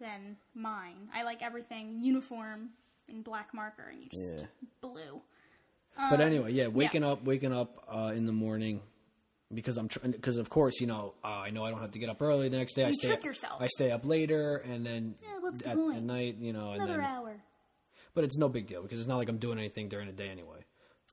than 0.00 0.36
mine. 0.54 1.08
I 1.14 1.22
like 1.22 1.42
everything 1.42 2.00
uniform 2.00 2.70
in 3.08 3.22
black 3.22 3.54
marker 3.54 3.84
and 3.90 4.02
you 4.02 4.08
just 4.10 4.36
Yeah. 4.38 4.46
blue. 4.80 5.20
But 5.96 6.20
anyway, 6.20 6.52
yeah, 6.52 6.66
waking 6.66 7.04
up, 7.04 7.22
waking 7.24 7.52
up 7.52 7.84
uh, 7.88 8.12
in 8.16 8.26
the 8.26 8.32
morning 8.32 8.80
because 9.52 9.76
I'm 9.76 9.86
trying. 9.86 10.10
Because 10.10 10.38
of 10.38 10.50
course, 10.50 10.80
you 10.80 10.88
know, 10.88 11.14
uh, 11.22 11.28
I 11.28 11.50
know 11.50 11.64
I 11.64 11.70
don't 11.70 11.80
have 11.80 11.92
to 11.92 12.00
get 12.00 12.08
up 12.08 12.20
early 12.20 12.48
the 12.48 12.56
next 12.56 12.74
day. 12.74 12.84
I 12.84 12.88
You 12.88 12.94
stay 12.94 13.08
trick 13.08 13.18
up, 13.20 13.24
yourself. 13.24 13.62
I 13.62 13.68
stay 13.68 13.92
up 13.92 14.04
later, 14.04 14.56
and 14.56 14.84
then 14.84 15.14
Yeah, 15.22 15.38
what's 15.38 15.60
the 15.62 15.68
at, 15.68 15.78
at 15.78 16.02
night, 16.02 16.38
you 16.40 16.52
know, 16.52 16.72
and 16.72 16.82
Another 16.82 17.00
hour. 17.00 17.36
But 18.14 18.24
it's 18.24 18.36
no 18.36 18.48
big 18.48 18.66
deal 18.66 18.82
because 18.82 18.98
it's 19.00 19.08
not 19.08 19.16
like 19.16 19.28
I'm 19.28 19.38
doing 19.38 19.58
anything 19.58 19.88
during 19.88 20.06
the 20.06 20.12
day 20.12 20.28
anyway. 20.28 20.64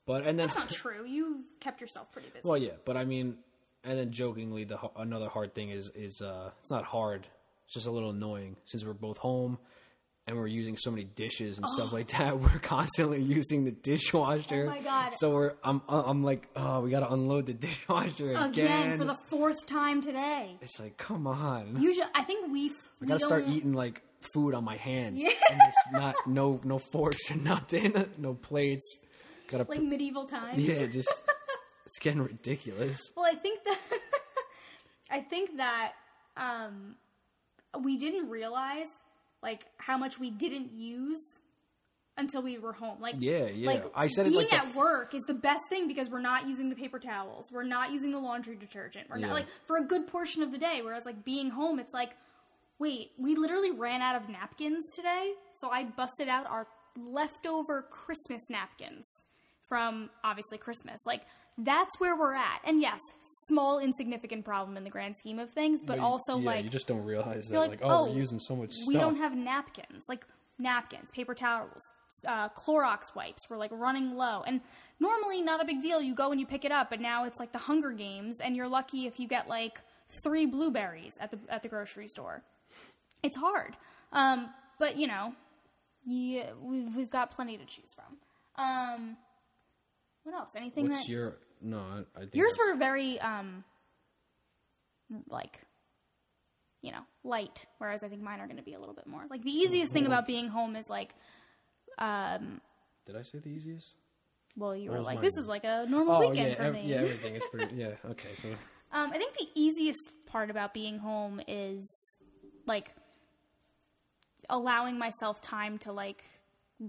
But 0.06 0.26
and 0.26 0.38
then, 0.38 0.48
That's 0.48 0.58
not 0.58 0.70
true. 0.70 1.06
You've 1.06 1.42
kept 1.60 1.82
yourself 1.82 2.12
pretty 2.12 2.30
busy. 2.30 2.48
well, 2.48 2.58
yeah, 2.58 2.72
but 2.86 2.98
I 2.98 3.06
mean, 3.06 3.38
and 3.84 3.98
then 3.98 4.12
jokingly, 4.12 4.64
the 4.64 4.78
another 4.98 5.30
hard 5.30 5.54
thing 5.54 5.70
is 5.70 5.92
is 5.96 6.22
uh, 6.24 6.52
it's 6.60 6.72
not 6.72 6.86
hard. 6.86 7.28
It's 7.66 7.74
just 7.76 7.88
a 7.88 7.92
little 7.92 8.10
annoying 8.10 8.56
since 8.66 8.86
we're 8.86 8.94
both 8.94 9.18
home. 9.18 9.58
And 10.28 10.38
we're 10.38 10.46
using 10.48 10.78
so 10.78 10.92
many 10.92 11.04
dishes 11.04 11.58
and 11.58 11.68
stuff 11.68 11.92
like 11.92 12.10
that. 12.10 12.40
We're 12.40 12.60
constantly 12.60 13.22
using 13.22 13.66
the 13.66 13.72
dishwasher. 13.72 14.66
Oh 14.68 14.70
my 14.70 14.80
God. 14.80 15.14
So 15.18 15.32
we're 15.32 15.54
I'm 15.64 15.82
I'm 15.90 16.24
like, 16.24 16.48
oh, 16.56 16.82
we 16.82 16.92
got 16.92 17.00
to 17.00 17.12
unload 17.12 17.48
the 17.48 17.54
dishwasher 17.68 18.32
again. 18.34 18.46
Again 18.50 18.98
for 19.00 19.06
the 19.06 19.18
fourth 19.30 19.66
time 19.66 20.00
today. 20.00 20.58
It's 20.62 20.80
like, 20.80 20.96
come 20.98 21.26
on. 21.26 21.82
Usually, 21.82 22.06
I 22.14 22.24
think 22.24 22.52
we. 22.54 22.68
I 22.70 22.74
we 23.02 23.08
gotta 23.08 23.20
start 23.20 23.48
eating 23.48 23.74
like 23.74 24.04
food 24.34 24.54
on 24.54 24.64
my 24.64 24.78
hands. 24.78 25.22
And 25.52 25.62
it's 25.68 25.92
not 25.92 26.16
no 26.28 26.60
no 26.64 26.80
forks 26.80 27.30
or 27.32 27.36
nothing, 27.44 27.94
no 28.18 28.34
plates. 28.34 29.00
Gotta 29.50 29.66
like 29.70 29.82
medieval 29.82 30.26
times. 30.26 30.62
yeah, 30.62 30.86
just 30.92 31.12
it's 31.86 32.00
getting 32.00 32.22
ridiculous. 32.22 33.02
Well, 33.16 33.26
I 33.26 33.36
think 33.36 33.64
that 33.66 33.78
I 35.12 35.20
think 35.22 35.58
that 35.58 35.94
um, 36.38 36.96
we 37.84 37.98
didn't 37.98 38.30
realize 38.30 38.88
like 39.44 39.66
how 39.78 39.98
much 39.98 40.20
we 40.20 40.30
didn't 40.30 40.72
use 40.74 41.20
until 42.18 42.42
we 42.42 42.58
were 42.58 42.74
home. 42.74 42.98
Like 43.02 43.16
Yeah, 43.20 43.48
yeah. 43.48 43.68
like 43.68 43.86
I 43.96 44.08
said 44.08 44.28
it 44.28 44.30
being 44.30 44.44
like 44.44 44.54
at 44.54 44.66
f- 44.68 44.76
work 44.76 45.14
is 45.16 45.24
the 45.24 45.34
best 45.34 45.64
thing 45.70 45.88
because 45.88 46.10
we're 46.10 46.22
not 46.22 46.48
using 46.48 46.70
the 46.70 46.76
paper 46.76 47.00
towels, 47.00 47.50
we're 47.52 47.64
not 47.64 47.92
using 47.92 48.12
the 48.12 48.20
laundry 48.20 48.56
detergent, 48.56 49.10
we're 49.10 49.18
Yeah. 49.18 49.28
not 49.28 49.34
like 49.34 49.48
for 49.66 49.78
a 49.78 49.84
good 49.84 50.08
portion 50.08 50.44
of 50.44 50.52
the 50.52 50.58
day. 50.58 50.82
Whereas 50.84 51.06
like 51.06 51.26
being 51.26 51.50
home, 51.50 51.80
it's 51.80 51.94
like 51.94 52.12
wait, 52.82 53.12
we 53.18 53.36
literally 53.36 53.72
ran 53.72 54.02
out 54.02 54.16
of 54.16 54.28
napkins 54.28 54.84
today, 54.96 55.34
so 55.54 55.70
I 55.70 55.84
busted 55.84 56.28
out 56.28 56.48
our 56.48 56.68
leftover 56.98 57.84
Christmas 57.84 58.42
napkins 58.50 59.06
from 59.70 60.10
obviously 60.24 60.58
Christmas. 60.58 61.00
Like 61.06 61.22
that's 61.58 62.00
where 62.00 62.18
we're 62.18 62.36
at. 62.36 62.62
And 62.66 62.82
yes, 62.82 63.00
small 63.48 63.80
insignificant 63.80 64.44
problem 64.44 64.78
in 64.78 64.84
the 64.84 64.90
grand 64.90 65.16
scheme 65.18 65.40
of 65.40 65.52
things, 65.52 65.84
but, 65.86 66.00
also 66.00 66.38
yeah, 66.38 66.46
like 66.46 66.64
you 66.64 66.70
just 66.70 66.88
don't 66.88 67.06
realize 67.06 67.48
that 67.48 67.54
you're 67.54 67.68
like, 67.68 67.80
oh, 67.84 68.06
we're 68.06 68.18
using 68.18 68.40
so 68.40 68.56
much 68.56 68.74
stuff. 68.74 68.88
we 68.88 68.96
stuff. 68.96 69.04
don't 69.04 69.18
have 69.18 69.36
napkins, 69.36 70.06
like 70.10 70.26
napkins, 70.58 71.12
paper 71.12 71.36
towels, 71.36 71.88
uh, 72.28 72.50
Clorox 72.50 73.16
wipes. 73.16 73.44
We're 73.50 73.58
like 73.58 73.72
running 73.72 74.16
low, 74.16 74.44
and 74.46 74.62
normally 75.00 75.42
not 75.42 75.62
a 75.62 75.66
big 75.66 75.82
deal. 75.82 76.02
You 76.02 76.16
go 76.16 76.32
and 76.32 76.40
you 76.40 76.48
pick 76.48 76.66
it 76.66 76.72
up, 76.72 76.90
but 76.90 77.00
now 77.00 77.26
it's 77.26 77.40
like 77.40 77.52
the 77.52 77.60
Hunger 77.60 77.92
Games, 77.92 78.42
and 78.42 78.56
you're 78.56 78.68
lucky 78.68 79.06
if 79.06 79.20
you 79.20 79.28
get 79.28 79.48
like 79.48 79.80
three 80.24 80.46
blueberries 80.46 81.18
at 81.20 81.32
the 81.32 81.40
at 81.50 81.64
the 81.64 81.70
grocery 81.70 82.08
store. 82.08 82.44
It's 83.24 83.38
hard, 83.38 83.78
um, 84.12 84.50
but 84.80 84.98
you 84.98 85.08
know, 85.08 85.34
yeah, 86.06 86.52
we've 86.60 86.96
we've 86.96 87.10
got 87.10 87.32
plenty 87.32 87.58
to 87.58 87.66
choose 87.66 87.94
from. 87.94 88.18
Um, 88.64 89.18
What 90.24 90.36
else? 90.36 90.52
Anything 90.56 90.90
What's 90.90 91.02
that 91.06 91.10
your 91.10 91.38
no? 91.62 91.80
I, 91.80 92.00
I 92.18 92.20
think 92.22 92.36
yours 92.36 92.54
that's- 92.54 92.74
were 92.74 92.78
very 92.78 93.20
um 93.20 93.64
like 95.30 95.60
you 96.82 96.92
know 96.92 97.02
light, 97.24 97.66
whereas 97.78 98.04
I 98.04 98.08
think 98.10 98.22
mine 98.22 98.40
are 98.40 98.48
going 98.48 98.58
to 98.58 98.64
be 98.64 98.74
a 98.74 98.80
little 98.80 98.96
bit 98.96 99.08
more 99.08 99.24
like 99.30 99.44
the 99.44 99.52
easiest 99.52 99.94
thing 99.94 100.06
about 100.06 100.26
being 100.26 100.48
home 100.48 100.76
is 100.76 100.90
like 100.90 101.14
um 102.00 102.62
Did 103.06 103.16
I 103.18 103.22
say 103.22 103.40
the 103.40 103.50
easiest? 103.50 103.94
well 104.58 104.76
you 104.76 104.92
were 104.92 105.00
like 105.00 105.16
mine? 105.18 105.24
this 105.24 105.38
is 105.38 105.48
like 105.48 105.64
a 105.64 105.86
normal 105.88 106.16
Oh 106.16 106.20
weekend 106.30 106.50
yeah, 106.50 106.56
for 106.56 106.64
ev- 106.64 106.74
me. 106.74 106.84
yeah. 106.88 106.96
Everything 107.02 107.36
is 107.36 107.44
pretty. 107.52 107.76
Yeah. 107.76 107.94
Okay. 108.12 108.36
So 108.36 108.50
Um, 108.94 109.12
I 109.14 109.18
think 109.18 109.34
the 109.38 109.48
easiest 109.56 110.02
part 110.26 110.50
about 110.50 110.74
being 110.74 110.98
home 110.98 111.40
is 111.48 112.18
like 112.66 112.94
allowing 114.52 115.00
myself 115.00 115.42
time 115.42 115.80
to 115.80 115.92
like 115.92 116.24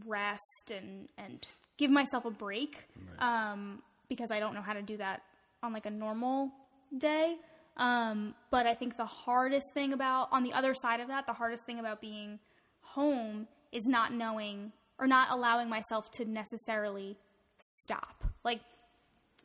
rest 0.07 0.71
and 0.71 1.09
and 1.17 1.47
give 1.79 1.91
myself 1.91 2.27
a 2.27 2.31
break. 2.31 2.89
Um, 3.19 3.83
because 4.09 4.31
I 4.31 4.41
don't 4.41 4.55
know 4.55 4.61
how 4.61 4.75
to 4.75 4.83
do 4.83 4.99
that 4.99 5.23
on 5.63 5.73
like 5.73 5.87
a 5.87 5.91
normal 5.91 6.51
day. 6.97 7.37
Um, 7.79 8.35
but 8.51 8.67
I 8.67 8.75
think 8.75 8.99
the 8.99 9.07
hardest 9.07 9.73
thing 9.73 9.95
about 9.95 10.29
on 10.31 10.43
the 10.43 10.53
other 10.53 10.75
side 10.75 11.01
of 11.01 11.09
that, 11.09 11.27
the 11.27 11.33
hardest 11.33 11.65
thing 11.65 11.79
about 11.79 12.03
being 12.03 12.39
home 12.83 13.49
is 13.71 13.87
not 13.87 14.13
knowing 14.13 14.73
or 14.99 15.07
not 15.07 15.29
allowing 15.31 15.71
myself 15.71 16.11
to 16.13 16.27
necessarily 16.27 17.17
stop. 17.59 18.25
Like 18.45 18.61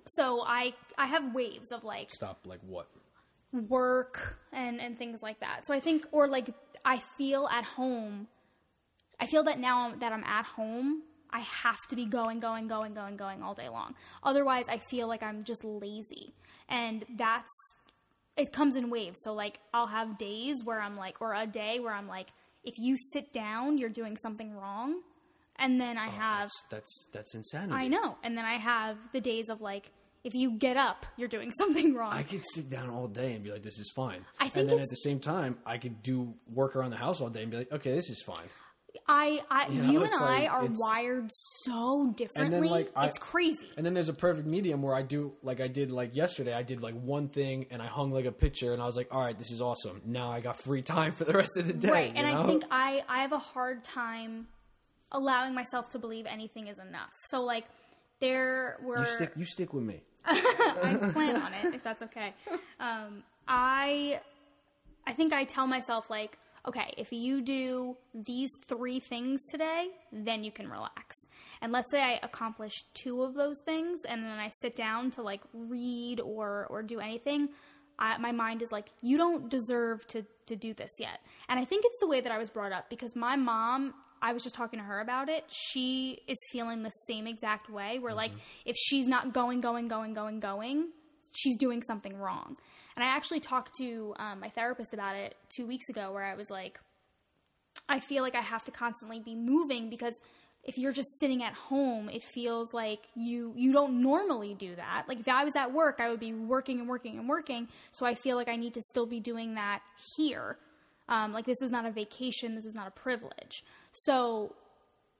so 0.08 0.44
I 0.46 0.74
I 0.98 1.08
have 1.08 1.34
waves 1.34 1.72
of 1.72 1.84
like 1.84 2.12
stop. 2.12 2.40
Like 2.46 2.60
what? 2.66 2.88
Work 3.52 4.40
and 4.52 4.80
and 4.80 4.98
things 4.98 5.22
like 5.22 5.40
that. 5.40 5.66
So 5.66 5.74
I 5.74 5.80
think 5.80 6.06
or 6.12 6.28
like 6.28 6.50
I 6.84 7.00
feel 7.18 7.48
at 7.48 7.64
home 7.64 8.28
I 9.20 9.26
feel 9.26 9.44
that 9.44 9.60
now 9.60 9.94
that 10.00 10.12
I'm 10.12 10.24
at 10.24 10.46
home, 10.46 11.04
I 11.32 11.40
have 11.40 11.88
to 11.90 11.96
be 11.96 12.06
going 12.06 12.40
going 12.40 12.68
going 12.68 12.94
going 12.94 13.18
going 13.18 13.42
all 13.42 13.54
day 13.54 13.70
long. 13.70 13.96
Otherwise, 14.24 14.66
I 14.70 14.78
feel 14.78 15.08
like 15.08 15.24
I'm 15.24 15.44
just 15.44 15.64
lazy. 15.64 16.34
And 16.70 17.06
that's 17.16 17.74
it 18.36 18.52
comes 18.52 18.76
in 18.76 18.90
waves. 18.90 19.20
So 19.24 19.34
like 19.34 19.60
I'll 19.74 19.88
have 19.88 20.18
days 20.18 20.64
where 20.64 20.80
I'm 20.80 20.96
like 20.96 21.22
or 21.22 21.34
a 21.34 21.48
day 21.48 21.80
where 21.80 21.94
I'm 21.94 22.08
like 22.08 22.28
if 22.64 22.78
you 22.78 22.98
sit 23.14 23.34
down, 23.34 23.78
you're 23.78 23.90
doing 23.90 24.18
something 24.18 24.54
wrong. 24.54 25.02
And 25.60 25.82
then 25.82 25.98
I 25.98 26.08
oh, 26.08 26.12
have 26.12 26.50
That's 26.50 26.64
that's 26.70 27.08
that's 27.14 27.36
insanity. 27.36 27.74
I 27.74 27.88
know. 27.88 28.18
And 28.24 28.38
then 28.38 28.46
I 28.46 28.58
have 28.58 28.98
the 29.14 29.22
days 29.22 29.50
of 29.50 29.62
like 29.62 29.92
if 30.24 30.34
you 30.36 30.52
get 30.52 30.78
up, 30.78 31.06
you're 31.16 31.28
doing 31.28 31.52
something 31.58 31.94
wrong. 31.96 32.14
I 32.14 32.24
could 32.24 32.44
sit 32.54 32.70
down 32.70 32.90
all 32.90 33.08
day 33.08 33.34
and 33.34 33.44
be 33.44 33.52
like, 33.52 33.64
"This 33.64 33.78
is 33.80 33.92
fine." 33.96 34.26
I 34.40 34.50
think 34.50 34.56
and 34.64 34.70
then 34.70 34.80
at 34.80 34.90
the 34.90 34.96
same 34.98 35.20
time, 35.20 35.58
I 35.66 35.78
could 35.78 36.02
do 36.04 36.34
work 36.52 36.76
around 36.76 36.92
the 36.92 36.98
house 36.98 37.22
all 37.22 37.30
day 37.30 37.42
and 37.44 37.52
be 37.52 37.58
like, 37.58 37.72
"Okay, 37.72 37.94
this 37.94 38.10
is 38.10 38.22
fine." 38.26 38.48
I, 39.08 39.42
I, 39.52 39.68
You 39.68 39.84
you, 39.84 40.04
and 40.04 40.14
I 40.16 40.20
like- 40.40 40.52
are 40.52 40.68
wired 40.76 41.30
so 41.30 42.14
differently. 42.18 42.68
like, 42.68 42.92
I- 42.96 43.06
it's 43.08 43.20
crazy. 43.20 43.68
And 43.78 43.86
then 43.86 43.94
there's 43.94 44.10
a 44.10 44.14
perfect 44.14 44.48
medium 44.48 44.82
where 44.82 44.96
I 44.96 45.04
do 45.04 45.34
like 45.44 45.60
I 45.62 45.68
did 45.68 45.92
like 45.92 46.16
yesterday. 46.16 46.52
I 46.54 46.64
did 46.64 46.82
like 46.82 46.96
one 46.96 47.28
thing 47.28 47.68
and 47.70 47.80
I 47.80 47.86
hung 47.86 48.12
like 48.12 48.26
a 48.26 48.32
picture 48.32 48.74
and 48.74 48.82
I 48.82 48.86
was 48.86 48.96
like, 48.98 49.10
"All 49.12 49.22
right, 49.22 49.38
this 49.38 49.52
is 49.52 49.62
awesome." 49.62 50.02
Now 50.04 50.32
I 50.32 50.40
got 50.40 50.60
free 50.60 50.82
time 50.82 51.12
for 51.12 51.26
the 51.26 51.34
rest 51.34 51.52
of 51.58 51.68
the 51.68 51.74
day. 51.74 51.92
right. 51.92 52.14
And 52.16 52.28
know? 52.28 52.44
I 52.44 52.46
think 52.48 52.64
I, 52.72 53.04
I 53.08 53.22
have 53.22 53.34
a 53.34 53.40
hard 53.40 53.84
time 53.84 54.48
allowing 55.12 55.54
myself 55.54 55.90
to 55.90 56.00
believe 56.00 56.26
anything 56.26 56.68
is 56.68 56.80
enough. 56.80 57.12
So 57.26 57.44
like 57.44 57.66
there 58.20 58.78
were 58.84 59.00
you 59.00 59.06
stick 59.06 59.32
you 59.36 59.46
stick 59.46 59.74
with 59.74 59.84
me. 59.84 60.02
I 60.26 61.10
plan 61.14 61.38
on 61.38 61.54
it 61.54 61.74
if 61.74 61.84
that's 61.84 62.04
okay. 62.04 62.34
Um, 62.80 63.24
I 63.48 64.20
I 65.06 65.14
think 65.14 65.32
I 65.32 65.46
tell 65.46 65.68
myself 65.68 66.10
like, 66.10 66.38
okay, 66.68 66.94
if 66.98 67.14
you 67.14 67.42
do 67.42 67.96
these 68.14 68.52
three 68.68 69.00
things 69.00 69.42
today, 69.50 69.88
then 70.12 70.44
you 70.44 70.52
can 70.52 70.70
relax. 70.70 71.16
And 71.62 71.72
let's 71.72 71.90
say 71.92 72.02
I 72.02 72.20
accomplish 72.22 72.84
two 72.94 73.24
of 73.24 73.36
those 73.36 73.62
things, 73.64 74.02
and 74.08 74.24
then 74.24 74.38
I 74.38 74.50
sit 74.62 74.76
down 74.76 75.12
to 75.12 75.22
like 75.22 75.42
read 75.54 76.20
or 76.20 76.68
or 76.70 76.84
do 76.84 77.00
anything. 77.00 77.50
I, 78.00 78.18
my 78.20 78.32
mind 78.32 78.62
is 78.62 78.72
like, 78.72 78.92
you 79.02 79.18
don't 79.18 79.50
deserve 79.50 80.06
to 80.08 80.26
to 80.48 80.56
do 80.56 80.74
this 80.74 80.92
yet. 81.00 81.20
And 81.48 81.60
I 81.60 81.66
think 81.66 81.84
it's 81.86 82.00
the 82.00 82.08
way 82.08 82.22
that 82.22 82.32
I 82.32 82.38
was 82.38 82.50
brought 82.50 82.72
up 82.72 82.90
because 82.90 83.16
my 83.16 83.36
mom. 83.36 83.94
I 84.22 84.34
was 84.34 84.44
just 84.44 84.56
talking 84.56 84.80
to 84.80 84.86
her 84.86 85.00
about 85.00 85.30
it. 85.30 85.46
She 85.50 86.20
is 86.28 86.38
feeling 86.52 86.84
the 86.84 86.90
same 86.90 87.28
exact 87.28 87.70
way. 87.70 88.00
Where 88.00 88.14
like, 88.14 88.32
if 88.66 88.76
she's 88.76 89.08
not 89.08 89.34
going, 89.34 89.62
going, 89.62 89.88
going, 89.88 90.14
going, 90.14 90.40
going, 90.40 90.90
she's 91.36 91.56
doing 91.56 91.84
something 91.84 92.18
wrong. 92.18 92.58
And 92.96 93.04
I 93.04 93.10
actually 93.10 93.40
talked 93.40 93.76
to 93.80 94.16
um, 94.18 94.40
my 94.40 94.50
therapist 94.50 94.94
about 94.94 95.16
it 95.16 95.36
two 95.56 95.68
weeks 95.68 95.90
ago, 95.90 96.12
where 96.12 96.24
I 96.24 96.36
was 96.36 96.50
like, 96.50 96.80
I 97.88 98.00
feel 98.00 98.24
like 98.24 98.36
I 98.36 98.42
have 98.42 98.66
to 98.66 98.72
constantly 98.72 99.20
be 99.20 99.36
moving 99.36 99.90
because 99.90 100.20
if 100.64 100.78
you're 100.78 100.92
just 100.92 101.20
sitting 101.20 101.44
at 101.44 101.54
home, 101.54 102.10
it 102.10 102.24
feels 102.24 102.74
like 102.74 103.00
you 103.16 103.54
you 103.56 103.72
don't 103.72 104.02
normally 104.02 104.54
do 104.54 104.76
that. 104.76 105.06
Like 105.08 105.20
if 105.20 105.28
I 105.28 105.44
was 105.46 105.56
at 105.56 105.74
work, 105.74 106.00
I 106.02 106.10
would 106.10 106.20
be 106.20 106.34
working 106.34 106.80
and 106.80 106.90
working 106.90 107.18
and 107.18 107.30
working. 107.30 107.70
So 107.92 108.06
I 108.06 108.16
feel 108.16 108.36
like 108.36 108.50
I 108.50 108.58
need 108.58 108.74
to 108.74 108.82
still 108.82 109.06
be 109.06 109.20
doing 109.20 109.56
that 109.56 109.82
here. 110.18 110.58
Um, 111.08 111.32
like 111.32 111.46
this 111.46 111.62
is 111.62 111.72
not 111.72 111.86
a 111.86 111.92
vacation. 111.92 112.56
This 112.56 112.66
is 112.66 112.76
not 112.76 112.88
a 112.88 112.92
privilege. 112.92 113.64
So 114.04 114.54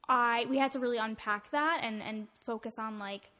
I 0.08 0.46
we 0.50 0.58
had 0.58 0.72
to 0.72 0.80
really 0.80 0.98
unpack 0.98 1.52
that 1.52 1.82
and 1.84 2.02
and 2.02 2.28
focus 2.46 2.78
on 2.80 3.00
like 3.00 3.32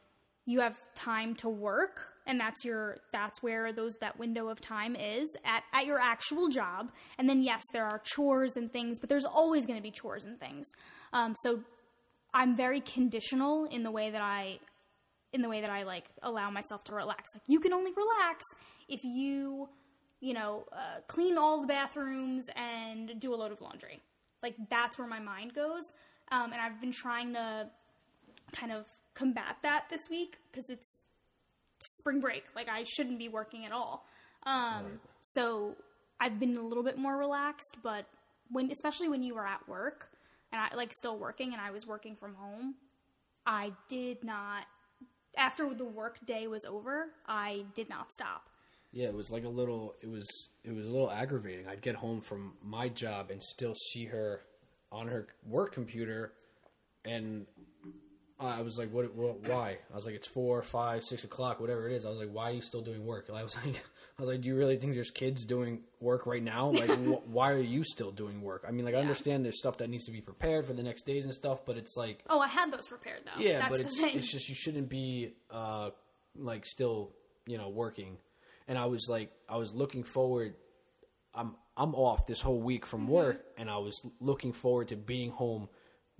you 0.46 0.60
have 0.60 0.76
time 0.94 1.34
to 1.36 1.48
work 1.48 2.14
and 2.26 2.40
that's 2.40 2.64
your 2.64 2.98
that's 3.12 3.42
where 3.42 3.72
those 3.72 3.94
that 4.00 4.18
window 4.18 4.48
of 4.48 4.60
time 4.60 4.96
is 4.96 5.36
at 5.44 5.62
at 5.72 5.86
your 5.86 6.00
actual 6.00 6.48
job. 6.48 6.90
And 7.18 7.28
then 7.28 7.42
yes 7.42 7.62
there 7.72 7.84
are 7.84 8.00
chores 8.04 8.56
and 8.56 8.72
things 8.72 8.98
but 8.98 9.08
there's 9.08 9.24
always 9.24 9.64
going 9.64 9.78
to 9.78 9.82
be 9.82 9.90
chores 9.90 10.24
and 10.24 10.38
things. 10.40 10.68
Um, 11.12 11.34
so 11.42 11.60
i'm 12.34 12.54
very 12.54 12.80
conditional 12.80 13.64
in 13.64 13.82
the 13.82 13.90
way 13.90 14.10
that 14.10 14.20
i 14.20 14.58
in 15.32 15.40
the 15.40 15.48
way 15.48 15.62
that 15.62 15.70
i 15.70 15.82
like 15.84 16.04
allow 16.22 16.50
myself 16.50 16.84
to 16.84 16.94
relax. 16.94 17.34
Like 17.34 17.44
you 17.46 17.60
can 17.60 17.72
only 17.72 17.92
relax 17.92 18.44
if 18.88 19.04
you 19.04 19.68
you 20.20 20.34
know 20.34 20.64
uh, 20.72 21.00
clean 21.06 21.38
all 21.38 21.60
the 21.60 21.66
bathrooms 21.66 22.46
and 22.56 23.12
do 23.20 23.34
a 23.34 23.36
load 23.36 23.52
of 23.52 23.60
laundry 23.60 24.00
like 24.42 24.54
that's 24.70 24.98
where 24.98 25.08
my 25.08 25.20
mind 25.20 25.54
goes 25.54 25.92
um, 26.30 26.52
and 26.52 26.60
i've 26.60 26.80
been 26.80 26.92
trying 26.92 27.32
to 27.32 27.68
kind 28.52 28.72
of 28.72 28.84
combat 29.14 29.56
that 29.62 29.84
this 29.90 30.08
week 30.08 30.38
because 30.50 30.70
it's 30.70 31.00
spring 31.80 32.20
break. 32.20 32.44
Like 32.54 32.68
I 32.68 32.84
shouldn't 32.84 33.18
be 33.18 33.28
working 33.28 33.64
at 33.64 33.72
all. 33.72 34.04
Um, 34.44 35.00
So 35.20 35.76
I've 36.20 36.38
been 36.38 36.56
a 36.56 36.62
little 36.62 36.84
bit 36.84 36.98
more 36.98 37.16
relaxed, 37.16 37.76
but 37.82 38.06
when, 38.50 38.70
especially 38.70 39.08
when 39.08 39.22
you 39.22 39.34
were 39.34 39.46
at 39.46 39.68
work 39.68 40.08
and 40.52 40.60
I 40.60 40.74
like 40.74 40.92
still 40.94 41.18
working 41.18 41.52
and 41.52 41.60
I 41.60 41.70
was 41.70 41.86
working 41.86 42.16
from 42.16 42.34
home, 42.34 42.74
I 43.46 43.72
did 43.88 44.24
not. 44.24 44.64
After 45.36 45.72
the 45.72 45.84
work 45.84 46.24
day 46.26 46.46
was 46.46 46.64
over, 46.64 47.06
I 47.26 47.64
did 47.74 47.88
not 47.88 48.12
stop. 48.12 48.42
Yeah, 48.92 49.06
it 49.08 49.14
was 49.14 49.30
like 49.30 49.44
a 49.44 49.48
little. 49.48 49.94
It 50.02 50.08
was 50.08 50.28
it 50.64 50.74
was 50.74 50.86
a 50.86 50.90
little 50.90 51.10
aggravating. 51.10 51.66
I'd 51.68 51.82
get 51.82 51.94
home 51.96 52.20
from 52.20 52.54
my 52.62 52.88
job 52.88 53.30
and 53.30 53.42
still 53.42 53.74
see 53.74 54.06
her 54.06 54.40
on 54.90 55.08
her 55.08 55.26
work 55.46 55.72
computer, 55.72 56.32
and 57.04 57.46
I 58.40 58.62
was 58.62 58.78
like, 58.78 58.92
"What? 58.92 59.14
what 59.14 59.46
why?" 59.48 59.78
I 59.92 59.96
was 59.96 60.06
like, 60.06 60.14
"It's 60.14 60.26
four, 60.28 60.62
five, 60.62 61.04
six 61.04 61.24
o'clock, 61.24 61.60
whatever 61.60 61.86
it 61.88 61.92
is." 61.92 62.06
I 62.06 62.10
was 62.10 62.18
like, 62.18 62.30
"Why 62.32 62.50
are 62.50 62.54
you 62.54 62.62
still 62.62 62.80
doing 62.80 63.04
work?" 63.04 63.28
And 63.28 63.36
I 63.36 63.42
was 63.42 63.54
like, 63.66 63.76
"I 64.18 64.22
was 64.22 64.28
like, 64.30 64.40
do 64.40 64.48
you 64.48 64.56
really 64.56 64.76
think 64.76 64.94
there's 64.94 65.10
kids 65.10 65.44
doing 65.44 65.80
work 66.00 66.24
right 66.26 66.42
now? 66.42 66.70
Like, 66.72 66.88
wh- 66.90 67.28
why 67.28 67.50
are 67.52 67.60
you 67.60 67.82
still 67.84 68.10
doing 68.12 68.40
work? 68.40 68.64
I 68.66 68.70
mean, 68.70 68.84
like, 68.84 68.94
I 68.94 68.98
understand 68.98 69.44
there's 69.44 69.58
stuff 69.58 69.78
that 69.78 69.90
needs 69.90 70.04
to 70.06 70.12
be 70.12 70.20
prepared 70.20 70.64
for 70.66 70.72
the 70.72 70.82
next 70.82 71.04
days 71.04 71.24
and 71.24 71.34
stuff, 71.34 71.66
but 71.66 71.76
it's 71.76 71.96
like, 71.96 72.22
Oh, 72.30 72.38
I 72.40 72.46
had 72.48 72.72
those 72.72 72.86
prepared 72.86 73.20
though. 73.26 73.42
yeah, 73.42 73.58
That's 73.58 73.70
but 73.70 73.80
it's 73.80 74.00
thing. 74.00 74.16
it's 74.16 74.30
just 74.30 74.48
you 74.48 74.54
shouldn't 74.54 74.88
be 74.88 75.34
uh 75.50 75.90
like 76.36 76.64
still 76.64 77.10
you 77.46 77.58
know 77.58 77.68
working. 77.68 78.16
And 78.68 78.76
I 78.78 78.84
was 78.86 79.08
like, 79.08 79.32
I 79.48 79.56
was 79.56 79.72
looking 79.74 80.04
forward. 80.04 80.54
I'm 81.34 81.56
I'm 81.76 81.94
off 81.94 82.26
this 82.26 82.40
whole 82.40 82.60
week 82.60 82.86
from 82.86 83.02
Mm-hmm. 83.02 83.10
work, 83.12 83.44
and 83.56 83.70
I 83.70 83.78
was 83.78 84.00
looking 84.20 84.52
forward 84.52 84.88
to 84.88 84.96
being 84.96 85.30
home 85.30 85.68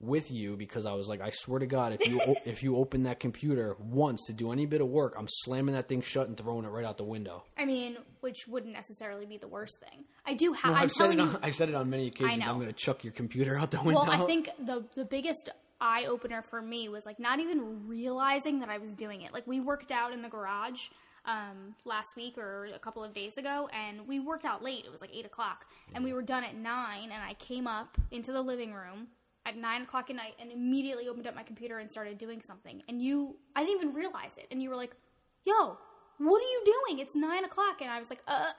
with 0.01 0.31
you 0.31 0.57
because 0.57 0.87
I 0.87 0.93
was 0.93 1.09
like, 1.09 1.21
I 1.21 1.31
swear 1.31 1.59
to 1.59 1.67
God, 1.67 1.93
if 2.01 2.07
you 2.07 2.21
o- 2.25 2.37
if 2.47 2.63
you 2.63 2.77
open 2.77 3.03
that 3.03 3.19
computer 3.21 3.77
once 3.81 4.25
to 4.29 4.33
do 4.33 4.53
any 4.53 4.65
bit 4.65 4.81
of 4.81 4.87
work, 4.89 5.15
I'm 5.19 5.27
slamming 5.29 5.75
that 5.75 5.89
thing 5.89 6.01
shut 6.03 6.29
and 6.29 6.37
throwing 6.37 6.65
it 6.65 6.69
right 6.69 6.85
out 6.85 6.97
the 6.99 7.05
window. 7.05 7.45
I 7.59 7.65
mean, 7.65 7.97
which 8.21 8.47
wouldn't 8.47 8.73
necessarily 8.73 9.27
be 9.27 9.39
the 9.39 9.49
worst 9.49 9.81
thing. 9.81 10.05
I 10.25 10.35
do 10.35 10.53
have. 10.53 10.71
I'm 10.77 10.83
I've 10.85 10.93
said 10.93 11.03
telling 11.03 11.19
it 11.19 11.23
you. 11.25 11.29
on, 11.31 11.39
I've 11.43 11.55
said 11.57 11.69
it 11.69 11.75
on 11.75 11.91
many 11.91 12.07
occasions. 12.07 12.47
I'm 12.47 12.55
going 12.57 12.69
to 12.69 12.73
chuck 12.73 13.03
your 13.05 13.13
computer 13.13 13.59
out 13.59 13.71
the 13.73 13.79
window. 13.83 14.03
Well, 14.03 14.11
I 14.11 14.25
think 14.27 14.51
the 14.65 14.85
the 14.95 15.05
biggest 15.05 15.51
eye 15.81 16.07
opener 16.07 16.43
for 16.43 16.63
me 16.63 16.89
was 16.89 17.05
like 17.05 17.19
not 17.21 17.41
even 17.41 17.87
realizing 17.89 18.61
that 18.61 18.69
I 18.69 18.79
was 18.79 18.95
doing 18.95 19.23
it. 19.23 19.33
Like 19.33 19.47
we 19.49 19.59
worked 19.61 19.91
out 19.93 20.13
in 20.13 20.23
the 20.23 20.29
garage 20.29 20.89
um, 21.29 21.77
last 21.85 22.17
week 22.17 22.37
or 22.37 22.69
a 22.75 22.79
couple 22.79 23.05
of 23.05 23.13
days 23.13 23.39
ago, 23.39 23.69
and 23.73 24.09
we 24.09 24.19
worked 24.19 24.45
out 24.45 24.65
late. 24.65 24.85
It 24.85 24.91
was 24.91 25.01
like 25.01 25.15
eight 25.15 25.27
o'clock, 25.27 25.67
and 25.95 26.03
we 26.03 26.13
were 26.13 26.23
done 26.23 26.43
at 26.43 26.57
nine. 26.57 27.05
And 27.13 27.23
I 27.23 27.35
came 27.35 27.67
up 27.67 27.99
into 28.11 28.33
the 28.33 28.43
living 28.43 28.73
room 28.73 29.09
at 29.47 29.57
nine 29.57 29.83
o'clock 29.83 30.11
at 30.11 30.17
night 30.17 30.35
and 30.41 30.51
immediately 30.51 31.09
opened 31.09 31.27
up 31.27 31.35
my 31.35 31.45
computer 31.45 31.79
and 31.79 31.91
started 31.91 32.19
doing 32.19 32.41
something. 32.43 32.83
And 32.89 33.01
you, 33.01 33.37
I 33.55 33.65
didn't 33.65 33.83
even 33.83 33.95
realize 33.95 34.37
it, 34.39 34.47
and 34.51 34.63
you 34.63 34.71
were 34.71 34.77
like, 34.77 34.97
"Yo, 35.45 35.79
what 36.19 36.43
are 36.43 36.51
you 36.51 36.63
doing? 36.65 36.99
It's 36.99 37.15
nine 37.15 37.45
o'clock." 37.45 37.81
And 37.81 37.91
I 37.91 37.99
was 37.99 38.11
like, 38.11 38.23
"Uh." 38.27 38.53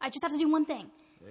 I 0.00 0.08
just 0.10 0.22
have 0.22 0.32
to 0.32 0.38
do 0.38 0.50
one 0.50 0.66
thing. 0.66 0.90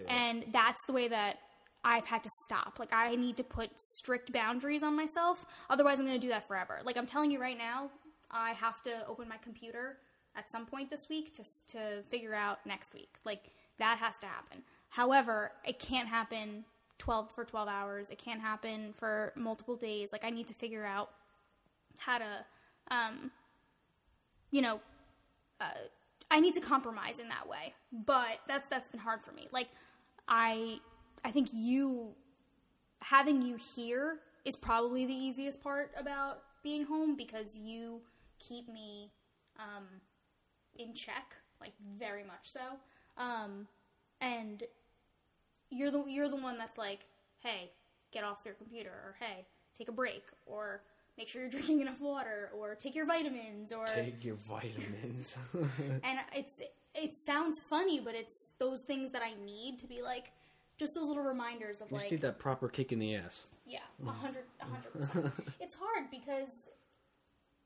And 0.09 0.45
that's 0.51 0.83
the 0.87 0.93
way 0.93 1.07
that 1.07 1.37
I've 1.83 2.05
had 2.05 2.23
to 2.23 2.29
stop. 2.45 2.79
Like, 2.79 2.91
I 2.91 3.15
need 3.15 3.37
to 3.37 3.43
put 3.43 3.69
strict 3.79 4.33
boundaries 4.33 4.81
on 4.83 4.95
myself. 4.95 5.45
Otherwise, 5.69 5.99
I'm 5.99 6.05
going 6.07 6.19
to 6.19 6.27
do 6.27 6.29
that 6.29 6.47
forever. 6.47 6.79
Like, 6.83 6.97
I'm 6.97 7.05
telling 7.05 7.31
you 7.31 7.39
right 7.39 7.57
now, 7.57 7.91
I 8.31 8.53
have 8.53 8.81
to 8.83 9.05
open 9.07 9.29
my 9.29 9.37
computer 9.37 9.97
at 10.37 10.49
some 10.49 10.65
point 10.65 10.89
this 10.89 11.09
week 11.09 11.33
to 11.33 11.43
to 11.67 12.03
figure 12.09 12.35
out 12.35 12.59
next 12.65 12.93
week. 12.93 13.15
Like 13.23 13.51
that 13.79 13.97
has 13.99 14.19
to 14.19 14.25
happen. 14.25 14.63
However, 14.89 15.51
it 15.65 15.79
can't 15.79 16.07
happen 16.07 16.65
12 16.97 17.31
for 17.31 17.43
12 17.43 17.67
hours. 17.67 18.09
It 18.09 18.17
can't 18.17 18.41
happen 18.41 18.93
for 18.97 19.33
multiple 19.35 19.75
days. 19.75 20.13
Like 20.13 20.23
I 20.23 20.29
need 20.29 20.47
to 20.47 20.53
figure 20.53 20.85
out 20.85 21.09
how 21.97 22.17
to 22.17 22.45
um 22.91 23.31
you 24.51 24.61
know 24.61 24.79
uh, 25.61 25.65
I 26.29 26.39
need 26.39 26.53
to 26.55 26.61
compromise 26.61 27.19
in 27.19 27.29
that 27.29 27.47
way. 27.47 27.73
But 27.91 28.39
that's 28.47 28.67
that's 28.67 28.87
been 28.87 28.99
hard 28.99 29.21
for 29.21 29.31
me. 29.31 29.47
Like 29.51 29.69
I 30.27 30.79
I 31.23 31.31
think 31.31 31.49
you 31.53 32.09
having 33.01 33.41
you 33.41 33.55
here 33.75 34.19
is 34.45 34.55
probably 34.55 35.05
the 35.05 35.13
easiest 35.13 35.61
part 35.61 35.91
about 35.97 36.41
being 36.63 36.85
home 36.85 37.15
because 37.15 37.57
you 37.57 38.01
keep 38.39 38.67
me 38.67 39.11
um, 39.59 39.85
in 40.77 40.93
check, 40.93 41.35
like 41.61 41.73
very 41.97 42.23
much 42.23 42.45
so. 42.45 42.59
Um, 43.17 43.67
and 44.21 44.63
you're 45.69 45.91
the 45.91 46.03
you're 46.07 46.29
the 46.29 46.35
one 46.35 46.57
that's 46.57 46.77
like, 46.77 47.01
hey, 47.39 47.71
get 48.11 48.23
off 48.23 48.39
your 48.45 48.53
computer, 48.55 48.89
or 48.89 49.15
hey, 49.19 49.45
take 49.77 49.89
a 49.89 49.91
break, 49.91 50.23
or 50.45 50.81
make 51.17 51.27
sure 51.27 51.41
you're 51.41 51.49
drinking 51.57 51.81
enough 51.81 52.01
water, 52.01 52.49
or 52.57 52.75
take 52.75 52.95
your 52.95 53.05
vitamins, 53.05 53.71
or 53.71 53.85
Take 53.87 54.23
your 54.23 54.35
vitamins. 54.35 55.37
and 56.03 56.19
it's 56.33 56.61
it 56.93 57.15
sounds 57.15 57.59
funny, 57.59 57.99
but 57.99 58.15
it's 58.15 58.49
those 58.59 58.81
things 58.83 59.11
that 59.11 59.21
I 59.21 59.33
need 59.43 59.79
to 59.79 59.87
be 59.87 60.01
like 60.01 60.31
just 60.77 60.93
those 60.95 61.07
little 61.07 61.23
reminders 61.23 61.81
of 61.81 61.89
Just 61.89 62.03
like 62.03 62.11
need 62.11 62.21
that 62.21 62.37
proper 62.39 62.67
kick 62.67 62.91
in 62.91 62.99
the 62.99 63.15
ass. 63.15 63.41
yeah, 63.65 63.79
a 64.05 64.11
hundred, 64.11 64.43
a 64.61 64.65
hundred 64.65 64.93
percent. 64.93 65.33
It's 65.59 65.75
hard 65.75 66.11
because 66.11 66.69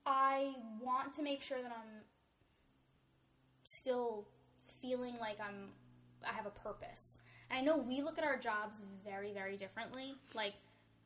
I 0.06 0.54
want 0.82 1.14
to 1.14 1.24
make 1.24 1.42
sure 1.42 1.62
that 1.62 1.72
I'm 1.72 2.02
still 3.70 4.26
feeling 4.82 5.16
like 5.20 5.38
I'm, 5.40 5.70
I 6.28 6.34
have 6.34 6.46
a 6.46 6.52
purpose. 6.52 7.18
And 7.50 7.60
I 7.60 7.62
know 7.64 7.78
we 7.78 8.02
look 8.02 8.18
at 8.18 8.24
our 8.24 8.38
jobs 8.38 8.78
very, 9.06 9.34
very 9.34 9.58
differently. 9.58 10.14
Like, 10.34 10.54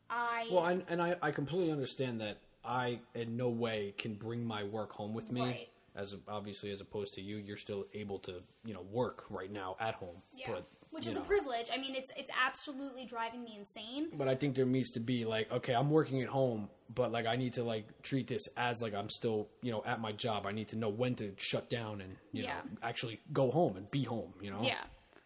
I, 0.09 0.47
Well, 0.51 0.65
and, 0.65 0.83
and 0.89 1.01
I, 1.01 1.15
I 1.21 1.31
completely 1.31 1.71
understand 1.71 2.21
that 2.21 2.37
I 2.63 2.99
in 3.13 3.35
no 3.35 3.49
way 3.49 3.93
can 3.97 4.15
bring 4.15 4.45
my 4.45 4.63
work 4.63 4.91
home 4.91 5.13
with 5.13 5.31
me. 5.31 5.41
Right. 5.41 5.69
As 5.95 6.15
obviously, 6.27 6.71
as 6.71 6.81
opposed 6.81 7.13
to 7.15 7.21
you, 7.21 7.37
you're 7.37 7.57
still 7.57 7.85
able 7.93 8.17
to 8.19 8.41
you 8.65 8.73
know 8.73 8.81
work 8.91 9.25
right 9.29 9.51
now 9.51 9.75
at 9.79 9.93
home. 9.95 10.15
yeah, 10.35 10.47
But, 10.49 10.67
which 10.93 11.07
is 11.07 11.17
a 11.17 11.21
privilege. 11.21 11.69
I 11.73 11.77
mean, 11.77 11.95
it's 11.95 12.11
it's 12.15 12.31
absolutely 12.45 13.05
driving 13.05 13.43
me 13.43 13.55
insane. 13.59 14.09
But 14.13 14.27
I 14.27 14.35
think 14.35 14.55
there 14.55 14.65
needs 14.65 14.91
to 14.91 14.99
be 14.99 15.25
like, 15.25 15.51
okay, 15.51 15.73
I'm 15.73 15.89
working 15.89 16.21
at 16.21 16.29
home, 16.29 16.69
but 16.93 17.11
like 17.11 17.25
I 17.25 17.35
need 17.35 17.53
to 17.53 17.63
like 17.63 18.01
treat 18.03 18.27
this 18.27 18.47
as 18.55 18.81
like 18.81 18.93
I'm 18.93 19.09
still, 19.09 19.49
you 19.61 19.71
know, 19.71 19.83
at 19.85 19.99
my 19.99 20.11
job. 20.11 20.45
I 20.45 20.51
need 20.51 20.67
to 20.69 20.75
know 20.75 20.89
when 20.89 21.15
to 21.15 21.33
shut 21.37 21.69
down 21.69 21.99
and 22.01 22.15
you 22.31 22.43
Yeah. 22.43 22.53
know 22.55 22.77
actually 22.81 23.19
go 23.33 23.51
home 23.51 23.75
and 23.75 23.89
be 23.91 24.03
home. 24.03 24.33
You 24.41 24.51
know. 24.51 24.61
Yeah. 24.61 24.83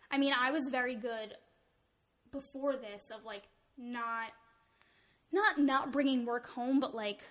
I 0.10 0.18
mean, 0.18 0.34
I 0.40 0.52
was 0.52 0.70
very 0.70 0.96
good 0.96 1.36
before 2.32 2.76
this 2.78 3.12
of 3.16 3.26
like 3.26 3.44
not 3.78 4.32
not 5.32 5.58
not 5.60 5.92
bringing 5.92 6.26
work 6.26 6.48
home, 6.48 6.80
but 6.80 6.96
like 6.96 7.22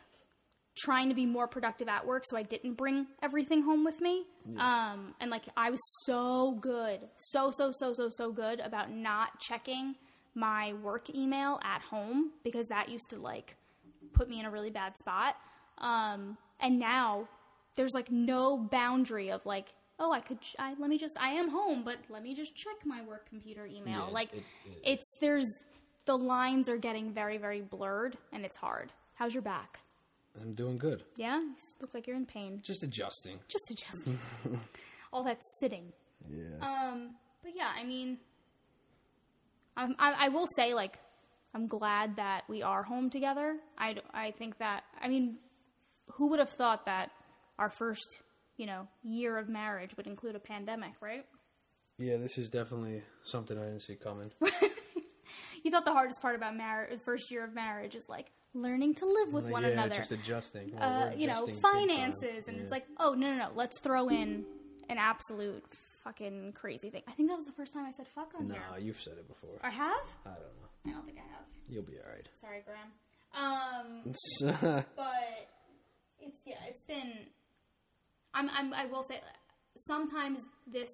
trying 0.76 1.08
to 1.08 1.14
be 1.14 1.26
more 1.26 1.46
productive 1.48 1.88
at 1.88 2.06
work 2.06 2.22
so 2.26 2.36
I 2.36 2.42
didn't 2.42 2.74
bring 2.74 3.06
everything 3.22 3.62
home 3.62 3.84
with 3.84 4.00
me. 4.00 4.24
Um 4.58 5.14
and 5.20 5.30
like 5.30 5.44
I 5.56 5.70
was 5.70 5.80
so 6.04 6.52
good. 6.60 7.00
So 7.16 7.50
so 7.50 7.72
so 7.72 7.92
so 7.92 8.08
so 8.10 8.32
good 8.32 8.60
about 8.60 8.90
not 8.90 9.40
checking 9.40 9.94
my 10.34 10.74
work 10.82 11.08
email 11.14 11.58
at 11.64 11.80
home 11.82 12.30
because 12.44 12.66
that 12.68 12.88
used 12.90 13.08
to 13.10 13.16
like 13.18 13.56
put 14.12 14.28
me 14.28 14.38
in 14.40 14.46
a 14.46 14.50
really 14.50 14.70
bad 14.70 14.96
spot. 14.98 15.36
Um 15.78 16.36
and 16.60 16.78
now 16.78 17.28
there's 17.76 17.92
like 17.94 18.10
no 18.10 18.56
boundary 18.58 19.30
of 19.30 19.44
like 19.44 19.74
oh 19.98 20.10
i 20.12 20.20
could 20.20 20.40
ch- 20.40 20.56
I, 20.58 20.74
let 20.78 20.88
me 20.90 20.96
just 20.98 21.18
i 21.20 21.28
am 21.30 21.48
home 21.50 21.82
but 21.84 21.96
let 22.08 22.22
me 22.22 22.34
just 22.34 22.54
check 22.54 22.76
my 22.86 23.02
work 23.02 23.28
computer 23.28 23.66
email 23.66 24.06
Yeah, 24.08 24.12
like 24.12 24.32
it- 24.32 24.38
it- 24.64 24.78
it's 24.84 25.16
there's 25.20 25.46
the 26.06 26.16
lines 26.16 26.68
are 26.70 26.78
getting 26.78 27.12
very 27.12 27.36
very 27.36 27.60
blurred 27.60 28.16
and 28.32 28.44
it's 28.46 28.56
hard 28.56 28.92
how's 29.14 29.34
your 29.34 29.42
back 29.42 29.80
I'm 30.40 30.54
doing 30.54 30.78
good. 30.78 31.02
yeah 31.16 31.38
you 31.40 31.54
look 31.80 31.94
like 31.94 32.06
you're 32.06 32.16
in 32.16 32.26
pain 32.26 32.60
Just 32.62 32.82
adjusting. 32.82 33.38
just 33.48 33.70
adjusting 33.70 34.18
all 35.12 35.24
that 35.24 35.38
sitting 35.60 35.92
Yeah. 36.28 36.56
um 36.60 37.16
but 37.42 37.52
yeah 37.56 37.70
i 37.76 37.84
mean 37.84 38.18
um, 39.76 39.94
I, 39.98 40.26
I 40.26 40.28
will 40.28 40.46
say 40.56 40.74
like 40.74 40.98
i'm 41.54 41.66
glad 41.66 42.16
that 42.16 42.42
we 42.48 42.62
are 42.62 42.82
home 42.82 43.10
together 43.10 43.56
I 43.78 43.96
I 44.12 44.30
think 44.32 44.58
that 44.58 44.84
i 45.00 45.08
mean 45.08 45.38
who 46.12 46.28
would 46.30 46.38
have 46.38 46.50
thought 46.50 46.86
that 46.86 47.10
our 47.58 47.70
first 47.70 48.20
you 48.56 48.66
know 48.66 48.88
year 49.02 49.36
of 49.38 49.48
marriage 49.48 49.96
would 49.96 50.06
include 50.06 50.34
a 50.36 50.40
pandemic 50.40 50.92
right 51.00 51.24
Yeah, 51.98 52.16
this 52.18 52.36
is 52.38 52.48
definitely 52.50 53.02
something 53.24 53.56
I 53.58 53.64
didn't 53.64 53.80
see 53.82 53.96
coming. 53.96 54.30
you 55.64 55.70
thought 55.70 55.84
the 55.86 55.92
hardest 55.94 56.20
part 56.20 56.34
about 56.36 56.54
marriage 56.56 57.00
first 57.04 57.30
year 57.30 57.42
of 57.44 57.54
marriage 57.54 57.94
is 57.94 58.06
like 58.08 58.26
learning 58.56 58.94
to 58.96 59.06
live 59.06 59.32
with 59.32 59.46
one 59.48 59.62
yeah, 59.62 59.68
another 59.70 59.94
just 59.96 60.12
adjusting. 60.12 60.72
Well, 60.74 60.82
uh, 60.82 61.10
we're 61.10 61.16
you 61.18 61.26
know 61.26 61.44
adjusting 61.44 61.60
finances 61.60 62.44
and 62.48 62.56
Yeah. 62.56 62.62
it's 62.62 62.72
like 62.72 62.86
oh 62.98 63.14
no 63.14 63.32
no 63.32 63.38
no 63.38 63.48
let's 63.54 63.78
throw 63.80 64.08
in 64.08 64.44
an 64.88 64.98
absolute 64.98 65.64
fucking 66.04 66.52
crazy 66.52 66.88
thing 66.90 67.02
i 67.08 67.12
think 67.12 67.28
that 67.30 67.34
was 67.36 67.44
the 67.46 67.52
first 67.52 67.72
time 67.72 67.84
i 67.84 67.90
said 67.90 68.06
fuck 68.06 68.32
on 68.38 68.46
Nah, 68.48 68.54
here 68.54 68.62
you've 68.80 69.00
said 69.00 69.14
it 69.18 69.26
before. 69.26 69.58
i 69.62 69.70
have 69.70 70.06
I 70.24 70.28
don't 70.30 70.38
know. 70.38 70.68
i 70.86 70.90
don't 70.90 71.04
think 71.04 71.18
i 71.18 71.28
have 71.32 71.44
You'll 71.68 71.82
be 71.82 71.94
all 71.98 72.08
right. 72.12 72.28
sorry 72.40 72.62
graham 72.64 72.92
um 73.34 74.12
but 74.96 75.48
it's 76.20 76.38
yeah 76.46 76.54
it's 76.68 76.82
been 76.82 77.12
i'm, 78.34 78.48
I'm 78.50 78.72
i 78.72 78.86
will 78.86 79.02
say 79.02 79.20
sometimes 79.76 80.40
this 80.66 80.90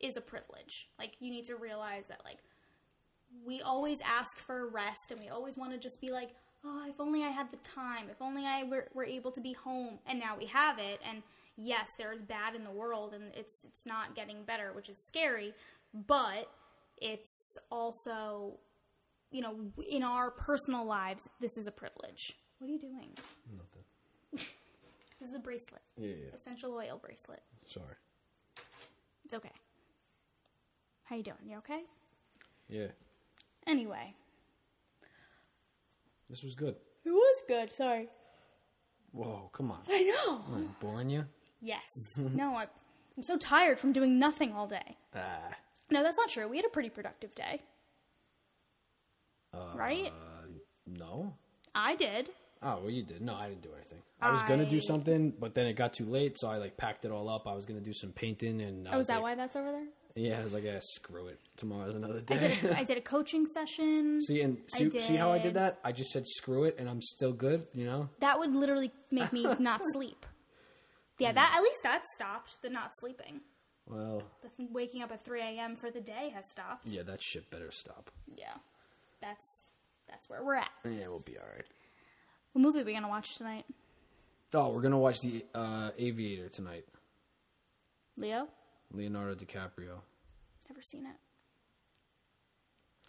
is 0.00 0.16
a 0.16 0.20
privilege 0.20 0.88
like 0.98 1.12
you 1.20 1.30
need 1.30 1.44
to 1.44 1.54
realize 1.56 2.08
that 2.08 2.20
like 2.24 2.38
we 3.46 3.60
always 3.62 3.98
ask 4.04 4.36
for 4.38 4.68
rest 4.68 5.10
and 5.10 5.20
we 5.20 5.28
always 5.28 5.56
want 5.56 5.72
to 5.72 5.78
just 5.78 6.00
be 6.00 6.10
like 6.10 6.30
oh 6.64 6.84
if 6.88 7.00
only 7.00 7.22
i 7.22 7.28
had 7.28 7.50
the 7.50 7.56
time. 7.58 8.06
If 8.10 8.20
only 8.20 8.44
i 8.46 8.62
were, 8.62 8.88
were 8.94 9.04
able 9.04 9.30
to 9.32 9.40
be 9.40 9.52
home. 9.52 9.98
And 10.06 10.18
now 10.18 10.36
we 10.38 10.46
have 10.46 10.78
it. 10.78 11.00
And 11.08 11.22
yes 11.56 11.94
there's 11.96 12.20
bad 12.20 12.54
in 12.54 12.64
the 12.64 12.70
world 12.70 13.14
and 13.14 13.32
it's 13.34 13.64
it's 13.64 13.86
not 13.86 14.14
getting 14.14 14.44
better 14.44 14.72
which 14.74 14.88
is 14.88 14.98
scary. 14.98 15.54
But 15.94 16.50
it's 16.98 17.58
also 17.70 18.58
you 19.30 19.42
know 19.42 19.56
in 19.88 20.02
our 20.02 20.30
personal 20.30 20.84
lives 20.84 21.28
this 21.40 21.56
is 21.56 21.66
a 21.66 21.72
privilege. 21.72 22.34
What 22.58 22.68
are 22.68 22.72
you 22.72 22.78
doing? 22.78 23.10
Nothing. 23.54 23.84
this 25.20 25.28
is 25.28 25.34
a 25.34 25.38
bracelet. 25.38 25.82
Yeah, 25.96 26.08
yeah. 26.08 26.34
essential 26.34 26.72
oil 26.74 26.98
bracelet. 27.02 27.42
Sorry. 27.66 27.96
it's 29.24 29.34
okay. 29.34 29.52
How 31.04 31.16
you 31.16 31.22
doing? 31.22 31.36
You 31.46 31.58
okay? 31.58 31.82
Yeah. 32.68 32.88
anyway 33.66 34.14
This 36.28 36.42
was 36.42 36.54
good. 36.54 36.74
it 37.04 37.10
was 37.10 37.42
good 37.48 37.72
sorry 37.74 38.08
Whoa, 39.12 39.48
come 39.52 39.70
on. 39.70 39.78
i 39.88 40.02
know 40.02 40.42
Am 40.52 40.68
I 40.80 40.84
boring 40.84 41.08
you? 41.10 41.24
Yes. 41.62 42.18
no, 42.34 42.54
I, 42.54 42.66
I'm 43.16 43.22
so 43.22 43.38
tired 43.38 43.80
from 43.80 43.92
doing 43.92 44.18
nothing 44.18 44.52
all 44.52 44.66
day. 44.66 44.98
Ah. 45.14 45.48
No, 45.90 46.02
that's 46.02 46.18
not 46.18 46.28
true. 46.28 46.46
We 46.48 46.56
had 46.58 46.66
a 46.66 46.68
pretty 46.68 46.90
productive 46.90 47.34
day. 47.34 47.60
right? 49.74 50.08
Uh, 50.08 50.46
no. 50.86 51.32
I 51.74 51.96
did. 51.96 52.28
Oh, 52.62 52.80
well, 52.82 52.90
you 52.90 53.02
did. 53.02 53.22
No, 53.22 53.34
I 53.34 53.48
didn't 53.48 53.62
do 53.62 53.70
anything. 53.74 54.02
I 54.20 54.32
was 54.32 54.42
gonna 54.42 54.66
do 54.68 54.80
something, 54.80 55.32
but 55.38 55.54
then 55.54 55.66
it 55.66 55.74
got 55.74 55.92
too 55.94 56.06
late, 56.06 56.38
so 56.38 56.48
I 56.48 56.56
like 56.58 56.76
packed 56.76 57.04
it 57.04 57.10
all 57.10 57.28
up. 57.28 57.46
I 57.46 57.54
was 57.54 57.64
gonna 57.66 57.80
do 57.80 57.92
some 57.94 58.12
painting, 58.12 58.60
and 58.60 58.88
I 58.88 58.92
Oh, 58.94 58.98
was 58.98 59.04
is 59.04 59.08
that 59.08 59.14
like, 59.16 59.22
why 59.22 59.34
that's 59.34 59.56
over 59.56 59.70
there? 59.70 59.86
Yeah, 60.16 60.40
I 60.40 60.42
was 60.42 60.54
like, 60.54 60.64
yeah, 60.64 60.78
screw 60.80 61.26
it. 61.26 61.38
Tomorrow's 61.58 61.94
another 61.94 62.22
day. 62.22 62.34
I 62.34 62.38
did. 62.38 62.64
A, 62.64 62.78
I 62.78 62.84
did 62.84 62.96
a 62.96 63.02
coaching 63.02 63.44
session. 63.44 64.20
see, 64.26 64.40
and 64.40 64.56
see, 64.68 64.90
see 64.98 65.14
how 65.16 65.30
I 65.30 65.38
did. 65.38 65.54
that? 65.54 65.78
I 65.84 65.92
just 65.92 66.10
said 66.10 66.26
screw 66.26 66.64
it, 66.64 66.76
and 66.78 66.88
I'm 66.88 67.02
still 67.02 67.32
good. 67.32 67.66
You 67.74 67.84
know? 67.84 68.08
That 68.20 68.38
would 68.38 68.54
literally 68.54 68.92
make 69.10 69.30
me 69.32 69.42
not 69.60 69.82
sleep. 69.92 70.24
Yeah, 71.18 71.32
that 71.32 71.52
at 71.56 71.62
least 71.62 71.80
that 71.82 72.06
stopped. 72.14 72.56
The 72.62 72.70
not 72.70 72.90
sleeping. 72.94 73.40
Well, 73.86 74.22
The 74.42 74.48
th- 74.56 74.70
waking 74.72 75.02
up 75.02 75.12
at 75.12 75.24
3 75.24 75.40
a.m. 75.40 75.76
for 75.76 75.90
the 75.90 76.00
day 76.00 76.32
has 76.34 76.50
stopped. 76.50 76.88
yeah, 76.88 77.02
that 77.02 77.22
shit 77.22 77.50
better 77.50 77.70
stop. 77.70 78.10
Yeah, 78.36 78.54
that's 79.20 79.66
that's 80.08 80.28
where 80.30 80.42
we're 80.42 80.54
at. 80.56 80.70
Yeah, 80.84 81.08
we'll 81.08 81.20
be 81.20 81.36
all 81.38 81.44
right. 81.54 81.64
What 82.52 82.62
movie 82.62 82.80
are 82.80 82.84
we 82.84 82.94
gonna 82.94 83.08
watch 83.08 83.36
tonight? 83.36 83.64
Oh, 84.54 84.70
we're 84.70 84.80
gonna 84.80 84.98
watch 84.98 85.20
the 85.20 85.44
uh, 85.54 85.90
Aviator 85.98 86.48
tonight. 86.48 86.84
Leo? 88.16 88.48
Leonardo 88.92 89.34
DiCaprio. 89.34 90.00
Never 90.68 90.82
seen 90.82 91.06
it. 91.06 91.16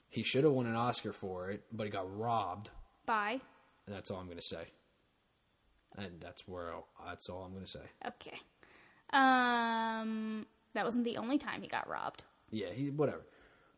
He 0.09 0.23
should 0.23 0.43
have 0.43 0.53
won 0.53 0.65
an 0.65 0.75
Oscar 0.75 1.11
for 1.11 1.49
it, 1.49 1.63
but 1.71 1.84
he 1.86 1.91
got 1.91 2.17
robbed, 2.17 2.69
Bye. 3.05 3.41
and 3.86 3.95
that's 3.95 4.09
all 4.09 4.19
I'm 4.19 4.28
gonna 4.28 4.41
say. 4.41 4.65
And 5.97 6.21
that's 6.21 6.47
where 6.47 6.71
I'll, 6.73 6.88
that's 7.05 7.30
all 7.30 7.43
I'm 7.43 7.53
gonna 7.53 7.67
say. 7.67 7.82
Okay. 8.05 8.39
Um, 9.11 10.45
that 10.73 10.86
wasn't 10.86 11.03
the 11.03 11.17
only 11.17 11.38
time 11.38 11.61
he 11.61 11.67
got 11.67 11.88
robbed. 11.89 12.23
Yeah, 12.51 12.71
he 12.73 12.89
whatever. 12.89 13.25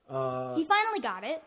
Uh, 0.09 0.55
he 0.55 0.65
finally 0.65 0.99
got 0.99 1.23
it. 1.23 1.41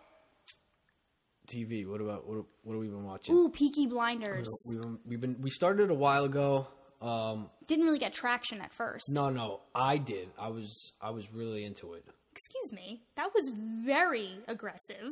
TV. 1.49 1.87
What 1.87 2.01
about 2.01 2.27
what? 2.29 2.45
What 2.63 2.75
have 2.75 2.81
we 2.81 2.89
been 2.89 3.05
watching? 3.05 3.35
Ooh, 3.35 3.49
Peaky 3.49 3.87
Blinders. 3.87 4.49
We've 4.71 4.81
been, 4.81 4.99
we've 5.07 5.21
been 5.21 5.37
we 5.41 5.51
started 5.51 5.91
a 5.91 5.95
while 5.95 6.25
ago. 6.25 6.69
Um, 7.01 7.51
Didn't 7.73 7.87
really 7.87 7.99
get 7.99 8.13
traction 8.13 8.61
at 8.61 8.75
first. 8.75 9.07
no, 9.15 9.31
no, 9.31 9.61
I 9.75 9.97
did. 9.97 10.29
I 10.39 10.49
was 10.49 10.93
I 11.01 11.09
was 11.09 11.33
really 11.33 11.65
into 11.65 11.95
it. 11.95 12.05
Excuse 12.31 12.71
me. 12.71 13.01
That 13.17 13.31
was 13.35 13.51
very 13.87 14.29
aggressive. 14.47 15.09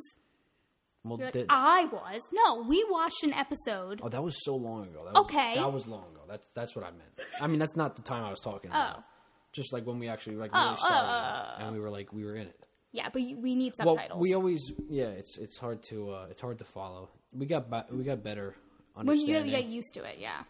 Well, 1.03 1.17
like, 1.17 1.33
that- 1.33 1.47
I 1.49 1.87
was. 1.87 2.21
No, 2.35 2.63
we 2.69 2.85
watched 2.91 3.25
an 3.25 3.33
episode. 3.33 4.01
oh, 4.03 4.11
that 4.11 4.23
was 4.23 4.37
so 4.45 4.57
long 4.57 4.83
ago. 4.89 5.07
That 5.07 5.15
was, 5.15 5.23
Okay. 5.25 5.55
that 5.55 5.73
was 5.73 5.87
long 5.87 6.05
ago. 6.13 6.21
That's 6.29 6.47
that's 6.53 6.77
what 6.77 6.85
I 6.85 6.91
meant. 6.91 7.19
I 7.41 7.47
mean, 7.47 7.59
that's 7.61 7.77
not 7.77 7.97
the 7.97 8.03
time 8.03 8.25
I 8.25 8.31
was 8.31 8.41
talking 8.41 8.69
about. 8.69 8.97
Oh. 8.99 9.05
Just 9.53 9.73
like 9.73 9.87
when 9.87 9.99
we 9.99 10.09
actually 10.09 10.37
like 10.37 10.53
really 10.53 10.67
oh, 10.69 10.77
started, 10.77 11.63
it, 11.63 11.65
and 11.65 11.75
we 11.75 11.81
were 11.81 11.91
like 11.91 12.13
we 12.13 12.27
were 12.27 12.35
in 12.37 12.49
it. 12.49 12.67
Yeah, 12.93 13.09
but 13.11 13.23
we 13.23 13.55
need 13.55 13.73
Well, 13.83 13.95
subtitles. 13.95 14.21
we 14.21 14.35
always 14.35 14.71
yeah. 14.91 15.09
It's 15.09 15.39
it's 15.39 15.57
hard 15.57 15.83
to 15.85 16.11
uh, 16.11 16.27
it's 16.31 16.43
hard 16.43 16.59
to 16.59 16.65
follow. 16.65 17.09
We 17.33 17.47
got 17.47 17.91
we 17.91 18.05
got 18.05 18.23
better 18.23 18.55
when 18.95 19.17
you 19.19 19.45
get 19.45 19.65
used 19.65 19.95
to 19.95 20.05
it, 20.05 20.19
yeah. 20.19 20.43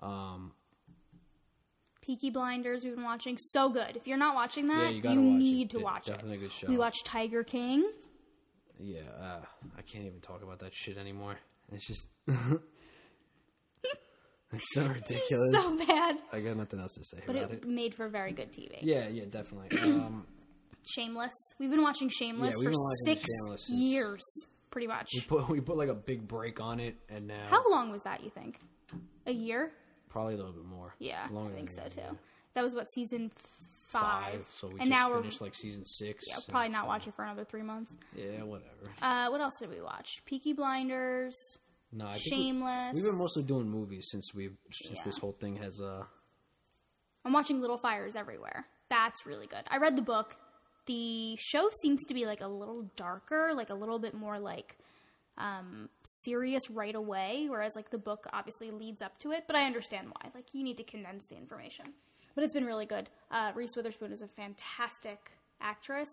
um, 0.00 0.52
Peaky 2.04 2.30
Blinders, 2.30 2.84
we've 2.84 2.94
been 2.94 3.04
watching. 3.04 3.36
So 3.38 3.68
good. 3.70 3.96
If 3.96 4.06
you're 4.06 4.18
not 4.18 4.34
watching 4.34 4.66
that, 4.66 4.94
Yeah, 4.94 5.12
you 5.12 5.20
you, 5.20 5.30
watch 5.30 5.38
need 5.40 5.62
it. 5.66 5.70
to 5.70 5.78
De- 5.78 5.84
watch 5.84 6.06
definitely 6.06 6.34
it. 6.34 6.36
a 6.36 6.40
good 6.40 6.52
show. 6.52 6.66
We 6.68 6.76
watched 6.76 7.06
Tiger 7.06 7.42
King. 7.44 7.90
yeah, 8.78 9.00
uh, 9.20 9.40
I 9.78 9.82
can't 9.82 10.04
even 10.04 10.20
talk 10.20 10.42
about 10.42 10.58
that 10.58 10.74
shit 10.74 10.98
anymore. 10.98 11.36
It's 11.72 11.86
just 11.86 12.08
it's 14.52 14.74
so 14.74 14.86
ridiculous. 14.86 15.52
So 15.52 15.76
bad. 15.86 16.16
I 16.32 16.40
got 16.40 16.56
nothing 16.56 16.80
else 16.80 16.94
to 16.94 17.04
say 17.04 17.22
But 17.26 17.36
about 17.36 17.50
it, 17.52 17.62
it. 17.62 17.68
made 17.68 17.94
for 17.94 18.08
very 18.08 18.32
good 18.32 18.52
TV. 18.52 18.78
Yeah, 18.82 19.08
yeah, 19.08 19.24
definitely. 19.28 19.78
Um, 19.80 20.26
Shameless. 20.86 21.32
We've 21.58 21.70
been 21.70 21.82
watching 21.82 22.10
Shameless 22.10 22.56
Yeah, 22.60 22.66
we've 22.66 22.74
for 22.74 22.80
six 23.06 23.22
Shameless 23.44 23.70
years, 23.70 24.22
pretty 24.70 24.86
much. 24.86 25.08
we 25.14 25.20
put 25.22 25.48
we 25.48 25.60
put 25.62 25.76
like 25.78 25.88
a 25.88 25.94
big 25.94 26.28
break 26.28 26.60
on 26.60 26.78
it, 26.80 26.96
and 27.08 27.26
now 27.26 27.46
How 27.48 27.68
long 27.70 27.90
was 27.90 28.02
that, 28.02 28.22
you 28.22 28.30
think? 28.30 28.58
A 29.26 29.32
year? 29.32 29.72
Probably 30.14 30.34
a 30.34 30.36
little 30.38 30.52
bit 30.52 30.64
more. 30.64 30.94
Yeah, 30.98 31.26
longer 31.30 31.52
I 31.52 31.56
think 31.56 31.70
so 31.70 31.82
too. 31.90 32.00
year. 32.00 32.10
That 32.54 32.62
was 32.62 32.74
what 32.74 32.90
season 32.92 33.30
five. 33.88 34.32
Five. 34.32 34.46
So 34.56 34.68
we 34.68 34.72
and 34.74 34.80
just 34.82 34.90
now 34.90 35.10
we're 35.10 35.20
finished 35.20 35.40
like 35.40 35.54
season 35.54 35.84
six. 35.84 36.24
yeah, 36.26 36.36
probably 36.48 36.70
not 36.70 36.82
so- 36.84 36.88
watching 36.88 37.12
for 37.12 37.24
another 37.24 37.44
three 37.44 37.62
months. 37.62 37.96
Yeah, 38.16 38.42
whatever. 38.44 38.70
Uh, 39.02 39.28
what 39.28 39.40
else 39.40 39.54
did 39.60 39.70
we 39.70 39.80
watch? 39.82 40.08
Peaky 40.24 40.52
Blinders. 40.54 41.36
No, 41.92 42.06
I 42.06 42.14
think 42.14 42.24
we- 42.24 42.30
Shameless. 42.30 42.94
We've 42.94 43.04
been 43.04 43.18
mostly 43.18 43.42
doing 43.44 43.68
movies 43.68 44.08
since 44.10 44.32
we've 44.34 44.56
since 44.72 44.98
Yeah. 44.98 45.04
this 45.04 45.18
whole 45.18 45.32
thing 45.32 45.56
has 45.56 45.80
uh 45.80 46.04
I'm 47.24 47.32
watching 47.32 47.60
Little 47.60 47.78
Fires 47.78 48.16
Everywhere. 48.16 48.66
That's 48.90 49.24
really 49.26 49.46
good. 49.46 49.62
I 49.68 49.78
read 49.78 49.96
the 49.96 50.02
book. 50.02 50.36
The 50.86 51.36
show 51.40 51.70
seems 51.82 52.04
to 52.08 52.14
be 52.14 52.26
like 52.26 52.40
a 52.42 52.46
little 52.48 52.82
darker, 52.96 53.52
like 53.54 53.70
a 53.70 53.74
little 53.74 53.98
bit 53.98 54.12
more 54.14 54.38
like 54.38 54.76
um, 55.38 55.88
serious 56.04 56.70
right 56.70 56.94
away, 56.94 57.46
whereas 57.48 57.74
like 57.76 57.90
the 57.90 57.98
book 57.98 58.26
obviously 58.32 58.70
leads 58.70 59.02
up 59.02 59.18
to 59.18 59.32
it. 59.32 59.44
But 59.46 59.56
I 59.56 59.64
understand 59.64 60.08
why. 60.08 60.30
Like 60.34 60.46
you 60.52 60.62
need 60.62 60.76
to 60.78 60.84
condense 60.84 61.26
the 61.28 61.36
information. 61.36 61.86
But 62.34 62.44
it's 62.44 62.54
been 62.54 62.64
really 62.66 62.86
good. 62.86 63.08
Uh, 63.30 63.52
Reese 63.54 63.76
Witherspoon 63.76 64.12
is 64.12 64.22
a 64.22 64.28
fantastic 64.28 65.30
actress. 65.60 66.08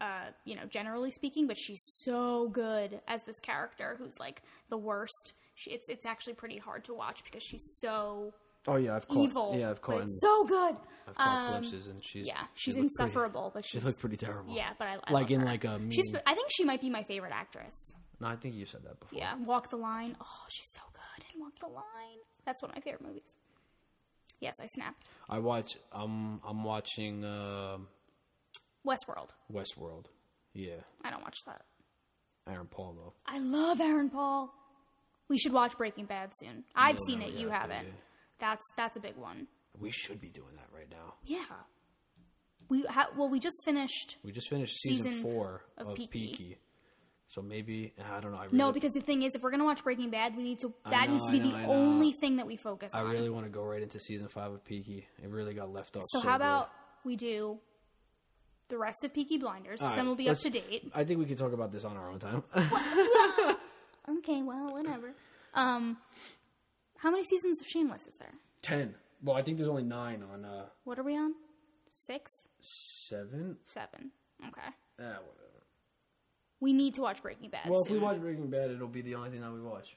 Uh, 0.00 0.26
you 0.44 0.54
know, 0.56 0.64
generally 0.68 1.10
speaking, 1.10 1.46
but 1.46 1.56
she's 1.56 1.80
so 2.02 2.48
good 2.50 3.00
as 3.08 3.22
this 3.24 3.38
character 3.40 3.96
who's 3.98 4.18
like 4.20 4.42
the 4.68 4.76
worst. 4.76 5.32
She, 5.54 5.70
it's 5.70 5.88
it's 5.88 6.04
actually 6.04 6.34
pretty 6.34 6.58
hard 6.58 6.84
to 6.84 6.94
watch 6.94 7.24
because 7.24 7.42
she's 7.42 7.64
so 7.80 8.34
Oh 8.68 8.76
yeah, 8.76 8.96
I've 8.96 9.06
caught 9.08 9.16
evil. 9.18 9.54
yeah, 9.56 9.70
I've 9.70 9.76
but 9.76 9.82
caught 9.82 10.00
it's 10.02 10.20
so 10.20 10.44
good. 10.44 10.76
I've 11.08 11.14
caught 11.14 11.28
Um, 11.28 11.50
glimpses 11.60 11.86
and 11.86 12.04
she's 12.04 12.26
yeah, 12.26 12.40
she 12.54 12.64
she's 12.64 12.74
pretty- 12.74 12.84
insufferable, 12.86 13.52
but 13.54 13.64
she 13.64 13.78
she's 13.78 13.84
looked 13.86 14.00
pretty 14.00 14.16
terrible. 14.18 14.54
yeah, 14.54 14.70
but 14.78 14.86
I, 14.88 14.96
I 15.04 15.12
like 15.12 15.30
in 15.30 15.40
her. 15.40 15.46
like 15.46 15.64
a 15.64 15.80
She's. 15.90 16.14
I 16.26 16.34
think 16.34 16.48
she 16.50 16.64
might 16.64 16.80
be 16.82 16.90
my 16.90 17.02
favorite 17.04 17.32
actress. 17.32 17.92
No, 18.20 18.28
I 18.28 18.36
think 18.36 18.54
you 18.54 18.66
said 18.66 18.82
that 18.84 18.98
before. 19.00 19.18
Yeah, 19.18 19.34
Walk 19.44 19.70
the 19.70 19.76
Line. 19.76 20.16
Oh, 20.20 20.44
she's 20.48 20.70
so 20.72 20.80
good 20.92 21.24
in 21.34 21.40
Walk 21.40 21.58
the 21.60 21.66
Line. 21.68 22.18
That's 22.44 22.62
one 22.62 22.70
of 22.70 22.76
my 22.76 22.80
favorite 22.80 23.06
movies. 23.06 23.36
Yes, 24.40 24.54
I 24.62 24.66
snapped. 24.66 25.06
I 25.28 25.38
watch. 25.38 25.76
Um, 25.92 26.40
I'm 26.46 26.64
watching 26.64 27.24
uh, 27.24 27.78
Westworld. 28.86 29.30
Westworld. 29.52 30.06
Yeah, 30.54 30.74
I 31.04 31.10
don't 31.10 31.22
watch 31.22 31.38
that. 31.46 31.62
Aaron 32.48 32.66
Paul 32.66 32.94
though. 32.96 33.12
I 33.26 33.38
love 33.40 33.80
Aaron 33.80 34.08
Paul. 34.10 34.52
We 35.28 35.38
should 35.38 35.52
watch 35.52 35.76
Breaking 35.76 36.04
Bad 36.06 36.30
soon. 36.36 36.64
I've 36.74 36.98
seen 37.06 37.20
it. 37.20 37.32
You 37.32 37.48
haven't. 37.48 37.84
yeah. 37.86 37.92
That's 38.38 38.64
that's 38.76 38.96
a 38.96 39.00
big 39.00 39.16
one. 39.16 39.48
We 39.78 39.90
should 39.90 40.20
be 40.20 40.28
doing 40.28 40.54
that 40.56 40.68
right 40.74 40.88
now. 40.90 41.14
Yeah. 41.24 41.44
We 42.68 42.82
ha- 42.82 43.08
well, 43.16 43.28
we 43.28 43.38
just 43.40 43.56
finished. 43.64 44.16
We 44.24 44.32
just 44.32 44.48
finished 44.48 44.76
season, 44.80 45.12
Season 45.12 45.22
four 45.22 45.62
of 45.78 45.88
of, 45.88 45.94
Peaky. 45.96 46.26
Peaky. 46.28 46.58
So 47.36 47.42
maybe 47.42 47.92
I 48.02 48.18
don't 48.20 48.32
know. 48.32 48.38
I 48.38 48.44
really, 48.46 48.56
No, 48.56 48.72
because 48.72 48.94
the 48.94 49.02
thing 49.02 49.22
is, 49.22 49.34
if 49.34 49.42
we're 49.42 49.50
gonna 49.50 49.66
watch 49.66 49.84
Breaking 49.84 50.08
Bad, 50.08 50.34
we 50.38 50.42
need 50.42 50.58
to. 50.60 50.72
That 50.88 51.06
know, 51.08 51.16
needs 51.16 51.26
to 51.26 51.32
be 51.32 51.38
know, 51.40 51.50
the 51.58 51.66
only 51.68 52.12
thing 52.12 52.36
that 52.36 52.46
we 52.46 52.56
focus 52.56 52.94
I 52.94 53.00
on. 53.00 53.08
I 53.08 53.10
really 53.12 53.28
want 53.28 53.44
to 53.44 53.50
go 53.50 53.62
right 53.62 53.82
into 53.82 54.00
season 54.00 54.28
five 54.28 54.52
of 54.52 54.64
Peaky. 54.64 55.06
It 55.22 55.28
really 55.28 55.52
got 55.52 55.70
left 55.70 55.96
off. 55.98 56.04
So, 56.06 56.20
So, 56.20 56.26
how 56.26 56.38
good. 56.38 56.44
about 56.44 56.70
we 57.04 57.14
do 57.14 57.58
the 58.68 58.78
rest 58.78 59.04
of 59.04 59.12
Peaky 59.12 59.36
Blinders? 59.36 59.80
'cause 59.82 59.90
All 59.90 59.96
then 59.96 60.06
we'll 60.06 60.14
be 60.14 60.30
up 60.30 60.38
to 60.38 60.48
date. 60.48 60.90
I 60.94 61.04
think 61.04 61.18
we 61.20 61.26
could 61.26 61.36
talk 61.36 61.52
about 61.52 61.72
this 61.72 61.84
on 61.84 61.98
our 61.98 62.08
own 62.08 62.18
time. 62.20 62.42
Okay, 64.08 64.40
well, 64.40 64.72
whatever. 64.72 65.12
Um, 65.54 65.96
how 66.98 67.10
many 67.10 67.24
seasons 67.24 67.60
of 67.60 67.66
Shameless 67.66 68.06
is 68.06 68.16
there? 68.18 68.32
Ten. 68.62 68.94
Well, 69.20 69.36
I 69.36 69.42
think 69.42 69.58
there's 69.58 69.68
only 69.68 69.82
nine 69.82 70.22
on 70.22 70.44
uh 70.44 70.66
What 70.84 70.98
are 70.98 71.02
we 71.02 71.16
on? 71.16 71.34
Six, 71.90 72.48
seven. 72.60 73.56
seven. 73.64 74.12
Okay. 74.46 74.68
Ah, 75.00 75.18
whatever. 75.26 75.45
We 76.60 76.72
need 76.72 76.94
to 76.94 77.02
watch 77.02 77.22
Breaking 77.22 77.50
Bad. 77.50 77.68
Well, 77.68 77.82
if 77.84 77.90
we 77.90 77.98
watch 77.98 78.18
Breaking 78.20 78.48
Bad, 78.48 78.70
it'll 78.70 78.88
be 78.88 79.02
the 79.02 79.14
only 79.14 79.30
thing 79.30 79.40
that 79.42 79.52
we 79.52 79.60
watch. 79.60 79.96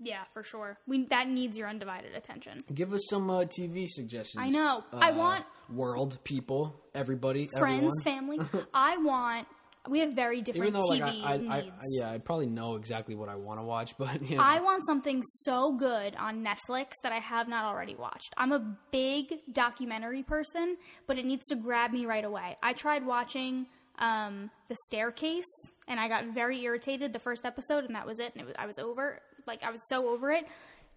yeah, 0.00 0.24
for 0.32 0.42
sure. 0.42 0.78
We 0.88 1.06
that 1.06 1.28
needs 1.28 1.56
your 1.56 1.68
undivided 1.68 2.14
attention. 2.16 2.64
Give 2.74 2.92
us 2.92 3.02
some 3.08 3.30
uh, 3.30 3.44
TV 3.44 3.86
suggestions. 3.88 4.42
I 4.42 4.48
know. 4.48 4.82
I 4.92 5.10
Uh, 5.10 5.16
want- 5.16 5.44
world 5.70 6.18
people, 6.24 6.74
everybody, 6.94 7.48
Friends, 7.56 7.92
everyone. 8.04 8.38
family. 8.48 8.64
I 8.74 8.96
want. 8.96 9.46
We 9.88 9.98
have 9.98 10.12
very 10.12 10.42
different 10.42 10.68
Even 10.68 10.78
though, 10.80 10.86
like, 10.86 11.02
TV 11.02 11.24
I, 11.24 11.32
I, 11.32 11.36
needs. 11.38 11.50
I, 11.50 11.70
yeah, 11.98 12.10
I 12.12 12.18
probably 12.18 12.46
know 12.46 12.76
exactly 12.76 13.16
what 13.16 13.28
I 13.28 13.34
want 13.34 13.60
to 13.62 13.66
watch, 13.66 13.96
but 13.98 14.22
you 14.28 14.36
know, 14.36 14.42
I 14.42 14.60
want 14.60 14.84
something 14.86 15.20
so 15.24 15.72
good 15.72 16.14
on 16.16 16.44
Netflix 16.44 16.92
that 17.02 17.10
I 17.12 17.18
have 17.18 17.48
not 17.48 17.64
already 17.64 17.96
watched. 17.96 18.32
I'm 18.36 18.52
a 18.52 18.76
big 18.92 19.40
documentary 19.52 20.22
person, 20.22 20.76
but 21.08 21.18
it 21.18 21.24
needs 21.26 21.46
to 21.48 21.56
grab 21.56 21.90
me 21.92 22.06
right 22.06 22.24
away. 22.24 22.56
I 22.62 22.72
tried 22.74 23.04
watching 23.06 23.66
um, 23.98 24.50
The 24.68 24.76
Staircase, 24.86 25.72
and 25.88 26.00
I 26.00 26.08
got 26.08 26.26
very 26.26 26.62
irritated 26.62 27.12
the 27.12 27.18
first 27.18 27.44
episode, 27.44 27.84
and 27.84 27.94
that 27.94 28.06
was 28.06 28.18
it. 28.18 28.32
And 28.34 28.42
it 28.42 28.46
was, 28.46 28.54
I 28.58 28.66
was 28.66 28.78
over. 28.78 29.20
Like 29.46 29.62
I 29.62 29.70
was 29.70 29.80
so 29.88 30.08
over 30.08 30.30
it. 30.30 30.46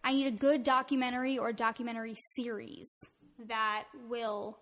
I 0.03 0.13
need 0.13 0.27
a 0.27 0.31
good 0.31 0.63
documentary 0.63 1.37
or 1.37 1.51
documentary 1.51 2.13
series 2.35 2.87
that 3.47 3.85
will 4.07 4.59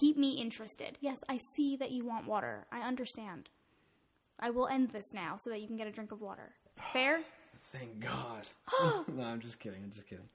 keep 0.00 0.16
me 0.16 0.32
interested. 0.32 0.98
Yes, 1.00 1.18
I 1.28 1.38
see 1.54 1.76
that 1.76 1.90
you 1.90 2.04
want 2.04 2.26
water. 2.26 2.66
I 2.70 2.80
understand. 2.80 3.48
I 4.38 4.50
will 4.50 4.68
end 4.68 4.90
this 4.90 5.14
now 5.14 5.38
so 5.38 5.48
that 5.50 5.60
you 5.60 5.66
can 5.66 5.76
get 5.76 5.86
a 5.86 5.90
drink 5.90 6.12
of 6.12 6.20
water. 6.20 6.52
Fair? 6.92 7.20
thank 7.72 8.00
God. 8.00 8.42
no, 9.14 9.24
I'm 9.24 9.40
just 9.40 9.58
kidding. 9.58 9.80
I'm 9.82 9.90
just 9.90 10.06
kidding. 10.06 10.28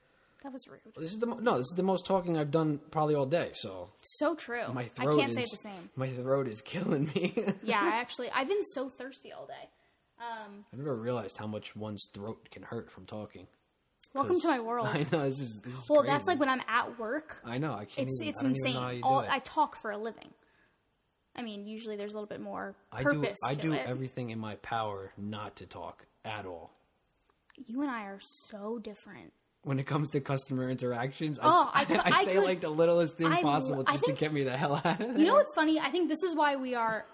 That 0.43 0.51
was 0.53 0.67
rude. 0.67 0.81
This 0.97 1.11
is 1.11 1.19
the 1.19 1.27
no. 1.27 1.57
This 1.57 1.67
is 1.67 1.73
the 1.75 1.83
most 1.83 2.05
talking 2.05 2.37
I've 2.37 2.49
done 2.51 2.79
probably 2.89 3.13
all 3.15 3.25
day. 3.27 3.51
So 3.53 3.89
So 4.01 4.33
true. 4.35 4.63
my 4.73 4.85
throat. 4.85 5.13
I 5.13 5.21
can't 5.21 5.31
is 5.31 5.37
say 5.37 5.41
the 5.43 5.57
same. 5.57 5.89
my 5.95 6.07
throat 6.07 6.47
is 6.47 6.61
killing 6.61 7.11
me. 7.15 7.35
Yeah, 7.63 7.79
I 7.81 7.97
actually, 7.97 8.29
I've 8.31 8.47
been 8.47 8.63
so 8.63 8.89
thirsty 8.89 9.31
all 9.31 9.45
day. 9.45 9.69
Um, 10.19 10.65
I 10.73 10.77
never 10.77 10.95
realized 10.95 11.37
how 11.37 11.47
much 11.47 11.75
one's 11.75 12.07
throat 12.13 12.49
can 12.51 12.63
hurt 12.63 12.91
from 12.91 13.05
talking. 13.05 13.47
welcome 14.13 14.39
to 14.39 14.47
my 14.47 14.59
world. 14.59 14.87
I 14.91 15.05
know 15.11 15.25
this 15.29 15.39
is 15.39 15.61
this 15.63 15.73
is 15.73 15.89
Well, 15.89 16.01
crazy. 16.01 16.11
that's 16.15 16.27
like 16.27 16.39
when 16.39 16.49
I'm 16.49 16.61
at 16.67 16.97
work. 16.99 17.37
I 17.45 17.57
know. 17.59 17.73
I 17.73 17.85
can't. 17.85 18.07
It's 18.07 18.21
even, 18.21 18.33
it's 18.33 18.43
insane. 18.43 18.57
Even 18.71 18.73
know 18.73 18.81
how 18.81 18.89
you 18.89 19.03
all. 19.03 19.19
I 19.29 19.39
talk 19.39 19.75
for 19.81 19.91
a 19.91 19.97
living. 19.97 20.29
I 21.35 21.43
mean, 21.43 21.65
usually 21.65 21.95
there's 21.95 22.13
a 22.13 22.17
little 22.17 22.27
bit 22.27 22.41
more 22.41 22.75
purpose. 22.91 23.37
I 23.47 23.53
do. 23.53 23.73
I 23.73 23.75
do 23.75 23.81
it. 23.81 23.87
everything 23.87 24.31
in 24.31 24.39
my 24.39 24.55
power 24.55 25.11
not 25.17 25.55
to 25.57 25.65
talk 25.67 26.05
at 26.25 26.45
all. 26.45 26.71
you 27.57 27.81
and 27.83 27.89
I 27.91 28.03
are 28.05 28.19
so 28.49 28.79
different. 28.79 29.33
When 29.63 29.77
it 29.79 29.85
comes 29.85 30.09
to 30.11 30.19
customer 30.21 30.69
interactions, 30.71 31.37
Oh, 31.41 31.69
I 31.73 31.81
I, 31.89 31.95
I, 31.95 32.01
I 32.21 32.23
say 32.25 32.33
could- 32.33 32.43
like 32.45 32.61
the 32.61 32.69
littlest 32.69 33.15
thing 33.17 33.29
possible 33.31 33.83
just 33.83 34.05
think- 34.05 34.17
to 34.17 34.25
get 34.25 34.33
me 34.33 34.43
the 34.43 34.57
hell 34.57 34.75
out 34.83 34.85
of 34.85 34.97
there. 34.97 35.17
You 35.19 35.27
know 35.27 35.35
what's 35.35 35.53
funny? 35.53 35.79
I 35.79 35.89
think 35.89 36.09
this 36.09 36.23
is 36.23 36.35
why 36.35 36.55
we 36.55 36.73
are 36.75 37.05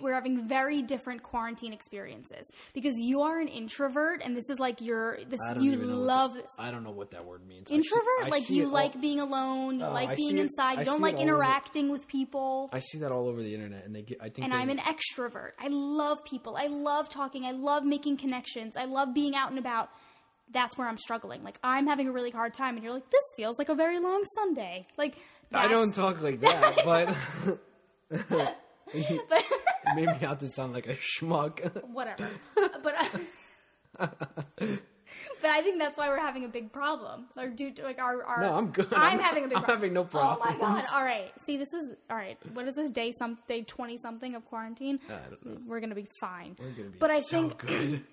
we're 0.00 0.14
having 0.14 0.48
very 0.48 0.82
different 0.82 1.22
quarantine 1.22 1.72
experiences 1.72 2.50
because 2.74 2.94
you 2.98 3.20
are 3.22 3.38
an 3.38 3.46
introvert 3.46 4.20
and 4.24 4.36
this 4.36 4.50
is 4.50 4.58
like 4.58 4.80
your 4.80 5.18
this 5.28 5.38
you 5.60 5.72
even 5.72 5.88
know 5.88 5.96
what 5.98 6.04
love. 6.06 6.36
I 6.58 6.70
don't 6.72 6.82
know 6.82 6.90
what 6.90 7.12
that 7.12 7.24
word 7.24 7.46
means. 7.46 7.68
See- 7.68 7.74
Introvert, 7.76 8.24
I 8.24 8.28
like 8.28 8.50
you 8.50 8.62
it 8.62 8.66
all- 8.66 8.72
like 8.72 9.00
being 9.00 9.20
alone, 9.20 9.78
you 9.78 9.84
Oh, 9.86 9.92
like 9.92 10.16
being 10.16 10.30
see 10.30 10.38
it- 10.38 10.40
inside, 10.40 10.78
you 10.80 10.84
don't 10.84 11.00
like 11.00 11.14
all 11.14 11.20
over- 11.22 11.28
interacting 11.30 11.90
with 11.90 12.08
people. 12.08 12.70
I 12.72 12.80
see 12.80 12.98
that 12.98 13.12
all 13.12 13.28
over 13.28 13.40
the 13.40 13.54
internet, 13.54 13.84
and 13.84 13.94
they 13.94 14.02
get. 14.02 14.18
I 14.20 14.30
think. 14.30 14.40
and 14.40 14.52
they, 14.52 14.56
I'm 14.56 14.68
an 14.70 14.78
extrovert. 14.78 15.52
I 15.60 15.68
love 15.68 16.24
people. 16.24 16.56
I 16.56 16.66
love 16.66 17.08
talking. 17.08 17.44
I 17.44 17.52
love 17.52 17.84
making 17.84 18.16
connections. 18.16 18.76
I 18.76 18.86
love 18.86 19.14
being 19.14 19.36
out 19.36 19.50
and 19.50 19.58
about. 19.58 19.90
That's 20.52 20.76
where 20.76 20.88
I'm 20.88 20.98
struggling. 20.98 21.42
Like 21.42 21.58
I'm 21.64 21.86
having 21.86 22.08
a 22.08 22.12
really 22.12 22.30
hard 22.30 22.54
time, 22.54 22.74
and 22.76 22.84
you're 22.84 22.92
like, 22.92 23.08
this 23.10 23.24
feels 23.36 23.58
like 23.58 23.68
a 23.68 23.74
very 23.74 23.98
long 23.98 24.22
Sunday. 24.34 24.86
Like 24.96 25.16
I 25.52 25.68
don't 25.68 25.94
talk 25.94 26.20
like 26.22 26.40
that, 26.40 26.76
but 26.84 27.16
but 29.28 29.44
maybe 29.94 30.12
not 30.20 30.40
to 30.40 30.48
sound 30.48 30.72
like 30.74 30.86
a 30.86 30.96
schmuck. 30.96 31.60
whatever. 31.86 32.28
but 32.82 32.94
I, 32.98 33.08
but 33.98 35.50
I 35.50 35.62
think 35.62 35.78
that's 35.78 35.96
why 35.96 36.08
we're 36.08 36.20
having 36.20 36.44
a 36.44 36.48
big 36.48 36.72
problem. 36.72 37.26
Or 37.36 37.48
do 37.48 37.72
like 37.82 37.98
our, 38.00 38.22
our 38.24 38.40
No, 38.40 38.54
I'm 38.54 38.68
good. 38.70 38.92
I'm, 38.92 39.02
I'm- 39.02 39.18
having 39.20 39.44
a 39.44 39.48
big 39.48 39.56
I'm 39.56 39.62
problem. 39.64 39.78
having 39.80 39.92
no 39.94 40.04
problem. 40.04 40.38
Oh 40.42 40.52
my 40.52 40.58
god! 40.58 40.84
All 40.92 41.02
right, 41.02 41.30
see, 41.40 41.56
this 41.56 41.72
is 41.72 41.92
all 42.10 42.16
right. 42.16 42.36
What 42.54 42.66
is 42.68 42.76
this 42.76 42.90
day? 42.90 43.12
Some 43.18 43.38
day 43.46 43.62
twenty 43.62 43.98
something 43.98 44.34
of 44.34 44.44
quarantine. 44.46 45.00
I 45.08 45.28
don't 45.30 45.46
know. 45.46 45.58
We're 45.66 45.80
gonna 45.80 45.94
be 45.94 46.08
fine. 46.20 46.56
We're 46.58 46.70
gonna 46.70 46.90
be 46.90 46.98
But 46.98 47.10
I 47.10 47.20
so 47.20 47.28
think 47.28 47.58
good. 47.58 48.04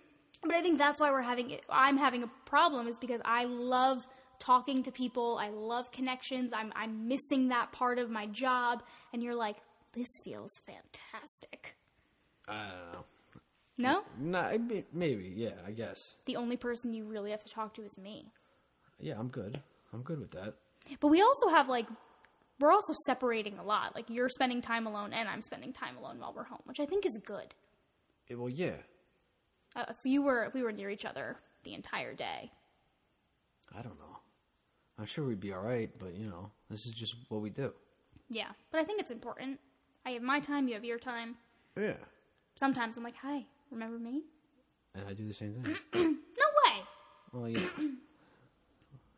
But 0.41 0.53
I 0.53 0.61
think 0.61 0.77
that's 0.77 0.99
why 0.99 1.11
we're 1.11 1.21
having 1.21 1.49
it. 1.51 1.63
I'm 1.69 1.97
having 1.97 2.23
a 2.23 2.29
problem 2.45 2.87
is 2.87 2.97
because 2.97 3.21
I 3.25 3.45
love 3.45 4.07
talking 4.39 4.83
to 4.83 4.91
people. 4.91 5.37
I 5.39 5.49
love 5.49 5.91
connections. 5.91 6.53
I'm 6.53 6.71
I'm 6.75 7.07
missing 7.07 7.49
that 7.49 7.71
part 7.71 7.99
of 7.99 8.09
my 8.09 8.25
job. 8.27 8.83
And 9.13 9.21
you're 9.21 9.35
like, 9.35 9.57
this 9.93 10.07
feels 10.23 10.51
fantastic. 10.65 11.75
I 12.47 12.69
don't 12.93 13.03
know. 13.77 14.03
No, 14.17 14.57
may- 14.57 14.85
maybe. 14.93 15.31
Yeah, 15.35 15.51
I 15.65 15.71
guess. 15.71 16.15
the 16.25 16.35
only 16.35 16.57
person 16.57 16.93
you 16.93 17.05
really 17.05 17.31
have 17.31 17.43
to 17.43 17.53
talk 17.53 17.73
to 17.75 17.83
is 17.83 17.97
me. 17.97 18.31
Yeah, 18.99 19.15
I'm 19.19 19.27
good. 19.29 19.61
I'm 19.93 20.01
good 20.03 20.19
with 20.19 20.31
that. 20.31 20.55
But 20.99 21.07
we 21.09 21.21
also 21.21 21.49
have 21.49 21.67
like 21.69 21.85
we're 22.59 22.71
also 22.71 22.93
separating 23.05 23.57
a 23.57 23.63
lot. 23.63 23.95
Like 23.95 24.09
you're 24.09 24.29
spending 24.29 24.61
time 24.61 24.85
alone, 24.87 25.13
and 25.13 25.27
I'm 25.29 25.41
spending 25.41 25.71
time 25.73 25.97
alone 25.97 26.19
while 26.19 26.33
we're 26.35 26.43
home, 26.45 26.59
which 26.65 26.79
I 26.79 26.85
think 26.85 27.05
is 27.05 27.17
good. 27.25 27.53
Eh, 28.29 28.35
well, 28.35 28.49
yeah. 28.49 28.75
Uh, 29.75 29.85
if 29.89 29.97
you 30.03 30.21
were 30.21 30.45
if 30.45 30.53
we 30.53 30.63
were 30.63 30.71
near 30.71 30.89
each 30.89 31.05
other 31.05 31.37
the 31.63 31.73
entire 31.73 32.13
day, 32.13 32.51
I 33.77 33.81
don't 33.81 33.97
know. 33.99 34.17
I'm 34.97 35.05
sure 35.05 35.25
we'd 35.25 35.39
be 35.39 35.53
all 35.53 35.61
right, 35.61 35.89
but 35.99 36.15
you 36.15 36.25
know, 36.27 36.51
this 36.69 36.85
is 36.85 36.91
just 36.93 37.15
what 37.29 37.41
we 37.41 37.49
do. 37.49 37.73
yeah. 38.29 38.49
But 38.71 38.81
I 38.81 38.83
think 38.83 38.99
it's 38.99 39.11
important. 39.11 39.59
I 40.05 40.11
have 40.11 40.21
my 40.21 40.39
time. 40.39 40.67
You 40.67 40.73
have 40.75 40.83
your 40.85 40.99
time. 40.99 41.35
Yeah. 41.79 41.93
Sometimes 42.55 42.97
I'm 42.97 43.03
like, 43.03 43.15
hi, 43.15 43.45
remember 43.71 43.97
me? 43.99 44.23
And 44.95 45.05
I 45.07 45.13
do 45.13 45.27
the 45.27 45.33
same 45.33 45.53
thing. 45.53 45.77
No 46.39 46.45
way. 46.65 46.81
well, 47.33 47.49
you 47.49 47.59
know, 47.77 47.89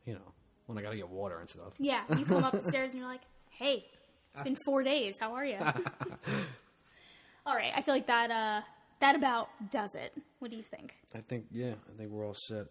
you 0.05 0.13
know, 0.13 0.33
when 0.65 0.77
I 0.77 0.81
gotta 0.81 0.95
get 0.97 1.07
water 1.09 1.39
and 1.39 1.47
stuff. 1.49 1.73
Yeah, 1.79 2.01
you 2.17 2.25
come 2.25 2.43
up 2.43 2.51
the 2.51 2.67
stairs 2.69 2.91
and 2.91 2.99
you're 2.99 3.09
like, 3.09 3.21
"Hey, 3.51 3.85
it's 4.33 4.41
been 4.43 4.57
four 4.65 4.83
days. 4.83 5.17
How 5.19 5.33
are 5.33 5.45
you?" 5.45 5.57
All 7.45 7.55
right, 7.55 7.71
I 7.75 7.81
feel 7.81 7.93
like 7.93 8.07
that 8.07 8.29
uh, 8.31 8.61
that 8.99 9.15
about 9.15 9.49
does 9.71 9.95
it. 9.95 10.13
What 10.41 10.49
do 10.51 10.57
you 10.57 10.63
think? 10.63 10.95
I 11.15 11.19
think, 11.19 11.45
yeah, 11.51 11.73
I 11.93 11.97
think 11.97 12.09
we're 12.09 12.25
all 12.25 12.33
set. 12.35 12.65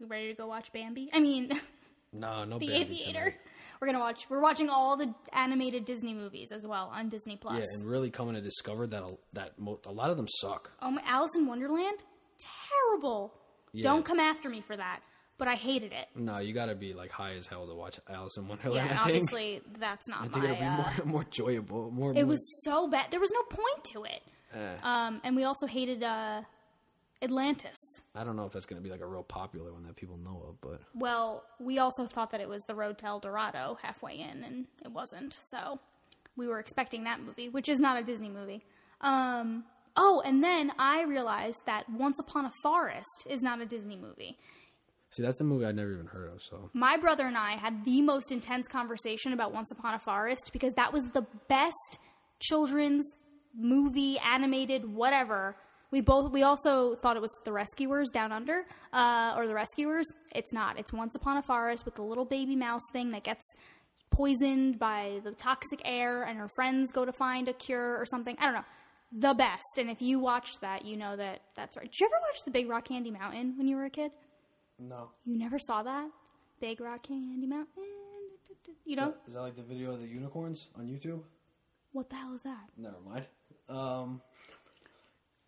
Ready 0.00 0.28
to 0.28 0.34
go 0.34 0.46
watch 0.46 0.72
Bambi? 0.72 1.10
I 1.12 1.20
mean, 1.20 1.50
No, 2.12 2.44
no 2.44 2.58
The 2.58 2.66
Bambi 2.68 2.80
Aviator. 2.80 3.12
tonight. 3.12 3.34
We're 3.80 3.88
gonna 3.88 3.98
watch. 4.00 4.30
We're 4.30 4.40
watching 4.40 4.70
all 4.70 4.96
the 4.96 5.14
animated 5.34 5.84
Disney 5.84 6.14
movies 6.14 6.50
as 6.50 6.66
well 6.66 6.90
on 6.92 7.10
Disney 7.10 7.36
Plus. 7.36 7.58
Yeah, 7.58 7.64
and 7.74 7.84
really 7.84 8.10
coming 8.10 8.34
to 8.34 8.40
discover 8.40 8.86
that 8.86 9.02
a, 9.02 9.08
that 9.34 9.58
mo- 9.58 9.80
a 9.86 9.92
lot 9.92 10.08
of 10.10 10.16
them 10.16 10.26
suck. 10.40 10.70
oh 10.80 10.90
my, 10.92 11.02
Alice 11.04 11.32
in 11.36 11.46
Wonderland, 11.46 11.98
terrible. 12.38 13.34
Yeah. 13.72 13.82
Don't 13.82 14.04
come 14.04 14.18
after 14.20 14.48
me 14.48 14.62
for 14.66 14.76
that. 14.76 15.00
But 15.36 15.46
I 15.46 15.54
hated 15.54 15.92
it. 15.92 16.08
No, 16.16 16.38
you 16.38 16.52
gotta 16.54 16.74
be 16.74 16.94
like 16.94 17.10
high 17.12 17.34
as 17.34 17.46
hell 17.46 17.66
to 17.68 17.74
watch 17.74 18.00
Alice 18.08 18.36
in 18.38 18.48
Wonderland. 18.48 18.88
think. 18.88 19.00
obviously 19.02 19.60
that's 19.78 20.08
not 20.08 20.20
I 20.20 20.28
think 20.28 20.44
my. 20.44 20.44
it'll 20.50 20.56
be 20.56 20.64
uh, 20.64 20.76
more 20.76 20.92
more 21.04 21.22
enjoyable. 21.24 21.90
More. 21.90 22.10
it 22.12 22.14
more, 22.16 22.24
was 22.24 22.62
so 22.64 22.88
bad. 22.88 23.10
There 23.10 23.20
was 23.20 23.30
no 23.32 23.42
point 23.42 23.84
to 23.92 24.04
it. 24.04 24.22
eh. 24.54 24.76
Um, 24.82 25.20
and 25.22 25.36
we 25.36 25.44
also 25.44 25.66
hated 25.66 26.02
uh, 26.02 26.40
Atlantis. 27.22 27.76
I 28.14 28.24
don't 28.24 28.36
know 28.36 28.44
if 28.46 28.52
that's 28.52 28.66
gonna 28.66 28.80
be 28.80 28.90
like 28.90 29.00
a 29.00 29.06
real 29.06 29.22
popular 29.22 29.72
one 29.72 29.84
that 29.84 29.96
people 29.96 30.16
know 30.18 30.42
of, 30.48 30.60
but 30.60 30.80
Well, 30.94 31.44
we 31.58 31.78
also 31.78 32.06
thought 32.06 32.30
that 32.30 32.40
it 32.40 32.48
was 32.48 32.62
the 32.64 32.74
road 32.74 32.98
to 32.98 33.06
El 33.06 33.20
Dorado 33.20 33.78
halfway 33.82 34.18
in, 34.18 34.42
and 34.44 34.66
it 34.84 34.92
wasn't. 34.92 35.36
So 35.50 35.80
we 36.36 36.46
were 36.46 36.58
expecting 36.60 37.04
that 37.04 37.20
movie, 37.20 37.48
which 37.48 37.68
is 37.68 37.80
not 37.80 37.98
a 37.98 38.02
Disney 38.04 38.28
movie. 38.28 38.64
Um, 39.00 39.64
oh, 39.96 40.22
and 40.24 40.42
then 40.42 40.72
I 40.78 41.02
realized 41.02 41.62
that 41.66 41.88
Once 41.90 42.18
Upon 42.20 42.44
a 42.44 42.52
Forest 42.62 43.26
is 43.28 43.42
not 43.42 43.60
a 43.60 43.66
Disney 43.66 43.96
movie. 43.96 44.38
see, 45.10 45.22
that's 45.22 45.40
a 45.40 45.44
movie 45.44 45.64
I'd 45.64 45.74
never 45.76 45.92
even 45.92 46.06
heard 46.06 46.30
of. 46.32 46.42
So 46.42 46.70
My 46.72 46.96
brother 46.96 47.26
and 47.26 47.36
I 47.36 47.52
had 47.56 47.84
the 47.84 48.02
most 48.02 48.30
intense 48.30 48.68
conversation 48.68 49.32
about 49.32 49.52
Once 49.52 49.72
Upon 49.72 49.94
a 49.94 49.98
Forest 49.98 50.50
because 50.52 50.72
that 50.74 50.92
was 50.92 51.10
the 51.10 51.26
best 51.48 51.98
children's 52.40 53.04
movie, 53.56 54.18
animated, 54.18 54.94
whatever. 54.94 55.56
We 55.90 56.00
both 56.02 56.30
we 56.32 56.42
also 56.42 56.94
thought 56.96 57.16
it 57.16 57.22
was 57.22 57.38
The 57.44 57.52
Rescuers 57.52 58.10
Down 58.10 58.30
Under, 58.30 58.64
uh, 58.92 59.34
or 59.36 59.46
The 59.46 59.54
Rescuers. 59.54 60.06
It's 60.34 60.52
not. 60.52 60.78
It's 60.78 60.92
Once 60.92 61.14
Upon 61.14 61.38
a 61.38 61.42
Forest 61.42 61.84
with 61.84 61.94
the 61.94 62.02
little 62.02 62.26
baby 62.26 62.56
mouse 62.56 62.82
thing 62.92 63.10
that 63.12 63.24
gets 63.24 63.54
poisoned 64.10 64.78
by 64.78 65.20
the 65.24 65.32
toxic 65.32 65.80
air, 65.84 66.22
and 66.24 66.38
her 66.38 66.48
friends 66.54 66.90
go 66.92 67.04
to 67.04 67.12
find 67.12 67.48
a 67.48 67.52
cure 67.52 67.96
or 67.96 68.04
something. 68.06 68.36
I 68.38 68.44
don't 68.46 68.54
know. 68.54 68.64
The 69.10 69.32
best. 69.32 69.78
And 69.78 69.88
if 69.88 70.02
you 70.02 70.18
watched 70.18 70.60
that, 70.60 70.84
you 70.84 70.98
know 70.98 71.16
that 71.16 71.40
that's 71.56 71.76
right. 71.78 71.90
Did 71.90 72.00
you 72.00 72.06
ever 72.06 72.20
watch 72.20 72.44
The 72.44 72.50
Big 72.50 72.68
Rock 72.68 72.88
Candy 72.88 73.10
Mountain 73.10 73.54
when 73.56 73.66
you 73.66 73.76
were 73.76 73.86
a 73.86 73.90
kid? 73.90 74.10
no. 74.78 75.10
You 75.24 75.38
never 75.38 75.58
saw 75.58 75.82
that? 75.82 76.08
Big 76.60 76.80
Rock 76.80 77.02
Candy 77.04 77.46
Mountain. 77.46 77.66
You 78.84 78.96
know? 78.96 79.14
is 79.26 79.34
that 79.34 79.40
like 79.40 79.56
the 79.56 79.62
video 79.62 79.92
of 79.92 80.00
the 80.00 80.06
unicorns 80.06 80.68
on 80.78 80.86
YouTube? 80.86 81.22
What 81.92 82.10
the 82.10 82.16
hell 82.16 82.34
is 82.34 82.42
that? 82.42 82.68
Never 82.76 83.00
mind. 83.00 83.26
Um. 83.68 84.20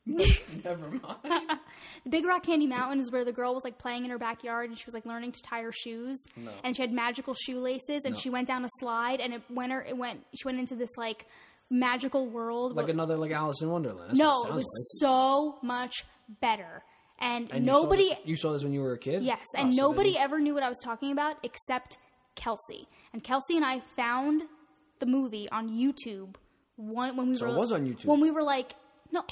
never 0.64 0.88
mind. 0.90 1.14
The 2.04 2.10
Big 2.10 2.24
Rock 2.26 2.44
Candy 2.44 2.66
Mountain 2.66 3.00
is 3.00 3.10
where 3.10 3.24
the 3.24 3.32
girl 3.32 3.54
was 3.54 3.64
like 3.64 3.78
playing 3.78 4.04
in 4.04 4.10
her 4.10 4.18
backyard 4.18 4.68
and 4.70 4.78
she 4.78 4.84
was 4.86 4.94
like 4.94 5.04
learning 5.06 5.32
to 5.32 5.42
tie 5.42 5.62
her 5.62 5.72
shoes. 5.72 6.18
No. 6.36 6.50
And 6.64 6.74
she 6.74 6.82
had 6.82 6.92
magical 6.92 7.34
shoelaces 7.34 8.04
and 8.04 8.14
No. 8.14 8.20
she 8.20 8.30
went 8.30 8.48
down 8.48 8.64
a 8.64 8.68
slide 8.78 9.20
and 9.20 9.34
it 9.34 9.42
went 9.50 9.72
her 9.72 9.82
it 9.82 9.96
went 9.96 10.24
she 10.34 10.46
went 10.46 10.58
into 10.58 10.74
this 10.76 10.90
like 10.96 11.26
magical 11.70 12.26
world. 12.26 12.74
Like 12.74 12.88
another 12.88 13.16
like 13.16 13.30
Alice 13.32 13.60
in 13.62 13.70
Wonderland. 13.70 14.10
That's 14.10 14.18
no, 14.18 14.44
it 14.44 14.48
it 14.48 14.54
was 14.54 15.00
sounds 15.00 15.00
so 15.00 15.58
much 15.62 16.04
better. 16.40 16.82
And, 17.18 17.44
like. 17.50 17.54
And 17.56 17.66
you 17.66 17.72
saw 17.72 17.82
nobody 17.82 18.08
this- 18.08 18.18
You 18.24 18.36
saw, 18.36 18.52
this 18.52 18.62
when 18.62 18.72
you 18.72 18.80
were 18.80 18.92
a 18.94 18.98
kid. 18.98 19.22
Yes, 19.22 19.44
Oh, 19.56 19.60
and 19.60 19.74
so 19.74 19.82
nobody 19.82 20.16
ever 20.16 20.40
knew 20.40 20.54
what 20.54 20.62
I 20.62 20.68
was 20.70 20.78
talking 20.82 21.12
about 21.12 21.36
except 21.42 21.98
Kelsey. 22.34 22.88
And 23.12 23.22
Kelsey 23.22 23.56
and 23.56 23.64
I 23.64 23.80
found 23.96 24.42
the 25.00 25.06
movie 25.06 25.48
on 25.50 25.68
YouTube 25.68 26.36
one 26.76 27.16
when 27.16 27.28
we 27.28 27.34
So 27.36 27.46
were 27.46 27.52
it 27.54 27.58
was 27.58 27.72
on 27.72 27.86
YouTube? 27.86 28.06
When 28.06 28.20
we 28.20 28.30
were 28.30 28.42
like, 28.42 28.72
no, 29.12 29.24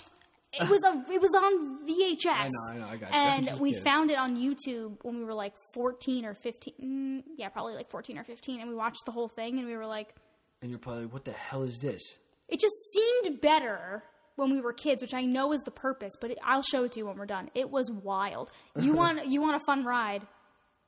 it 0.52 0.68
was 0.68 0.82
a 0.84 1.04
it 1.12 1.20
was 1.20 1.32
on 1.34 1.86
VHS. 1.86 2.26
I 2.28 2.48
know, 2.48 2.72
I 2.72 2.76
know, 2.78 2.86
I 2.86 2.96
got 2.96 3.10
you. 3.12 3.16
And 3.50 3.60
we 3.60 3.70
kidding. 3.70 3.84
found 3.84 4.10
it 4.10 4.18
on 4.18 4.36
YouTube 4.36 4.96
when 5.02 5.18
we 5.18 5.24
were 5.24 5.34
like 5.34 5.54
14 5.74 6.24
or 6.24 6.34
15. 6.34 6.74
Mm, 6.82 7.22
yeah, 7.36 7.48
probably 7.48 7.74
like 7.74 7.90
14 7.90 8.18
or 8.18 8.24
15 8.24 8.60
and 8.60 8.68
we 8.70 8.74
watched 8.76 9.04
the 9.06 9.12
whole 9.12 9.28
thing 9.28 9.58
and 9.58 9.66
we 9.66 9.76
were 9.76 9.86
like 9.86 10.14
And 10.62 10.70
you're 10.70 10.78
probably, 10.78 11.04
like, 11.04 11.12
what 11.12 11.24
the 11.24 11.32
hell 11.32 11.62
is 11.62 11.78
this? 11.80 12.02
it 12.48 12.58
just 12.60 12.74
seemed 12.94 13.40
better 13.42 14.02
when 14.36 14.50
we 14.50 14.60
were 14.60 14.72
kids, 14.72 15.02
which 15.02 15.12
I 15.12 15.22
know 15.22 15.52
is 15.52 15.60
the 15.62 15.70
purpose, 15.70 16.14
but 16.20 16.30
it, 16.30 16.38
I'll 16.44 16.62
show 16.62 16.84
it 16.84 16.92
to 16.92 17.00
you 17.00 17.06
when 17.06 17.18
we're 17.18 17.26
done. 17.26 17.50
It 17.54 17.70
was 17.70 17.90
wild. 17.90 18.50
You 18.80 18.92
want 19.00 19.26
you 19.26 19.40
want 19.42 19.56
a 19.56 19.60
fun 19.66 19.84
ride? 19.84 20.26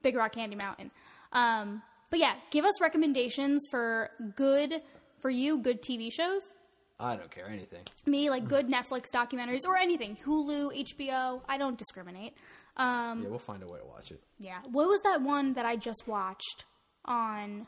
Big 0.03 0.17
Rock 0.17 0.33
Candy 0.33 0.57
Mountain. 0.57 0.91
Um, 1.33 1.83
but 2.11 2.19
yeah, 2.19 2.35
give 2.51 2.65
us 2.65 2.81
recommendations 2.81 3.67
for 3.71 4.11
good 4.37 4.81
for 5.21 5.29
you 5.31 5.59
good 5.59 5.83
TV 5.83 6.11
shows. 6.11 6.55
I 7.01 7.17
don't 7.17 7.31
care 7.31 7.47
anything. 7.49 7.83
Me 8.07 8.29
like 8.31 8.47
good 8.47 8.69
Netflix 8.69 9.05
documentaries 9.15 9.67
or 9.67 9.77
anything. 9.77 10.17
Hulu, 10.25 10.85
HBO. 10.99 11.41
I 11.49 11.57
don't 11.59 11.79
discriminate. 11.79 12.35
Um, 12.77 13.23
Yeah, 13.23 13.29
we'll 13.31 13.39
find 13.39 13.63
a 13.63 13.69
way 13.69 13.79
to 13.79 13.85
watch 13.87 14.11
it. 14.11 14.23
yeah. 14.39 14.59
What 14.71 14.87
was 14.89 15.01
that 15.03 15.23
one 15.23 15.55
that 15.55 15.65
I 15.67 15.77
just 15.77 16.07
watched 16.07 16.65
on? 17.05 17.67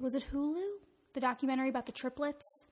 Was 0.00 0.14
it 0.14 0.24
Hulu? 0.32 0.62
The 1.12 1.20
documentary 1.20 1.68
about 1.68 1.86
the 1.86 1.92
triplets. 1.92 2.66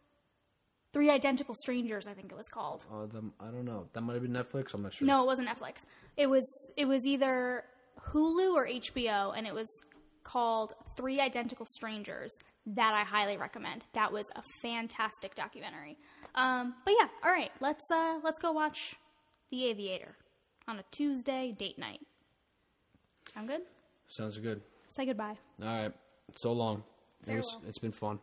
Three 0.92 1.10
Identical 1.10 1.54
Strangers, 1.54 2.06
I 2.08 2.14
think 2.14 2.32
it 2.32 2.36
was 2.36 2.48
called. 2.48 2.84
Uh, 2.92 3.06
the, 3.06 3.22
I 3.38 3.46
don't 3.46 3.64
know. 3.64 3.86
That 3.92 4.00
might 4.00 4.14
have 4.14 4.22
been 4.22 4.32
Netflix. 4.32 4.74
I'm 4.74 4.82
not 4.82 4.92
sure. 4.94 5.06
No, 5.06 5.22
it 5.22 5.26
wasn't 5.26 5.48
Netflix. 5.48 5.84
It 6.16 6.26
was 6.28 6.44
it 6.76 6.86
was 6.86 7.06
either 7.06 7.62
Hulu 8.08 8.54
or 8.54 8.66
HBO, 8.66 9.32
and 9.36 9.46
it 9.46 9.54
was 9.54 9.68
called 10.24 10.72
Three 10.96 11.20
Identical 11.20 11.64
Strangers. 11.66 12.36
That 12.74 12.94
I 12.94 13.02
highly 13.02 13.36
recommend. 13.36 13.84
That 13.94 14.12
was 14.12 14.26
a 14.36 14.42
fantastic 14.62 15.34
documentary. 15.34 15.98
Um, 16.34 16.74
but 16.84 16.94
yeah, 16.98 17.08
all 17.24 17.32
right, 17.32 17.50
let's 17.60 17.82
uh, 17.92 18.18
let's 18.22 18.38
go 18.38 18.52
watch 18.52 18.96
The 19.50 19.64
Aviator 19.66 20.16
on 20.68 20.78
a 20.78 20.84
Tuesday 20.92 21.52
date 21.56 21.78
night. 21.78 22.00
Sound 23.34 23.48
good? 23.48 23.62
Sounds 24.08 24.38
good. 24.38 24.60
Say 24.88 25.06
goodbye. 25.06 25.36
All 25.62 25.68
right. 25.68 25.92
So 26.36 26.52
long. 26.52 26.84
It 27.26 27.36
was, 27.36 27.56
it's 27.66 27.78
been 27.78 27.92
fun. 27.92 28.18